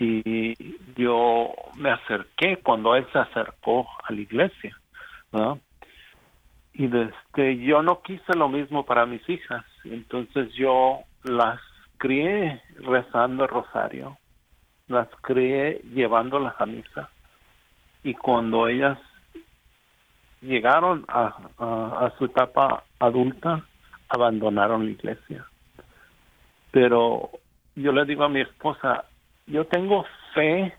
y 0.00 0.54
yo 0.96 1.52
me 1.76 1.90
acerqué 1.90 2.58
cuando 2.62 2.94
él 2.94 3.06
se 3.12 3.18
acercó 3.18 3.86
a 4.04 4.12
la 4.12 4.20
iglesia. 4.20 4.76
Y 6.72 6.86
desde 6.86 7.58
yo 7.58 7.82
no 7.82 8.02
quise 8.02 8.36
lo 8.36 8.48
mismo 8.48 8.84
para 8.86 9.06
mis 9.06 9.28
hijas, 9.28 9.64
entonces 9.84 10.52
yo 10.54 11.00
las 11.24 11.60
crié 11.96 12.62
rezando 12.78 13.42
el 13.42 13.48
rosario, 13.48 14.16
las 14.86 15.08
crié 15.22 15.80
llevándolas 15.92 16.54
a 16.60 16.66
misa 16.66 17.10
y 18.04 18.14
cuando 18.14 18.68
ellas 18.68 18.98
llegaron 20.40 21.04
a 21.08 22.12
su 22.16 22.26
etapa 22.26 22.84
adulta, 23.00 23.64
abandonaron 24.08 24.84
la 24.84 24.92
iglesia. 24.92 25.44
Pero 26.70 27.30
yo 27.74 27.92
le 27.92 28.04
digo 28.04 28.24
a 28.24 28.28
mi 28.28 28.40
esposa, 28.40 29.04
yo 29.48 29.66
tengo 29.66 30.04
fe 30.34 30.74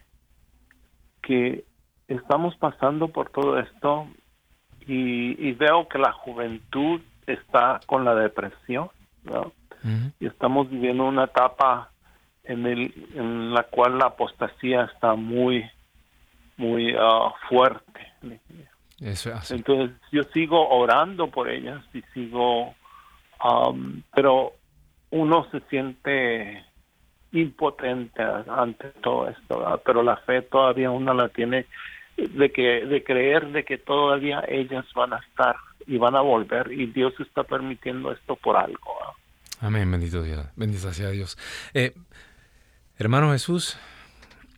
que 1.22 1.64
estamos 2.08 2.56
pasando 2.56 3.10
por 3.10 3.30
todo 3.30 3.60
esto 3.60 4.08
y, 4.88 5.52
veo 5.54 5.88
que 5.88 6.00
la 6.00 6.12
juventud 6.14 7.02
está 7.28 7.80
con 7.86 8.06
la 8.06 8.16
depresión, 8.16 8.90
Y 10.20 10.26
estamos 10.26 10.70
viviendo 10.70 11.06
una 11.06 11.26
etapa 11.26 11.92
en, 12.44 12.66
el, 12.66 12.94
en 13.14 13.54
la 13.54 13.64
cual 13.64 14.00
la 14.00 14.08
apostasía 14.08 14.86
está 14.86 15.14
muy, 15.14 15.70
muy 16.58 16.96
uh, 16.96 17.32
fuerte. 17.48 18.12
Entonces 19.00 19.92
yo 20.12 20.24
sigo 20.34 20.68
orando 20.70 21.28
por 21.28 21.50
ellas 21.50 21.84
y 21.94 22.02
sigo 22.14 22.74
Um, 23.44 24.04
pero 24.14 24.54
uno 25.12 25.48
se 25.52 25.62
siente 25.70 26.66
impotente 27.32 28.22
ante 28.48 28.90
todo 29.02 29.30
esto, 29.30 29.82
pero 29.86 30.04
la 30.04 30.18
fe 30.18 30.42
todavía 30.42 30.92
uno 30.92 31.14
la 31.14 31.30
tiene 31.30 31.66
de 32.18 32.52
que 32.52 32.86
de 32.86 33.04
creer 33.04 33.52
de 33.52 33.64
que 33.64 33.78
todavía 33.78 34.44
ellas 34.48 34.86
van 34.96 35.14
a 35.14 35.18
estar 35.18 35.56
y 35.88 35.98
van 35.98 36.16
a 36.16 36.22
volver 36.22 36.72
y 36.72 36.88
Dios 36.88 37.14
está 37.20 37.44
permitiendo 37.44 38.12
esto 38.12 38.36
por 38.36 38.58
algo. 38.58 38.92
Amén, 39.62 39.90
bendito 39.90 40.24
Dios, 40.24 40.46
bendito 40.56 40.92
sea 40.94 41.10
Dios. 41.10 41.38
Eh, 41.74 41.94
hermano 42.98 43.32
Jesús, 43.32 43.78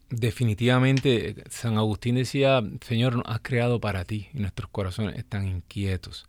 definitivamente 0.10 1.36
San 1.50 1.78
Agustín 1.78 2.16
decía, 2.16 2.62
Señor, 2.82 3.16
nos 3.16 3.26
has 3.28 3.42
creado 3.42 3.80
para 3.80 4.06
ti 4.06 4.30
y 4.34 4.40
nuestros 4.40 4.70
corazones 4.70 5.18
están 5.18 5.48
inquietos 5.48 6.28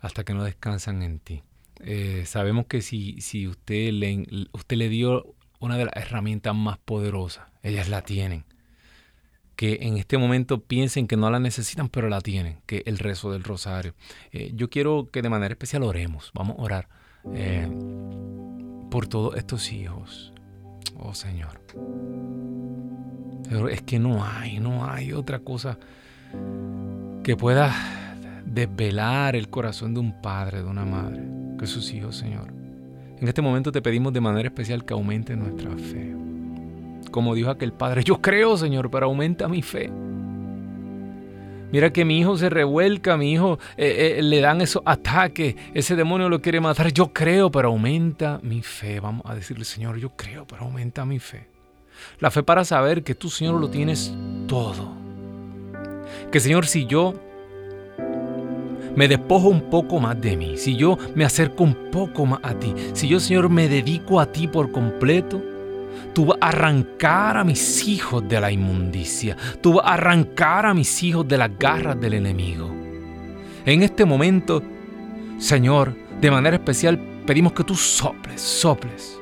hasta 0.00 0.24
que 0.24 0.34
no 0.34 0.44
descansan 0.44 1.02
en 1.02 1.18
ti. 1.18 1.42
Eh, 1.82 2.24
sabemos 2.26 2.66
que 2.66 2.82
si, 2.82 3.20
si 3.20 3.48
usted, 3.48 3.92
le, 3.92 4.26
usted 4.52 4.76
le 4.76 4.88
dio 4.88 5.34
una 5.60 5.76
de 5.76 5.84
las 5.84 5.96
herramientas 5.96 6.54
más 6.54 6.78
poderosas, 6.78 7.46
ellas 7.62 7.88
la 7.88 8.02
tienen. 8.02 8.44
Que 9.54 9.80
en 9.82 9.98
este 9.98 10.16
momento 10.16 10.62
piensen 10.62 11.06
que 11.06 11.18
no 11.18 11.30
la 11.30 11.38
necesitan, 11.38 11.90
pero 11.90 12.08
la 12.08 12.22
tienen, 12.22 12.60
que 12.64 12.82
el 12.86 12.98
rezo 12.98 13.30
del 13.30 13.44
rosario. 13.44 13.94
Eh, 14.32 14.52
yo 14.54 14.70
quiero 14.70 15.10
que 15.12 15.20
de 15.20 15.28
manera 15.28 15.52
especial 15.52 15.82
oremos, 15.82 16.30
vamos 16.34 16.58
a 16.58 16.62
orar 16.62 16.88
eh, 17.34 17.68
por 18.90 19.06
todos 19.06 19.36
estos 19.36 19.70
hijos. 19.70 20.32
Oh 20.98 21.14
Señor. 21.14 21.60
Pero 23.48 23.68
es 23.68 23.82
que 23.82 23.98
no 23.98 24.24
hay, 24.24 24.60
no 24.60 24.86
hay 24.88 25.12
otra 25.12 25.40
cosa 25.40 25.78
que 27.22 27.36
pueda 27.36 27.74
desvelar 28.46 29.36
el 29.36 29.50
corazón 29.50 29.92
de 29.92 30.00
un 30.00 30.22
padre, 30.22 30.62
de 30.62 30.68
una 30.68 30.86
madre, 30.86 31.22
que 31.58 31.66
sus 31.66 31.92
hijos, 31.92 32.16
Señor. 32.16 32.59
En 33.20 33.28
este 33.28 33.42
momento 33.42 33.70
te 33.70 33.82
pedimos 33.82 34.14
de 34.14 34.20
manera 34.20 34.48
especial 34.48 34.84
que 34.84 34.94
aumente 34.94 35.36
nuestra 35.36 35.70
fe. 35.76 36.14
Como 37.10 37.34
dijo 37.34 37.50
aquel 37.50 37.72
padre, 37.72 38.02
yo 38.02 38.20
creo, 38.22 38.56
Señor, 38.56 38.90
pero 38.90 39.06
aumenta 39.06 39.46
mi 39.46 39.60
fe. 39.60 39.90
Mira 41.70 41.92
que 41.92 42.04
mi 42.04 42.18
hijo 42.18 42.36
se 42.36 42.48
revuelca, 42.48 43.16
mi 43.16 43.32
hijo 43.32 43.58
eh, 43.76 44.16
eh, 44.18 44.22
le 44.22 44.40
dan 44.40 44.60
esos 44.60 44.82
ataques, 44.86 45.54
ese 45.74 45.96
demonio 45.96 46.28
lo 46.28 46.40
quiere 46.40 46.60
matar. 46.60 46.92
Yo 46.92 47.12
creo, 47.12 47.50
pero 47.50 47.68
aumenta 47.68 48.40
mi 48.42 48.62
fe. 48.62 49.00
Vamos 49.00 49.24
a 49.26 49.34
decirle, 49.34 49.64
Señor, 49.64 49.98
yo 49.98 50.10
creo, 50.16 50.46
pero 50.46 50.62
aumenta 50.62 51.04
mi 51.04 51.18
fe. 51.18 51.46
La 52.18 52.30
fe 52.30 52.42
para 52.42 52.64
saber 52.64 53.02
que 53.02 53.14
tú, 53.14 53.28
Señor, 53.28 53.60
lo 53.60 53.68
tienes 53.68 54.14
todo. 54.48 54.96
Que, 56.32 56.40
Señor, 56.40 56.66
si 56.66 56.86
yo 56.86 57.14
me 59.00 59.08
despojo 59.08 59.48
un 59.48 59.62
poco 59.70 59.98
más 59.98 60.20
de 60.20 60.36
mí, 60.36 60.58
si 60.58 60.76
yo 60.76 60.98
me 61.14 61.24
acerco 61.24 61.64
un 61.64 61.90
poco 61.90 62.26
más 62.26 62.40
a 62.42 62.52
ti, 62.52 62.74
si 62.92 63.08
yo, 63.08 63.18
Señor, 63.18 63.48
me 63.48 63.66
dedico 63.66 64.20
a 64.20 64.26
ti 64.26 64.46
por 64.46 64.70
completo, 64.72 65.42
tú 66.12 66.26
vas 66.26 66.36
a 66.42 66.48
arrancar 66.48 67.38
a 67.38 67.44
mis 67.44 67.88
hijos 67.88 68.28
de 68.28 68.38
la 68.38 68.52
inmundicia, 68.52 69.38
tú 69.62 69.72
vas 69.72 69.86
a 69.86 69.94
arrancar 69.94 70.66
a 70.66 70.74
mis 70.74 71.02
hijos 71.02 71.26
de 71.26 71.38
las 71.38 71.58
garras 71.58 71.98
del 71.98 72.12
enemigo. 72.12 72.70
En 73.64 73.82
este 73.82 74.04
momento, 74.04 74.62
Señor, 75.38 75.96
de 76.20 76.30
manera 76.30 76.56
especial, 76.56 77.00
pedimos 77.26 77.54
que 77.54 77.64
tú 77.64 77.76
soples, 77.76 78.38
soples. 78.38 79.19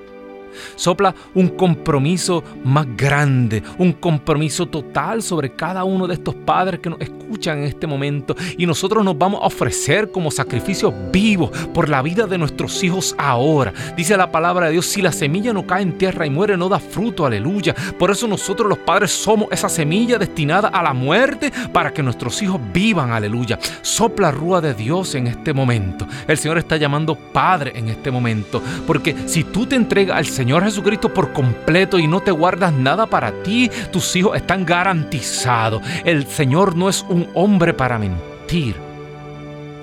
Sopla 0.76 1.14
un 1.34 1.48
compromiso 1.48 2.42
más 2.64 2.86
grande, 2.96 3.62
un 3.78 3.92
compromiso 3.92 4.66
total 4.66 5.22
sobre 5.22 5.54
cada 5.54 5.84
uno 5.84 6.06
de 6.06 6.14
estos 6.14 6.34
padres 6.34 6.80
que 6.80 6.90
nos 6.90 7.00
escuchan 7.00 7.58
en 7.58 7.64
este 7.64 7.86
momento. 7.86 8.34
Y 8.56 8.66
nosotros 8.66 9.04
nos 9.04 9.16
vamos 9.16 9.40
a 9.42 9.46
ofrecer 9.46 10.10
como 10.10 10.30
sacrificio 10.30 10.92
vivo 11.12 11.50
por 11.72 11.88
la 11.88 12.02
vida 12.02 12.26
de 12.26 12.38
nuestros 12.38 12.82
hijos 12.82 13.14
ahora. 13.18 13.72
Dice 13.96 14.16
la 14.16 14.30
palabra 14.30 14.66
de 14.66 14.72
Dios, 14.72 14.86
si 14.86 15.02
la 15.02 15.12
semilla 15.12 15.52
no 15.52 15.66
cae 15.66 15.82
en 15.82 15.98
tierra 15.98 16.26
y 16.26 16.30
muere, 16.30 16.56
no 16.56 16.68
da 16.68 16.78
fruto, 16.78 17.26
aleluya. 17.26 17.74
Por 17.98 18.10
eso 18.10 18.26
nosotros 18.26 18.68
los 18.68 18.78
padres 18.78 19.10
somos 19.10 19.48
esa 19.50 19.68
semilla 19.68 20.18
destinada 20.18 20.68
a 20.68 20.82
la 20.82 20.92
muerte 20.92 21.52
para 21.72 21.92
que 21.92 22.02
nuestros 22.02 22.40
hijos 22.42 22.60
vivan, 22.72 23.12
aleluya. 23.12 23.58
Sopla 23.82 24.30
rúa 24.30 24.60
de 24.60 24.74
Dios 24.74 25.14
en 25.14 25.26
este 25.26 25.52
momento. 25.52 26.06
El 26.26 26.38
Señor 26.38 26.58
está 26.58 26.76
llamando 26.76 27.14
Padre 27.14 27.72
en 27.74 27.88
este 27.88 28.10
momento. 28.10 28.62
Porque 28.86 29.14
si 29.26 29.44
tú 29.44 29.66
te 29.66 29.76
entregas 29.76 30.16
al 30.16 30.26
Señor 30.26 30.47
Jesucristo 30.56 31.12
por 31.12 31.32
completo 31.32 31.98
y 31.98 32.06
no 32.06 32.20
te 32.20 32.30
guardas 32.30 32.72
nada 32.72 33.06
para 33.06 33.30
ti, 33.42 33.70
tus 33.92 34.16
hijos 34.16 34.36
están 34.36 34.64
garantizados. 34.64 35.82
El 36.04 36.26
Señor 36.26 36.74
no 36.74 36.88
es 36.88 37.04
un 37.08 37.28
hombre 37.34 37.74
para 37.74 37.98
mentir. 37.98 38.74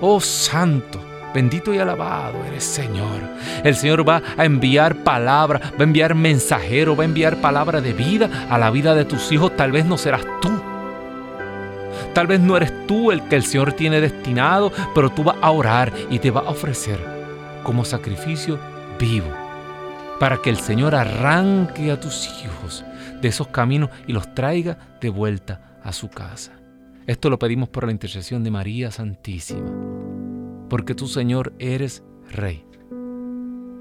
Oh 0.01 0.19
Santo. 0.19 0.99
Bendito 1.33 1.73
y 1.73 1.79
alabado 1.79 2.43
eres 2.45 2.63
Señor. 2.63 3.21
El 3.63 3.75
Señor 3.75 4.07
va 4.07 4.21
a 4.37 4.45
enviar 4.45 4.95
palabra, 5.03 5.59
va 5.73 5.81
a 5.81 5.83
enviar 5.83 6.15
mensajero, 6.15 6.95
va 6.95 7.03
a 7.03 7.05
enviar 7.05 7.41
palabra 7.41 7.81
de 7.81 7.93
vida 7.93 8.47
a 8.49 8.57
la 8.57 8.71
vida 8.71 8.95
de 8.95 9.05
tus 9.05 9.31
hijos. 9.31 9.55
Tal 9.55 9.71
vez 9.71 9.85
no 9.85 9.97
serás 9.97 10.25
tú. 10.41 10.49
Tal 12.13 12.27
vez 12.27 12.39
no 12.39 12.55
eres 12.55 12.87
tú 12.87 13.11
el 13.11 13.21
que 13.27 13.35
el 13.35 13.43
Señor 13.43 13.73
tiene 13.73 13.99
destinado, 13.99 14.71
pero 14.95 15.09
tú 15.09 15.25
vas 15.25 15.35
a 15.41 15.51
orar 15.51 15.91
y 16.09 16.19
te 16.19 16.31
va 16.31 16.41
a 16.41 16.49
ofrecer 16.49 16.99
como 17.63 17.83
sacrificio 17.83 18.57
vivo 18.97 19.44
para 20.19 20.41
que 20.41 20.49
el 20.49 20.57
Señor 20.57 20.95
arranque 20.95 21.91
a 21.91 21.99
tus 21.99 22.27
hijos 22.43 22.85
de 23.21 23.27
esos 23.27 23.47
caminos 23.47 23.89
y 24.07 24.13
los 24.13 24.33
traiga 24.33 24.77
de 25.01 25.09
vuelta 25.09 25.79
a 25.83 25.91
su 25.91 26.09
casa. 26.09 26.53
Esto 27.07 27.29
lo 27.29 27.37
pedimos 27.37 27.69
por 27.69 27.85
la 27.85 27.91
intercesión 27.91 28.43
de 28.43 28.51
María 28.51 28.91
Santísima, 28.91 29.69
porque 30.69 30.95
tú 30.95 31.07
Señor 31.07 31.53
eres 31.59 32.03
Rey. 32.31 32.65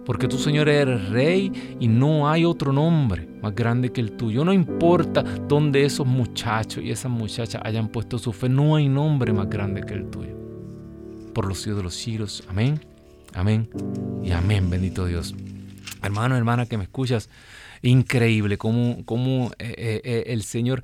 Porque 0.05 0.29
tú 0.29 0.37
Señor 0.37 0.69
eres 0.69 1.09
Rey 1.09 1.77
y 1.81 1.89
no 1.89 2.29
hay 2.29 2.45
otro 2.45 2.73
nombre 2.73 3.27
más 3.41 3.55
grande 3.55 3.91
que 3.91 4.03
el 4.03 4.13
tuyo. 4.13 4.45
No 4.45 4.53
importa 4.53 5.23
dónde 5.23 5.87
esos 5.87 6.07
muchachos 6.07 6.85
y 6.85 6.91
esas 6.91 7.11
muchachas 7.11 7.63
hayan 7.65 7.89
puesto 7.89 8.19
su 8.19 8.35
fe, 8.35 8.51
no 8.51 8.77
hay 8.77 8.87
nombre 8.87 9.33
más 9.33 9.49
grande 9.49 9.81
que 9.81 9.95
el 9.95 10.11
tuyo. 10.11 10.37
Por 11.33 11.47
los 11.47 11.61
siglos 11.61 11.79
de 11.79 11.83
los 11.85 11.95
siglos. 11.95 12.45
Amén, 12.51 12.79
amén 13.33 13.71
y 14.23 14.33
amén, 14.33 14.69
bendito 14.69 15.07
Dios. 15.07 15.35
Hermano, 16.05 16.37
hermana 16.37 16.67
que 16.67 16.77
me 16.77 16.85
escuchas, 16.85 17.31
increíble 17.83 18.59
cómo, 18.59 19.05
cómo 19.05 19.51
eh, 19.59 19.75
eh, 19.79 20.01
eh, 20.05 20.25
el 20.29 20.43
Señor, 20.43 20.83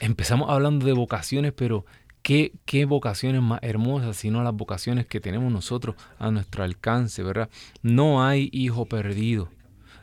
empezamos 0.00 0.50
hablando 0.50 0.86
de 0.86 0.92
vocaciones, 0.92 1.52
pero 1.52 1.86
qué, 2.22 2.52
qué 2.64 2.84
vocaciones 2.86 3.40
más 3.40 3.60
hermosas, 3.62 4.16
sino 4.16 4.42
las 4.42 4.54
vocaciones 4.54 5.06
que 5.06 5.20
tenemos 5.20 5.52
nosotros 5.52 5.96
a 6.18 6.30
nuestro 6.30 6.64
alcance, 6.64 7.22
¿verdad? 7.22 7.48
No 7.82 8.24
hay 8.24 8.48
hijo 8.52 8.86
perdido. 8.86 9.48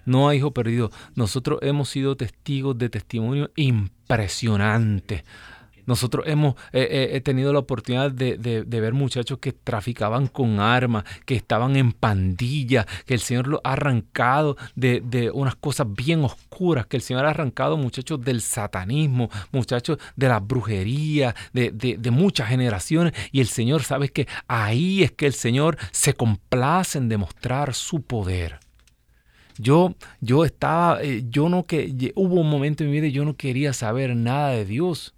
No 0.05 0.27
hay 0.27 0.37
hijo 0.39 0.51
perdido. 0.51 0.91
Nosotros 1.15 1.59
hemos 1.61 1.89
sido 1.89 2.17
testigos 2.17 2.77
de 2.77 2.89
testimonios 2.89 3.49
impresionantes 3.55 5.23
nosotros 5.85 6.25
hemos 6.27 6.55
eh, 6.71 7.11
eh, 7.13 7.21
tenido 7.21 7.53
la 7.53 7.59
oportunidad 7.59 8.11
de, 8.11 8.37
ver 8.67 8.93
muchachos 8.93 9.39
que 9.39 9.51
traficaban 9.51 10.27
con 10.27 10.59
armas, 10.59 11.03
que 11.25 11.35
estaban 11.35 11.75
en 11.75 11.91
pandillas, 11.91 12.85
que 13.05 13.13
el 13.13 13.19
Señor 13.19 13.47
los 13.47 13.61
ha 13.63 13.73
arrancado 13.73 14.57
de, 14.75 15.31
unas 15.33 15.55
cosas 15.55 15.87
bien 15.89 16.23
oscuras, 16.23 16.85
que 16.85 16.97
el 16.97 17.03
Señor 17.03 17.25
ha 17.25 17.29
arrancado 17.29 17.77
muchachos 17.77 18.21
del 18.21 18.41
satanismo, 18.41 19.29
muchachos 19.51 19.97
de 20.15 20.27
la 20.27 20.39
brujería, 20.39 21.35
de, 21.53 22.11
muchas 22.11 22.49
generaciones. 22.49 23.13
Y 23.31 23.39
el 23.39 23.47
Señor, 23.47 23.83
sabes 23.83 24.11
que 24.11 24.27
ahí 24.47 25.03
es 25.03 25.11
que 25.11 25.25
el 25.25 25.33
Señor 25.33 25.77
se 25.91 26.13
complace 26.13 26.97
en 26.97 27.09
demostrar 27.09 27.73
su 27.73 28.01
poder. 28.01 28.59
Yo, 29.57 29.95
yo 30.19 30.45
estaba, 30.45 31.01
eh, 31.03 31.23
yo 31.29 31.49
no 31.49 31.63
que 31.65 32.11
hubo 32.15 32.41
un 32.41 32.49
momento 32.49 32.83
en 32.83 32.89
mi 32.89 32.97
vida 32.97 33.07
y 33.07 33.11
yo 33.11 33.25
no 33.25 33.35
quería 33.35 33.73
saber 33.73 34.15
nada 34.15 34.49
de 34.49 34.65
Dios. 34.65 35.13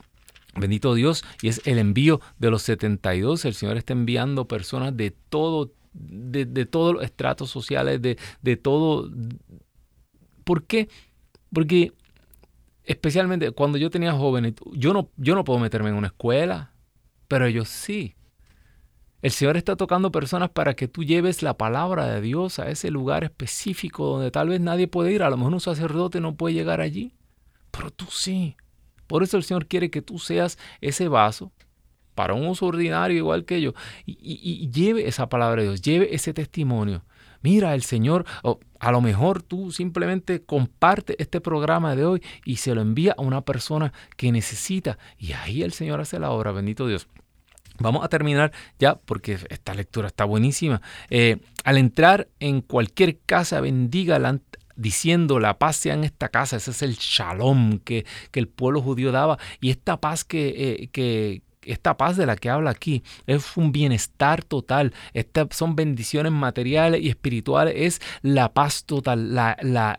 Bendito 0.56 0.94
Dios, 0.94 1.24
y 1.42 1.48
es 1.48 1.60
el 1.66 1.78
envío 1.78 2.20
de 2.38 2.50
los 2.50 2.62
72. 2.62 3.44
El 3.44 3.54
Señor 3.54 3.76
está 3.76 3.92
enviando 3.92 4.48
personas 4.48 4.96
de 4.96 5.10
todo, 5.10 5.72
de, 5.92 6.46
todos 6.66 6.94
los 6.94 7.04
estratos 7.04 7.50
sociales, 7.50 8.00
de, 8.02 8.18
de 8.42 8.56
todo. 8.56 9.10
¿Por 10.44 10.64
qué? 10.64 10.88
Porque 11.52 11.92
especialmente 12.88 13.52
cuando 13.52 13.76
yo 13.76 13.90
tenía 13.90 14.12
jóvenes, 14.12 14.54
yo 14.72 14.94
no, 14.94 15.10
yo 15.18 15.34
no 15.34 15.44
puedo 15.44 15.58
meterme 15.58 15.90
en 15.90 15.94
una 15.94 16.08
escuela, 16.08 16.72
pero 17.28 17.44
ellos 17.44 17.68
sí. 17.68 18.16
El 19.20 19.30
Señor 19.30 19.58
está 19.58 19.76
tocando 19.76 20.10
personas 20.10 20.48
para 20.48 20.74
que 20.74 20.88
tú 20.88 21.04
lleves 21.04 21.42
la 21.42 21.58
palabra 21.58 22.06
de 22.06 22.22
Dios 22.22 22.58
a 22.58 22.70
ese 22.70 22.90
lugar 22.90 23.24
específico 23.24 24.06
donde 24.06 24.30
tal 24.30 24.48
vez 24.48 24.60
nadie 24.60 24.88
puede 24.88 25.12
ir. 25.12 25.22
A 25.22 25.28
lo 25.28 25.36
mejor 25.36 25.52
un 25.52 25.60
sacerdote 25.60 26.20
no 26.20 26.34
puede 26.36 26.54
llegar 26.54 26.80
allí, 26.80 27.12
pero 27.70 27.90
tú 27.90 28.06
sí. 28.10 28.56
Por 29.06 29.22
eso 29.22 29.36
el 29.36 29.42
Señor 29.42 29.66
quiere 29.66 29.90
que 29.90 30.00
tú 30.00 30.18
seas 30.18 30.58
ese 30.80 31.08
vaso 31.08 31.52
para 32.14 32.32
un 32.32 32.46
uso 32.46 32.66
ordinario 32.66 33.18
igual 33.18 33.44
que 33.44 33.60
yo 33.60 33.74
y, 34.06 34.18
y 34.22 34.70
lleve 34.70 35.06
esa 35.06 35.28
palabra 35.28 35.62
de 35.62 35.68
Dios, 35.68 35.82
lleve 35.82 36.14
ese 36.14 36.32
testimonio 36.32 37.04
mira, 37.42 37.74
el 37.74 37.82
Señor, 37.82 38.24
o 38.42 38.60
a 38.80 38.92
lo 38.92 39.00
mejor 39.00 39.42
tú 39.42 39.72
simplemente 39.72 40.42
comparte 40.42 41.16
este 41.18 41.40
programa 41.40 41.96
de 41.96 42.04
hoy 42.04 42.22
y 42.44 42.56
se 42.56 42.74
lo 42.74 42.80
envía 42.80 43.14
a 43.16 43.22
una 43.22 43.42
persona 43.42 43.92
que 44.16 44.32
necesita. 44.32 44.98
Y 45.18 45.32
ahí 45.32 45.62
el 45.62 45.72
Señor 45.72 46.00
hace 46.00 46.18
la 46.18 46.30
obra, 46.30 46.52
bendito 46.52 46.86
Dios. 46.86 47.08
Vamos 47.80 48.04
a 48.04 48.08
terminar 48.08 48.52
ya 48.78 48.96
porque 48.96 49.38
esta 49.50 49.74
lectura 49.74 50.08
está 50.08 50.24
buenísima. 50.24 50.82
Eh, 51.10 51.38
al 51.64 51.78
entrar 51.78 52.28
en 52.40 52.60
cualquier 52.60 53.18
casa, 53.20 53.60
bendiga 53.60 54.18
diciendo 54.74 55.38
la 55.38 55.58
paz 55.58 55.76
sea 55.76 55.94
en 55.94 56.04
esta 56.04 56.28
casa. 56.28 56.56
Ese 56.56 56.72
es 56.72 56.82
el 56.82 56.94
shalom 56.94 57.78
que, 57.78 58.04
que 58.30 58.40
el 58.40 58.48
pueblo 58.48 58.82
judío 58.82 59.12
daba. 59.12 59.38
Y 59.60 59.70
esta 59.70 60.00
paz 60.00 60.24
que, 60.24 60.48
eh, 60.48 60.88
que, 60.88 61.42
esta 61.72 61.96
paz 61.96 62.16
de 62.16 62.26
la 62.26 62.36
que 62.36 62.50
habla 62.50 62.70
aquí 62.70 63.02
es 63.26 63.56
un 63.56 63.72
bienestar 63.72 64.42
total. 64.44 64.92
Estas 65.12 65.48
son 65.50 65.76
bendiciones 65.76 66.32
materiales 66.32 67.00
y 67.00 67.08
espirituales. 67.08 67.74
Es 67.76 68.00
la 68.22 68.52
paz 68.52 68.84
total, 68.84 69.36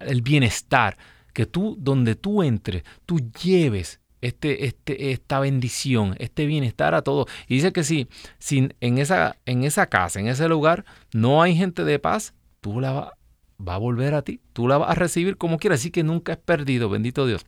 el 0.01 0.21
bienestar. 0.21 0.97
Que 1.33 1.45
tú, 1.45 1.77
donde 1.79 2.15
tú 2.15 2.43
entres, 2.43 2.83
tú 3.05 3.19
lleves 3.41 3.99
este, 4.21 4.65
este, 4.65 5.11
esta 5.11 5.39
bendición, 5.39 6.15
este 6.19 6.45
bienestar 6.45 6.95
a 6.95 7.01
todos. 7.01 7.27
Y 7.47 7.55
dice 7.55 7.71
que 7.71 7.83
si, 7.83 8.07
en, 8.81 8.97
esa, 8.97 9.35
casa, 9.87 10.19
en 10.19 10.27
ese 10.27 10.49
lugar, 10.49 10.85
no 11.13 11.41
hay 11.41 11.55
gente 11.55 11.83
de 11.83 11.99
paz, 11.99 12.33
tú 12.61 12.79
la 12.79 12.91
va, 12.91 13.13
va 13.65 13.75
a 13.75 13.77
volver 13.77 14.15
a 14.15 14.21
ti. 14.23 14.41
Tú 14.53 14.67
la 14.67 14.77
vas 14.77 14.89
a 14.89 14.95
recibir 14.95 15.37
como 15.37 15.57
quieras. 15.57 15.79
Así 15.79 15.91
que 15.91 16.03
nunca 16.03 16.33
es 16.33 16.39
perdido, 16.39 16.89
bendito 16.89 17.25
Dios. 17.25 17.45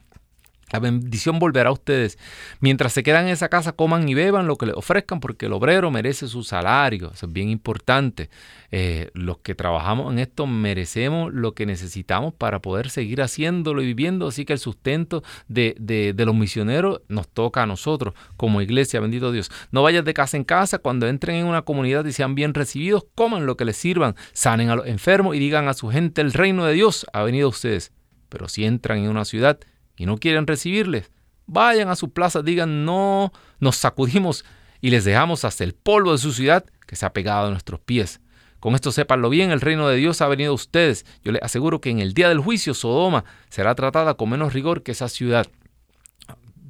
La 0.72 0.80
bendición 0.80 1.38
volverá 1.38 1.70
a 1.70 1.74
ustedes. 1.74 2.18
Mientras 2.60 2.94
se 2.94 3.04
quedan 3.04 3.26
en 3.26 3.34
esa 3.34 3.50
casa, 3.50 3.74
coman 3.74 4.08
y 4.08 4.14
beban 4.14 4.48
lo 4.48 4.56
que 4.56 4.68
les 4.68 4.76
ofrezcan, 4.76 5.20
porque 5.20 5.48
el 5.48 5.54
obrero 5.54 5.92
merece 5.92 6.28
su 6.28 6.44
salario. 6.44 7.12
Eso 7.14 7.26
es 7.26 7.34
bien 7.34 7.50
importante. 7.50 8.30
Eh, 8.72 9.12
los 9.14 9.40
que 9.40 9.54
trabajamos 9.54 10.12
en 10.14 10.20
esto 10.20 10.48
merecemos 10.48 11.34
lo 11.34 11.54
que 11.54 11.66
necesitamos 11.66 12.34
para 12.34 12.62
poder 12.62 12.90
seguir 12.90 13.22
haciéndolo 13.22 13.82
y 13.82 13.88
viviendo. 13.88 14.28
Así 14.28 14.46
que 14.46 14.54
el 14.54 14.60
sustento 14.60 15.24
de, 15.50 15.76
de, 15.78 16.26
los 16.26 16.36
misioneros 16.36 17.02
nos 17.10 17.28
toca 17.28 17.64
a 17.64 17.66
nosotros 17.66 18.14
como 18.38 18.62
iglesia, 18.62 19.02
bendito 19.02 19.32
Dios. 19.32 19.52
No 19.72 19.84
vayas 19.84 20.06
de 20.06 20.14
casa 20.14 20.38
en 20.38 20.46
casa. 20.46 20.80
Cuando 20.80 21.08
entren 21.08 21.36
en 21.36 21.48
una 21.48 21.64
comunidad 21.64 22.06
y 22.06 22.14
sean 22.14 22.34
bien 22.34 22.54
recibidos, 22.54 23.06
coman 23.14 23.46
lo 23.46 23.58
que 23.58 23.66
les 23.66 23.76
sirvan, 23.76 24.16
sanen 24.32 24.70
a 24.70 24.76
los 24.76 24.88
enfermos 24.88 25.36
y 25.36 25.40
digan 25.40 25.68
a 25.68 25.74
su 25.74 25.90
gente, 25.90 26.22
el 26.22 26.32
reino 26.32 26.66
de 26.66 26.74
Dios 26.74 27.06
ha 27.12 27.24
venido 27.24 27.48
a 27.48 27.50
ustedes. 27.50 27.92
Pero 28.30 28.48
si 28.48 28.64
entran 28.64 29.00
en 29.00 29.10
una 29.10 29.26
ciudad, 29.26 29.60
y 30.02 30.08
no 30.08 30.18
quieren 30.18 30.48
recibirles, 30.48 31.12
vayan 31.46 31.90
a 31.90 31.96
su 31.96 32.10
plaza, 32.10 32.42
digan 32.42 32.86
no, 32.86 33.32
nos 33.60 33.76
sacudimos 33.76 34.44
y 34.82 34.90
les 34.90 35.06
dejamos 35.06 35.46
hasta 35.46 35.64
el 35.64 35.76
polvo 35.76 36.14
de 36.14 36.18
su 36.18 36.34
ciudad 36.34 36.66
que 36.88 36.96
se 36.96 37.06
ha 37.06 37.14
pegado 37.14 37.48
a 37.48 37.50
nuestros 37.52 37.80
pies. 37.80 38.20
Con 38.60 38.74
esto 38.74 38.92
sépanlo 38.92 39.30
bien, 39.30 39.52
el 39.52 39.62
reino 39.62 39.88
de 39.88 39.98
Dios 39.98 40.20
ha 40.22 40.28
venido 40.28 40.54
a 40.54 40.56
ustedes. 40.56 41.06
Yo 41.24 41.32
les 41.32 41.44
aseguro 41.44 41.82
que 41.82 41.92
en 41.92 42.00
el 42.00 42.16
día 42.16 42.30
del 42.30 42.40
juicio 42.40 42.74
Sodoma 42.74 43.26
será 43.50 43.76
tratada 43.76 44.16
con 44.16 44.32
menos 44.32 44.54
rigor 44.54 44.82
que 44.82 44.92
esa 44.92 45.08
ciudad. 45.08 45.46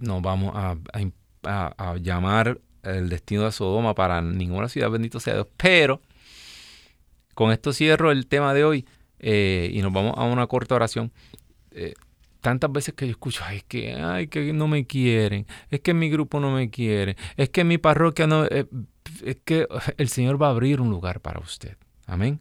No 0.01 0.19
vamos 0.19 0.51
a, 0.53 0.75
llamar 2.01 2.59
el 2.83 3.07
destino 3.07 3.45
de 3.45 3.53
Sodoma 3.53 3.95
para 3.95 4.21
ninguna 4.21 4.67
ciudad, 4.67 4.89
bendito 4.89 5.21
sea 5.21 5.35
Dios. 5.35 5.47
Pero 5.55 6.01
con 7.33 7.53
esto 7.53 7.71
cierro 7.71 8.11
el 8.11 8.27
tema 8.27 8.53
de 8.53 8.65
hoy 8.65 8.85
eh, 9.19 9.71
y 9.73 9.81
nos 9.81 9.93
vamos 9.93 10.15
a 10.17 10.23
una 10.23 10.47
corta 10.47 10.75
oración. 10.75 11.13
Eh, 11.71 11.93
tantas 12.41 12.71
veces 12.71 12.93
que 12.95 13.05
yo 13.05 13.11
escucho, 13.11 13.43
ay, 13.45 13.61
que, 13.67 13.93
ay, 13.93 14.27
que 14.27 14.51
no 14.51 14.67
me 14.67 14.85
quieren, 14.85 15.47
es 15.69 15.79
que 15.79 15.93
mi 15.93 16.09
grupo 16.09 16.39
no 16.39 16.51
me 16.51 16.69
quiere, 16.69 17.15
es 17.37 17.49
que 17.49 17.63
mi 17.63 17.77
parroquia 17.77 18.27
no, 18.27 18.45
eh, 18.45 18.65
es 19.23 19.37
que 19.45 19.67
el 19.97 20.09
Señor 20.09 20.41
va 20.41 20.47
a 20.47 20.51
abrir 20.51 20.81
un 20.81 20.89
lugar 20.89 21.21
para 21.21 21.39
usted. 21.39 21.77
Amén. 22.07 22.39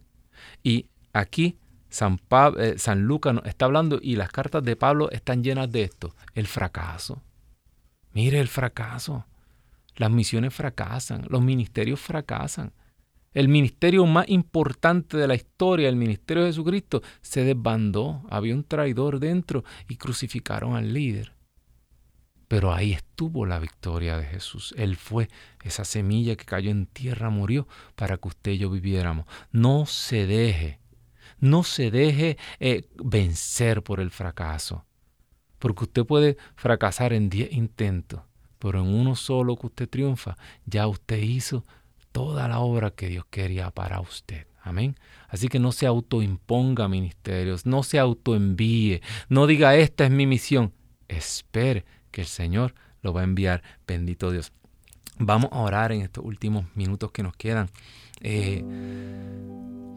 Y 0.63 0.87
aquí 1.13 1.57
San, 1.89 2.19
eh, 2.57 2.75
San 2.77 3.03
Lucas 3.03 3.35
está 3.45 3.65
hablando 3.65 3.99
y 4.01 4.15
las 4.15 4.31
cartas 4.31 4.63
de 4.63 4.75
Pablo 4.75 5.09
están 5.11 5.43
llenas 5.43 5.71
de 5.71 5.83
esto, 5.83 6.15
el 6.33 6.47
fracaso. 6.47 7.21
Mire 8.13 8.39
el 8.39 8.47
fracaso. 8.47 9.25
Las 9.95 10.09
misiones 10.09 10.53
fracasan, 10.53 11.25
los 11.29 11.41
ministerios 11.41 11.99
fracasan. 11.99 12.71
El 13.33 13.47
ministerio 13.47 14.05
más 14.05 14.27
importante 14.27 15.15
de 15.15 15.27
la 15.27 15.35
historia, 15.35 15.87
el 15.87 15.95
ministerio 15.95 16.43
de 16.43 16.49
Jesucristo, 16.49 17.01
se 17.21 17.45
desbandó. 17.45 18.23
Había 18.29 18.53
un 18.53 18.65
traidor 18.65 19.19
dentro 19.19 19.63
y 19.87 19.95
crucificaron 19.95 20.75
al 20.75 20.93
líder. 20.93 21.33
Pero 22.49 22.73
ahí 22.73 22.91
estuvo 22.91 23.45
la 23.45 23.59
victoria 23.59 24.17
de 24.17 24.25
Jesús. 24.25 24.73
Él 24.77 24.97
fue 24.97 25.29
esa 25.63 25.85
semilla 25.85 26.35
que 26.35 26.43
cayó 26.43 26.69
en 26.69 26.85
tierra, 26.85 27.29
murió 27.29 27.65
para 27.95 28.17
que 28.17 28.27
usted 28.27 28.51
y 28.51 28.57
yo 28.57 28.69
viviéramos. 28.69 29.25
No 29.53 29.85
se 29.85 30.27
deje, 30.27 30.81
no 31.39 31.63
se 31.63 31.89
deje 31.89 32.37
eh, 32.59 32.89
vencer 33.01 33.81
por 33.83 34.01
el 34.01 34.11
fracaso. 34.11 34.85
Porque 35.59 35.85
usted 35.85 36.05
puede 36.05 36.35
fracasar 36.55 37.13
en 37.13 37.29
diez 37.29 37.53
intentos, 37.53 38.23
pero 38.59 38.81
en 38.81 38.87
uno 38.87 39.15
solo 39.15 39.55
que 39.55 39.67
usted 39.67 39.87
triunfa, 39.89 40.35
ya 40.65 40.87
usted 40.87 41.19
hizo 41.19 41.63
toda 42.11 42.47
la 42.47 42.59
obra 42.59 42.91
que 42.91 43.07
Dios 43.07 43.25
quería 43.29 43.71
para 43.71 43.99
usted. 43.99 44.47
Amén. 44.63 44.95
Así 45.27 45.47
que 45.47 45.59
no 45.59 45.71
se 45.71 45.87
autoimponga 45.87 46.87
ministerios, 46.87 47.65
no 47.65 47.83
se 47.83 47.99
autoenvíe, 47.99 49.01
no 49.27 49.47
diga 49.47 49.75
esta 49.75 50.05
es 50.05 50.11
mi 50.11 50.27
misión. 50.27 50.73
Espere 51.07 51.85
que 52.11 52.21
el 52.21 52.27
Señor 52.27 52.75
lo 53.01 53.13
va 53.13 53.21
a 53.21 53.23
enviar. 53.23 53.63
Bendito 53.87 54.31
Dios. 54.31 54.51
Vamos 55.17 55.49
a 55.51 55.59
orar 55.59 55.91
en 55.91 56.01
estos 56.01 56.23
últimos 56.23 56.65
minutos 56.75 57.11
que 57.11 57.23
nos 57.23 57.35
quedan. 57.35 57.69
Eh, 58.21 58.63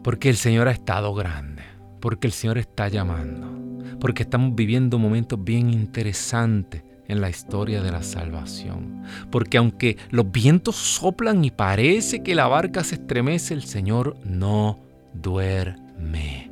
porque 0.03 0.29
el 0.29 0.37
Señor 0.37 0.67
ha 0.67 0.71
estado 0.71 1.13
grande, 1.13 1.63
porque 2.01 2.27
el 2.27 2.33
Señor 2.33 2.57
está 2.57 2.87
llamando, 2.87 3.97
porque 3.99 4.23
estamos 4.23 4.55
viviendo 4.55 4.97
momentos 4.97 5.43
bien 5.43 5.69
interesantes 5.69 6.83
en 7.07 7.21
la 7.21 7.29
historia 7.29 7.81
de 7.81 7.91
la 7.91 8.03
salvación. 8.03 9.03
Porque 9.31 9.57
aunque 9.57 9.97
los 10.09 10.31
vientos 10.31 10.75
soplan 10.75 11.43
y 11.45 11.51
parece 11.51 12.23
que 12.23 12.35
la 12.35 12.47
barca 12.47 12.83
se 12.83 12.95
estremece, 12.95 13.53
el 13.53 13.63
Señor 13.63 14.17
no 14.23 14.79
duerme. 15.13 16.49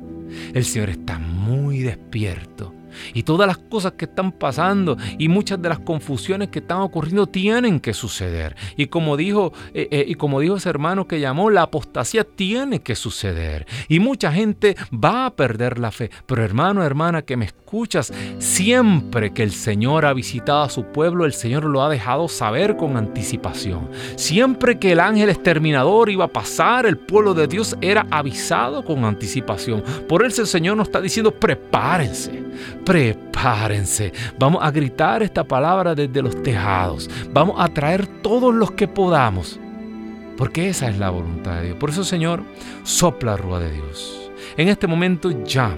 El 0.52 0.64
Señor 0.64 0.90
está 0.90 1.18
muy 1.18 1.80
despierto 1.80 2.72
y 3.12 3.22
todas 3.22 3.46
las 3.46 3.58
cosas 3.58 3.92
que 3.92 4.06
están 4.06 4.32
pasando 4.32 4.96
y 5.18 5.28
muchas 5.28 5.60
de 5.60 5.68
las 5.68 5.78
confusiones 5.80 6.48
que 6.48 6.60
están 6.60 6.80
ocurriendo 6.80 7.26
tienen 7.26 7.80
que 7.80 7.94
suceder. 7.94 8.56
Y 8.76 8.86
como 8.86 9.16
dijo, 9.16 9.52
eh, 9.72 9.88
eh, 9.90 10.04
y 10.06 10.14
como 10.14 10.40
dijo 10.40 10.56
ese 10.56 10.68
hermano 10.68 11.06
que 11.06 11.20
llamó, 11.20 11.50
la 11.50 11.62
apostasía 11.62 12.24
tiene 12.24 12.80
que 12.80 12.94
suceder. 12.94 13.66
Y 13.88 14.00
mucha 14.00 14.32
gente 14.32 14.76
va 14.92 15.26
a 15.26 15.34
perder 15.34 15.78
la 15.78 15.90
fe. 15.90 16.10
Pero 16.26 16.44
hermano, 16.44 16.82
hermana, 16.82 17.22
que 17.22 17.36
me 17.36 17.46
escuchas, 17.46 18.12
siempre 18.38 19.32
que 19.32 19.42
el 19.42 19.52
Señor 19.52 20.04
ha 20.04 20.12
visitado 20.12 20.62
a 20.62 20.70
su 20.70 20.84
pueblo, 20.86 21.24
el 21.24 21.32
Señor 21.32 21.64
lo 21.64 21.82
ha 21.82 21.88
dejado 21.88 22.28
saber 22.28 22.76
con 22.76 22.96
anticipación. 22.96 23.88
Siempre 24.16 24.78
que 24.78 24.92
el 24.92 25.00
ángel 25.00 25.30
exterminador 25.30 26.10
iba 26.10 26.26
a 26.26 26.32
pasar, 26.32 26.86
el 26.86 26.98
pueblo 26.98 27.34
de 27.34 27.46
Dios 27.46 27.76
era 27.80 28.06
avisado 28.10 28.84
con 28.84 29.04
anticipación. 29.04 29.82
Por 30.08 30.24
eso 30.24 30.42
el 30.42 30.48
Señor 30.48 30.76
nos 30.76 30.88
está 30.88 31.00
diciendo, 31.00 31.32
prepárense 31.32 32.44
prepárense. 32.84 34.12
Vamos 34.38 34.62
a 34.62 34.70
gritar 34.70 35.22
esta 35.22 35.44
palabra 35.44 35.94
desde 35.94 36.22
los 36.22 36.42
tejados. 36.42 37.08
Vamos 37.32 37.56
a 37.58 37.68
traer 37.68 38.06
todos 38.06 38.54
los 38.54 38.72
que 38.72 38.88
podamos. 38.88 39.58
Porque 40.36 40.68
esa 40.68 40.88
es 40.88 40.98
la 40.98 41.10
voluntad 41.10 41.56
de 41.56 41.66
Dios. 41.66 41.76
Por 41.78 41.90
eso, 41.90 42.04
Señor, 42.04 42.42
sopla 42.82 43.36
rúa 43.36 43.60
de 43.60 43.70
Dios. 43.70 44.30
En 44.56 44.68
este 44.68 44.86
momento 44.86 45.30
llama. 45.44 45.76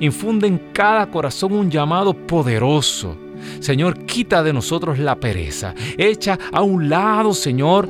Infunde 0.00 0.46
en 0.46 0.58
cada 0.72 1.06
corazón 1.10 1.52
un 1.52 1.70
llamado 1.70 2.14
poderoso. 2.14 3.16
Señor, 3.60 4.04
quita 4.04 4.42
de 4.42 4.52
nosotros 4.52 4.98
la 4.98 5.16
pereza. 5.16 5.74
Echa 5.96 6.38
a 6.52 6.62
un 6.62 6.88
lado, 6.88 7.32
Señor, 7.32 7.88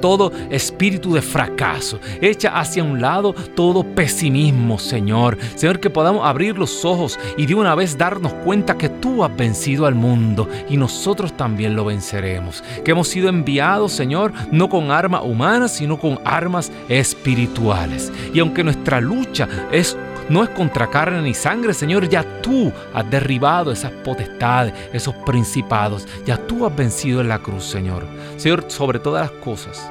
todo 0.00 0.32
espíritu 0.50 1.14
de 1.14 1.22
fracaso. 1.22 2.00
Echa 2.20 2.58
hacia 2.58 2.82
un 2.82 3.00
lado 3.00 3.32
todo 3.54 3.84
pesimismo, 3.84 4.78
Señor. 4.78 5.38
Señor, 5.54 5.80
que 5.80 5.90
podamos 5.90 6.26
abrir 6.26 6.58
los 6.58 6.84
ojos 6.84 7.18
y 7.36 7.46
de 7.46 7.54
una 7.54 7.74
vez 7.74 7.96
darnos 7.96 8.32
cuenta 8.34 8.76
que 8.76 8.88
tú 8.88 9.24
has 9.24 9.36
vencido 9.36 9.86
al 9.86 9.94
mundo 9.94 10.48
y 10.68 10.76
nosotros 10.76 11.36
también 11.36 11.76
lo 11.76 11.84
venceremos. 11.84 12.62
Que 12.84 12.92
hemos 12.92 13.08
sido 13.08 13.28
enviados, 13.28 13.92
Señor, 13.92 14.32
no 14.50 14.68
con 14.68 14.90
armas 14.90 15.22
humanas, 15.24 15.72
sino 15.72 15.98
con 15.98 16.18
armas 16.24 16.72
espirituales. 16.88 18.12
Y 18.34 18.40
aunque 18.40 18.64
nuestra 18.64 19.00
lucha 19.00 19.48
es 19.70 19.96
no 20.30 20.44
es 20.44 20.50
contra 20.50 20.88
carne 20.88 21.20
ni 21.22 21.34
sangre, 21.34 21.74
Señor. 21.74 22.08
Ya 22.08 22.22
tú 22.40 22.72
has 22.94 23.10
derribado 23.10 23.72
esas 23.72 23.90
potestades, 23.90 24.72
esos 24.92 25.12
principados. 25.26 26.06
Ya 26.24 26.36
tú 26.36 26.64
has 26.64 26.74
vencido 26.74 27.20
en 27.20 27.28
la 27.28 27.40
cruz, 27.40 27.64
Señor. 27.64 28.06
Señor, 28.36 28.64
sobre 28.68 29.00
todas 29.00 29.28
las 29.28 29.40
cosas, 29.42 29.90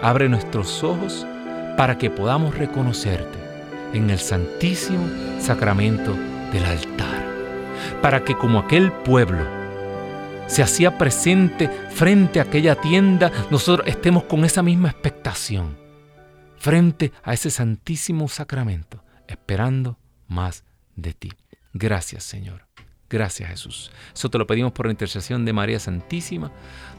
abre 0.00 0.28
nuestros 0.28 0.84
ojos 0.84 1.26
para 1.76 1.98
que 1.98 2.08
podamos 2.08 2.56
reconocerte 2.56 3.36
en 3.92 4.10
el 4.10 4.20
santísimo 4.20 5.08
sacramento 5.40 6.14
del 6.52 6.64
altar. 6.64 7.24
Para 8.00 8.22
que 8.22 8.36
como 8.36 8.60
aquel 8.60 8.92
pueblo 8.92 9.44
se 10.46 10.62
hacía 10.62 10.96
presente 10.96 11.68
frente 11.90 12.38
a 12.38 12.44
aquella 12.44 12.76
tienda, 12.76 13.32
nosotros 13.50 13.88
estemos 13.88 14.22
con 14.22 14.44
esa 14.44 14.62
misma 14.62 14.90
expectación, 14.90 15.76
frente 16.58 17.10
a 17.24 17.34
ese 17.34 17.50
santísimo 17.50 18.28
sacramento 18.28 19.03
esperando 19.28 19.98
más 20.28 20.64
de 20.96 21.12
ti. 21.12 21.32
Gracias 21.72 22.24
Señor. 22.24 22.66
Gracias 23.10 23.48
Jesús. 23.48 23.90
Eso 24.14 24.28
te 24.30 24.38
lo 24.38 24.46
pedimos 24.46 24.72
por 24.72 24.86
la 24.86 24.92
intercesión 24.92 25.44
de 25.44 25.52
María 25.52 25.78
Santísima, 25.78 26.50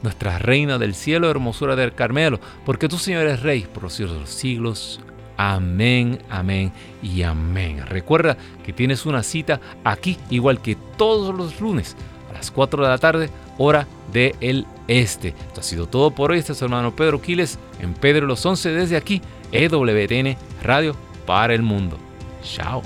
nuestra 0.02 0.38
Reina 0.38 0.78
del 0.78 0.94
Cielo, 0.94 1.30
hermosura 1.30 1.76
del 1.76 1.94
Carmelo, 1.94 2.40
porque 2.64 2.88
tú 2.88 2.96
Señor 2.96 3.22
eres 3.22 3.42
Rey 3.42 3.66
por 3.72 3.84
los 3.84 3.94
siglos 3.94 4.14
de 4.14 4.20
los 4.20 4.30
siglos. 4.30 5.00
Amén, 5.36 6.18
amén 6.30 6.72
y 7.02 7.22
amén. 7.22 7.84
Recuerda 7.86 8.38
que 8.64 8.72
tienes 8.72 9.04
una 9.04 9.22
cita 9.22 9.60
aquí, 9.84 10.16
igual 10.30 10.62
que 10.62 10.76
todos 10.96 11.34
los 11.34 11.60
lunes, 11.60 11.96
a 12.30 12.34
las 12.34 12.50
4 12.50 12.82
de 12.82 12.88
la 12.88 12.98
tarde, 12.98 13.30
hora 13.58 13.86
del 14.12 14.66
este. 14.88 15.28
Esto 15.28 15.60
ha 15.60 15.64
sido 15.64 15.86
todo 15.86 16.10
por 16.12 16.30
hoy. 16.30 16.38
Este 16.38 16.52
es 16.52 16.58
su 16.58 16.64
hermano 16.64 16.96
Pedro 16.96 17.20
Quiles 17.20 17.58
en 17.80 17.92
Pedro 17.92 18.26
los 18.26 18.44
11 18.46 18.70
desde 18.70 18.96
aquí, 18.96 19.20
EWTN 19.52 20.36
Radio 20.62 20.96
para 21.26 21.54
el 21.54 21.62
mundo. 21.62 22.05
Ciao. 22.46 22.80